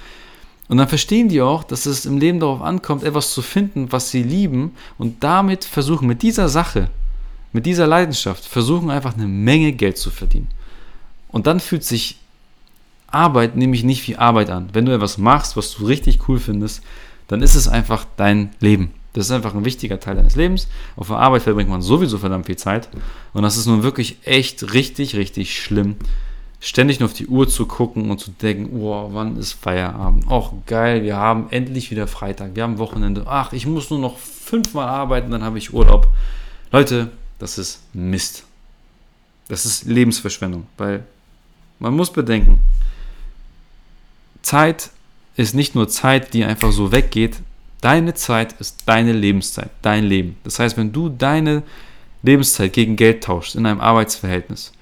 Und 0.68 0.78
dann 0.78 0.88
verstehen 0.88 1.28
die 1.28 1.42
auch, 1.42 1.62
dass 1.62 1.84
es 1.84 2.06
im 2.06 2.18
Leben 2.18 2.40
darauf 2.40 2.62
ankommt, 2.62 3.02
etwas 3.04 3.34
zu 3.34 3.42
finden, 3.42 3.92
was 3.92 4.10
sie 4.10 4.22
lieben 4.22 4.72
und 4.96 5.22
damit 5.22 5.64
versuchen, 5.64 6.08
mit 6.08 6.22
dieser 6.22 6.48
Sache, 6.48 6.88
mit 7.52 7.66
dieser 7.66 7.86
Leidenschaft, 7.86 8.44
versuchen 8.44 8.90
einfach 8.90 9.14
eine 9.14 9.26
Menge 9.26 9.72
Geld 9.72 9.98
zu 9.98 10.10
verdienen. 10.10 10.48
Und 11.28 11.46
dann 11.46 11.60
fühlt 11.60 11.84
sich 11.84 12.16
Arbeit 13.08 13.56
nämlich 13.56 13.84
nicht 13.84 14.08
wie 14.08 14.16
Arbeit 14.16 14.48
an. 14.48 14.70
Wenn 14.72 14.86
du 14.86 14.94
etwas 14.94 15.18
machst, 15.18 15.56
was 15.56 15.74
du 15.74 15.84
richtig 15.84 16.28
cool 16.28 16.40
findest, 16.40 16.82
dann 17.28 17.42
ist 17.42 17.54
es 17.54 17.68
einfach 17.68 18.06
dein 18.16 18.50
Leben. 18.60 18.90
Das 19.14 19.26
ist 19.26 19.30
einfach 19.30 19.54
ein 19.54 19.64
wichtiger 19.64 20.00
Teil 20.00 20.16
deines 20.16 20.34
Lebens. 20.34 20.68
Auf 20.96 21.06
der 21.06 21.18
Arbeit 21.18 21.42
verbringt 21.42 21.70
man 21.70 21.82
sowieso 21.82 22.18
verdammt 22.18 22.46
viel 22.46 22.56
Zeit. 22.56 22.88
Und 23.32 23.44
das 23.44 23.56
ist 23.56 23.66
nun 23.66 23.82
wirklich 23.82 24.18
echt 24.24 24.74
richtig, 24.74 25.16
richtig 25.16 25.56
schlimm. 25.56 25.96
Ständig 26.60 26.98
nur 26.98 27.08
auf 27.08 27.14
die 27.14 27.28
Uhr 27.28 27.48
zu 27.48 27.66
gucken 27.66 28.10
und 28.10 28.18
zu 28.18 28.32
denken, 28.32 28.80
oh, 28.80 29.10
wann 29.12 29.36
ist 29.36 29.52
Feierabend? 29.52 30.26
Och, 30.28 30.52
geil, 30.66 31.02
wir 31.04 31.16
haben 31.16 31.46
endlich 31.50 31.90
wieder 31.90 32.08
Freitag, 32.08 32.56
wir 32.56 32.64
haben 32.64 32.78
Wochenende. 32.78 33.24
Ach, 33.26 33.52
ich 33.52 33.66
muss 33.66 33.90
nur 33.90 34.00
noch 34.00 34.18
fünfmal 34.18 34.88
arbeiten, 34.88 35.30
dann 35.30 35.44
habe 35.44 35.58
ich 35.58 35.72
Urlaub. 35.72 36.08
Leute, 36.72 37.10
das 37.38 37.58
ist 37.58 37.82
Mist. 37.92 38.44
Das 39.48 39.64
ist 39.64 39.84
Lebensverschwendung, 39.84 40.66
weil 40.76 41.04
man 41.78 41.94
muss 41.94 42.10
bedenken, 42.10 42.60
Zeit 44.42 44.90
ist 45.36 45.54
nicht 45.54 45.74
nur 45.74 45.88
Zeit, 45.88 46.34
die 46.34 46.44
einfach 46.44 46.72
so 46.72 46.92
weggeht, 46.92 47.36
Deine 47.84 48.14
Zeit 48.14 48.54
ist 48.60 48.84
deine 48.86 49.12
Lebenszeit, 49.12 49.68
dein 49.82 50.04
Leben. 50.04 50.36
Das 50.42 50.58
heißt, 50.58 50.78
wenn 50.78 50.90
du 50.90 51.10
deine 51.10 51.62
Lebenszeit 52.22 52.72
gegen 52.72 52.96
Geld 52.96 53.22
tauschst 53.22 53.56
in 53.56 53.66
einem 53.66 53.82
Arbeitsverhältnis, 53.82 54.72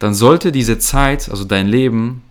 dann 0.00 0.14
sollte 0.14 0.50
diese 0.50 0.80
Zeit, 0.80 1.28
also 1.30 1.44
dein 1.44 1.68
Leben, 1.68 2.24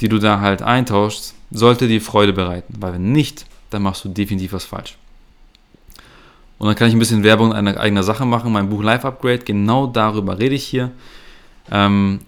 die 0.00 0.08
du 0.08 0.18
da 0.18 0.40
halt 0.40 0.62
eintauschst, 0.62 1.34
sollte 1.50 1.88
dir 1.88 2.00
Freude 2.00 2.32
bereiten. 2.32 2.72
Weil 2.80 2.94
wenn 2.94 3.12
nicht, 3.12 3.44
dann 3.68 3.82
machst 3.82 4.06
du 4.06 4.08
definitiv 4.08 4.54
was 4.54 4.64
falsch. 4.64 4.96
Und 6.56 6.68
dann 6.68 6.74
kann 6.74 6.88
ich 6.88 6.94
ein 6.94 7.00
bisschen 7.00 7.24
Werbung 7.24 7.52
einer 7.52 7.78
eigener 7.78 8.02
Sache 8.02 8.24
machen. 8.24 8.50
Mein 8.50 8.70
Buch 8.70 8.82
Life 8.82 9.06
Upgrade, 9.06 9.40
genau 9.40 9.86
darüber 9.86 10.38
rede 10.38 10.54
ich 10.54 10.64
hier. 10.64 10.90
Ähm, 11.70 12.20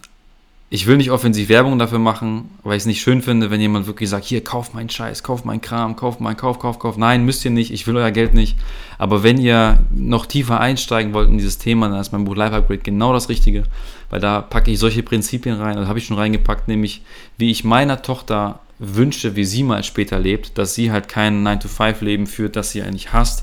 ich 0.72 0.87
will 0.87 0.98
nicht 0.98 1.11
offensiv 1.11 1.48
Werbung 1.48 1.80
dafür 1.80 1.98
machen, 1.98 2.48
weil 2.62 2.76
ich 2.76 2.85
es 2.85 2.87
nicht 2.87 3.02
schön 3.02 3.22
finde, 3.22 3.50
wenn 3.50 3.61
jemand 3.61 3.88
wirklich 3.88 4.09
sagt, 4.09 4.24
hier, 4.24 4.44
kauf 4.44 4.72
meinen 4.72 4.88
Scheiß, 4.88 5.24
kauf 5.24 5.44
meinen 5.44 5.61
Kram, 5.61 5.96
kauf 5.96 6.20
meinen, 6.20 6.37
kauf, 6.37 6.61
kauf, 6.61 6.78
kauf. 6.78 6.96
Nein, 6.96 7.24
müsst 7.24 7.44
ihr 7.44 7.50
nicht, 7.50 7.72
ich 7.72 7.88
will 7.88 7.96
euer 7.96 8.12
Geld 8.12 8.35
nicht. 8.35 8.56
Aber 8.96 9.24
wenn 9.24 9.40
ihr 9.40 9.80
noch 9.92 10.26
tiefer 10.26 10.61
einsteigen 10.61 11.12
wollt 11.12 11.28
in 11.28 11.38
dieses 11.38 11.59
Thema, 11.59 11.88
dann 11.88 11.98
ist 11.98 12.12
mein 12.12 12.24
Buch 12.24 12.37
Life 12.37 12.54
Upgrade 12.54 12.83
genau 12.83 13.12
das 13.12 13.28
Richtige, 13.28 13.64
weil 14.11 14.20
da 14.20 14.42
packe 14.42 14.70
ich 14.70 14.78
solche 14.78 15.02
Prinzipien 15.02 15.56
rein, 15.56 15.74
das 15.76 15.88
habe 15.88 15.98
ich 15.98 16.06
schon 16.06 16.16
reingepackt, 16.16 16.68
nämlich 16.68 17.02
wie 17.37 17.50
ich 17.50 17.64
meiner 17.64 18.00
Tochter 18.00 18.61
wünsche, 18.78 19.35
wie 19.35 19.44
sie 19.44 19.64
mal 19.64 19.83
später 19.83 20.20
lebt, 20.20 20.56
dass 20.56 20.76
sie 20.76 20.92
halt 20.92 21.09
kein 21.09 21.44
9-to-5-Leben 21.44 22.28
führt, 22.28 22.54
das 22.54 22.70
sie 22.70 22.83
eigentlich 22.83 23.12
hasst, 23.12 23.42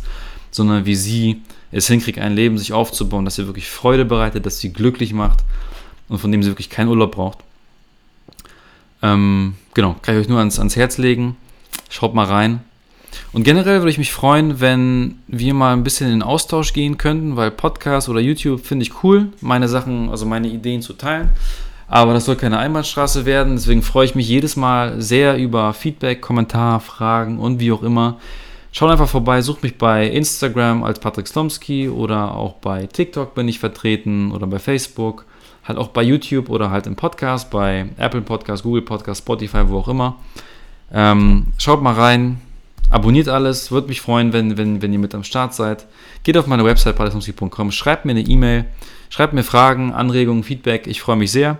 sondern 0.50 0.86
wie 0.86 0.96
sie 0.96 1.42
es 1.74 1.88
hinkriegt, 1.88 2.20
ein 2.20 2.36
Leben 2.36 2.58
sich 2.58 2.72
aufzubauen, 2.72 3.26
das 3.26 3.38
ihr 3.38 3.48
wirklich 3.48 3.68
Freude 3.68 4.06
bereitet, 4.06 4.46
das 4.46 4.60
sie 4.60 4.72
glücklich 4.72 5.12
macht 5.12 5.44
und 6.10 6.20
von 6.20 6.32
dem 6.32 6.44
sie 6.44 6.50
wirklich 6.50 6.70
keinen 6.70 6.90
Urlaub 6.90 7.14
braucht. 7.14 7.40
Ähm, 9.02 9.56
genau, 9.74 9.96
kann 10.02 10.16
ich 10.16 10.22
euch 10.22 10.30
nur 10.30 10.40
ans, 10.40 10.60
ans 10.60 10.76
Herz 10.76 10.98
legen. 10.98 11.38
Schaut 11.90 12.14
mal 12.14 12.26
rein. 12.26 12.62
Und 13.34 13.44
generell 13.44 13.80
würde 13.80 13.90
ich 13.90 13.98
mich 13.98 14.12
freuen, 14.12 14.60
wenn 14.60 15.20
wir 15.28 15.54
mal 15.54 15.74
ein 15.74 15.84
bisschen 15.84 16.12
in 16.12 16.24
Austausch 16.24 16.74
gehen 16.74 16.98
könnten, 16.98 17.36
weil 17.36 17.52
Podcast 17.52 18.10
oder 18.10 18.20
YouTube 18.20 18.66
finde 18.66 18.84
ich 18.84 19.04
cool, 19.04 19.30
meine 19.42 19.68
Sachen, 19.68 20.10
also 20.10 20.26
meine 20.26 20.48
Ideen 20.48 20.82
zu 20.82 20.94
teilen. 20.94 21.30
Aber 21.88 22.14
das 22.14 22.26
soll 22.26 22.36
keine 22.36 22.58
Einbahnstraße 22.60 23.26
werden. 23.26 23.56
Deswegen 23.56 23.82
freue 23.82 24.06
ich 24.06 24.16
mich 24.16 24.28
jedes 24.28 24.56
Mal 24.56 25.02
sehr 25.02 25.38
über 25.38 25.74
Feedback, 25.74 26.22
Kommentar, 26.22 26.80
Fragen 26.80 27.40
und 27.40 27.60
wie 27.60 27.72
auch 27.72 27.84
immer. 27.84 28.18
Schaut 28.74 28.92
einfach 28.92 29.08
vorbei, 29.08 29.42
sucht 29.42 29.64
mich 29.64 29.78
bei 29.78 30.08
Instagram 30.08 30.84
als 30.84 31.00
Patrick 31.00 31.28
Slomski 31.28 31.90
oder 31.90 32.36
auch 32.36 32.54
bei 32.56 32.86
TikTok 32.86 33.34
bin 33.34 33.48
ich 33.48 33.60
vertreten 33.60 34.32
oder 34.32 34.46
bei 34.46 34.60
Facebook 34.60 35.26
halt 35.68 35.78
auch 35.78 35.90
bei 35.90 36.04
YouTube 36.04 36.50
oder 36.50 36.72
halt 36.72 36.88
im 36.88 36.96
Podcast, 36.96 37.50
bei 37.52 37.88
Apple 37.98 38.22
Podcast, 38.22 38.64
Google 38.64 38.82
Podcast, 38.82 39.20
Spotify, 39.20 39.68
wo 39.68 39.80
auch 39.80 39.88
immer. 39.88 40.16
Ähm, 40.94 41.48
schaut 41.58 41.82
mal 41.82 41.94
rein, 41.94 42.40
abonniert 42.90 43.28
alles, 43.28 43.72
würde 43.72 43.88
mich 43.88 44.02
freuen, 44.02 44.32
wenn, 44.34 44.58
wenn, 44.58 44.82
wenn 44.82 44.94
ihr 44.94 45.00
mit 45.00 45.14
am 45.14 45.24
Start 45.24 45.54
seid. 45.54 45.86
Geht 46.24 46.38
auf 46.38 46.48
meine 46.48 46.64
Website 46.64 46.96
palasmusik.com, 46.96 47.72
schreibt 47.72 48.06
mir 48.06 48.12
eine 48.12 48.22
E-Mail, 48.22 48.66
schreibt 49.10 49.34
mir 49.34 49.44
Fragen, 49.44 49.94
Anregungen, 49.94 50.44
Feedback, 50.44 50.88
ich 50.88 51.02
freue 51.02 51.18
mich 51.18 51.32
sehr. 51.32 51.58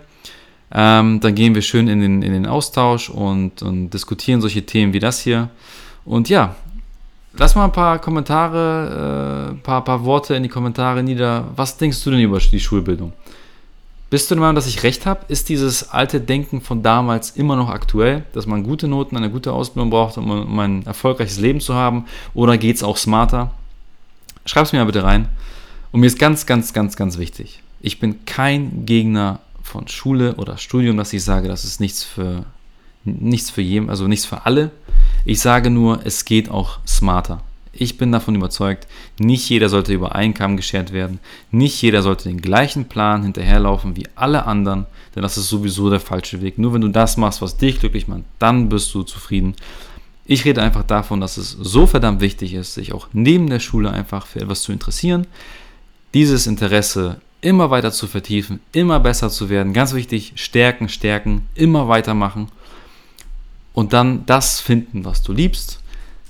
Ähm, 0.72 1.20
dann 1.22 1.36
gehen 1.36 1.56
wir 1.56 1.62
schön 1.62 1.88
in 1.88 2.02
den, 2.02 2.22
in 2.22 2.34
den 2.34 2.46
Austausch 2.46 3.10
und, 3.10 3.62
und 3.62 3.90
diskutieren 3.90 4.42
solche 4.42 4.66
Themen 4.66 4.94
wie 4.94 5.00
das 5.00 5.20
hier. 5.22 5.50
Und 6.04 6.30
ja, 6.30 6.56
lass 7.38 7.56
mal 7.56 7.66
ein 7.66 7.72
paar 7.72 8.00
Kommentare, 8.00 9.50
ein 9.52 9.58
äh, 9.58 9.60
paar, 9.62 9.84
paar 9.84 10.04
Worte 10.04 10.36
in 10.36 10.44
die 10.44 10.50
Kommentare 10.50 11.04
nieder. 11.04 11.46
Was 11.56 11.78
denkst 11.78 12.04
du 12.04 12.12
denn 12.12 12.20
über 12.20 12.40
die 12.40 12.60
Schulbildung? 12.60 13.14
Bist 14.10 14.32
du 14.32 14.36
der 14.36 14.42
Meinung, 14.42 14.56
dass 14.56 14.68
ich 14.68 14.84
recht 14.84 15.06
habe? 15.06 15.26
Ist 15.28 15.50
dieses 15.50 15.90
alte 15.90 16.22
Denken 16.22 16.62
von 16.62 16.82
damals 16.82 17.32
immer 17.32 17.56
noch 17.56 17.70
aktuell, 17.70 18.24
dass 18.34 18.46
man 18.46 18.64
gute 18.64 18.88
Noten, 18.88 19.18
eine 19.18 19.30
gute 19.30 19.52
Ausbildung 19.52 19.90
braucht, 19.90 20.18
um, 20.18 20.30
um 20.30 20.60
ein 20.60 20.86
erfolgreiches 20.86 21.40
Leben 21.40 21.60
zu 21.60 21.74
haben? 21.74 22.06
Oder 22.34 22.58
geht 22.58 22.78
es 22.78 22.84
auch 22.84 22.98
smarter? 22.98 23.52
schreib 24.50 24.66
es 24.66 24.74
mir 24.74 24.80
mal 24.80 24.86
bitte 24.86 25.04
rein. 25.04 25.28
Und 25.92 26.02
mir 26.02 26.08
ist 26.08 26.20
ganz, 26.20 26.46
ganz, 26.46 26.74
ganz, 26.74 26.96
ganz 26.96 27.18
wichtig. 27.18 27.62
Ich 27.82 28.00
bin 28.00 28.26
kein 28.26 28.86
Gegner 28.86 29.40
von 29.62 29.88
Schule 29.88 30.36
oder 30.36 30.58
Studium, 30.58 30.98
dass 30.98 31.14
ich 31.14 31.24
sage, 31.24 31.48
das 31.48 31.66
ist 31.66 31.80
nichts 31.80 32.04
für 32.04 32.46
nichts 33.04 33.50
für 33.50 33.62
jeden, 33.62 33.90
also 33.90 34.08
nichts 34.08 34.26
für 34.26 34.46
alle. 34.46 34.72
Ich 35.24 35.40
sage 35.40 35.70
nur, 35.70 36.06
es 36.06 36.26
geht 36.26 36.50
auch 36.50 36.80
smarter. 36.86 37.42
Ich 37.80 37.98
bin 37.98 38.12
davon 38.12 38.36
überzeugt, 38.36 38.88
nicht 39.20 39.48
jeder 39.50 39.70
sollte 39.70 39.94
über 39.94 40.16
einen 40.16 40.34
Kamm 40.34 40.58
geschert 40.58 40.92
werden. 40.94 41.20
Nicht 41.52 41.82
jeder 41.82 42.02
sollte 42.02 42.28
den 42.28 42.42
gleichen 42.42 42.86
Plan 42.86 43.24
hinterherlaufen 43.24 43.96
wie 43.96 44.08
alle 44.16 44.46
anderen, 44.46 44.88
denn 45.16 45.24
das 45.24 45.38
ist 45.38 45.50
sowieso 45.50 45.90
der 45.90 46.00
falsche 46.00 46.42
Weg. 46.42 46.58
Nur 46.58 46.74
wenn 46.74 46.82
du 46.82 46.88
das 46.88 47.18
machst, 47.18 47.42
was 47.42 47.58
dich 47.58 47.80
glücklich 47.80 48.08
macht, 48.08 48.24
dann 48.40 48.70
bist 48.70 48.94
du 48.94 49.04
zufrieden. 49.04 49.56
Ich 50.26 50.44
rede 50.44 50.62
einfach 50.62 50.84
davon, 50.84 51.22
dass 51.22 51.38
es 51.38 51.52
so 51.52 51.86
verdammt 51.86 52.20
wichtig 52.20 52.54
ist, 52.54 52.74
sich 52.74 52.94
auch 52.94 53.08
neben 53.14 53.50
der 53.50 53.60
Schule 53.60 53.92
einfach 53.92 54.26
für 54.26 54.42
etwas 54.42 54.64
zu 54.64 54.72
interessieren, 54.72 55.28
dieses 56.14 56.48
Interesse 56.48 57.22
immer 57.42 57.70
weiter 57.70 57.92
zu 57.92 58.08
vertiefen, 58.08 58.60
immer 58.72 59.00
besser 59.00 59.30
zu 59.30 59.50
werden. 59.50 59.74
Ganz 59.74 59.94
wichtig, 59.94 60.34
stärken, 60.36 60.90
stärken, 60.90 61.48
immer 61.54 61.88
weitermachen 61.88 62.50
und 63.74 63.94
dann 63.94 64.26
das 64.26 64.60
finden, 64.60 65.06
was 65.06 65.22
du 65.22 65.32
liebst. 65.32 65.80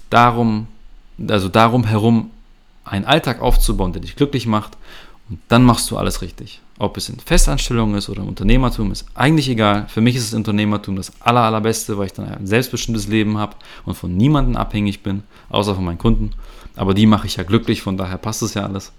Darum 0.10 0.68
also 1.28 1.50
darum 1.50 1.86
herum 1.86 2.32
einen 2.86 3.06
Alltag 3.06 3.42
aufzubauen, 3.42 3.94
der 3.94 4.02
dich 4.02 4.16
glücklich 4.16 4.48
macht 4.48 4.78
und 5.30 5.40
dann 5.48 5.64
machst 5.64 5.92
du 5.92 5.98
alles 5.98 6.22
richtig. 6.22 6.62
Ob 6.80 6.96
es 6.96 7.10
in 7.10 7.20
Festanstellung 7.20 7.96
ist 7.96 8.08
oder 8.08 8.22
im 8.22 8.30
Unternehmertum, 8.30 8.92
ist 8.92 9.06
eigentlich 9.16 9.50
egal. 9.50 9.88
Für 9.90 10.00
mich 10.00 10.16
ist 10.16 10.32
das 10.32 10.38
Unternehmertum 10.38 10.96
das 10.96 11.12
aller, 11.20 11.42
allerbeste, 11.42 11.98
weil 11.98 12.06
ich 12.06 12.14
dann 12.14 12.30
ein 12.32 12.46
selbstbestimmtes 12.46 13.08
Leben 13.08 13.38
habe 13.38 13.56
und 13.86 13.96
von 13.96 14.16
niemandem 14.16 14.56
abhängig 14.56 15.02
bin, 15.02 15.24
außer 15.50 15.74
von 15.76 15.84
meinen 15.84 15.98
Kunden. 15.98 16.32
Aber 16.76 16.94
die 16.94 17.08
mache 17.08 17.26
ich 17.26 17.38
ja 17.38 17.44
glücklich, 17.44 17.82
von 17.82 17.98
daher 17.98 18.18
passt 18.18 18.44
es 18.44 18.54
ja 18.54 18.64
alles. 18.64 18.94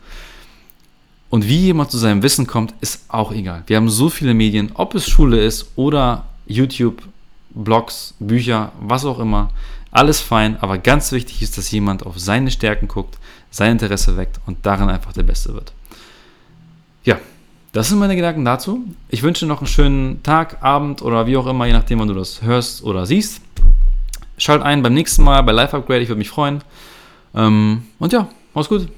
Und 1.31 1.47
wie 1.47 1.59
jemand 1.59 1.91
zu 1.91 1.99
seinem 1.99 2.23
Wissen 2.23 2.47
kommt, 2.47 2.75
ist 2.81 3.05
auch 3.09 3.33
egal. 3.33 3.63
Wir 3.67 3.77
haben 3.77 3.89
so 3.89 4.09
viele 4.09 4.35
Medien, 4.35 4.73
ob 4.75 4.95
es 4.95 5.09
Schule 5.09 5.41
ist 5.43 5.69
oder 5.77 6.25
YouTube, 6.47 7.03
Blogs, 7.51 8.15
Bücher, 8.19 8.73
was 8.81 9.05
auch 9.05 9.19
immer. 9.19 9.51
Alles 9.91 10.21
fein, 10.21 10.59
aber 10.61 10.79
ganz 10.79 11.13
wichtig 11.13 11.43
ist, 11.43 11.57
dass 11.57 11.71
jemand 11.71 12.05
auf 12.05 12.19
seine 12.19 12.51
Stärken 12.51 12.89
guckt, 12.89 13.19
sein 13.51 13.73
Interesse 13.73 14.17
weckt 14.17 14.41
und 14.47 14.59
darin 14.67 14.91
einfach 14.91 15.13
der 15.13 15.23
Beste 15.23 15.55
wird. 15.55 15.73
Ja, 17.05 17.19
das 17.73 17.89
sind 17.89 17.99
meine 17.99 18.17
Gedanken 18.17 18.45
dazu. 18.45 18.85
Ich 19.09 19.23
wünsche 19.23 19.47
noch 19.47 19.59
einen 19.59 19.67
schönen 19.67 20.23
Tag, 20.23 20.63
Abend 20.63 21.01
oder 21.01 21.27
wie 21.27 21.37
auch 21.37 21.47
immer, 21.47 21.67
je 21.67 21.73
nachdem, 21.73 22.01
wann 22.01 22.09
du 22.09 22.15
das 22.15 22.43
hörst 22.43 22.83
oder 22.83 23.07
siehst. 23.07 23.41
Schalt 24.37 24.63
ein 24.63 24.83
beim 24.83 24.95
nächsten 24.95 25.25
Mal 25.25 25.43
bei 25.43 25.53
Live 25.53 25.75
Upgrade, 25.75 26.01
ich 26.01 26.09
würde 26.09 26.19
mich 26.19 26.31
freuen. 26.31 26.63
Ähm, 27.35 27.85
und 27.99 28.13
ja, 28.13 28.29
mach's 28.55 28.69
gut. 28.69 28.89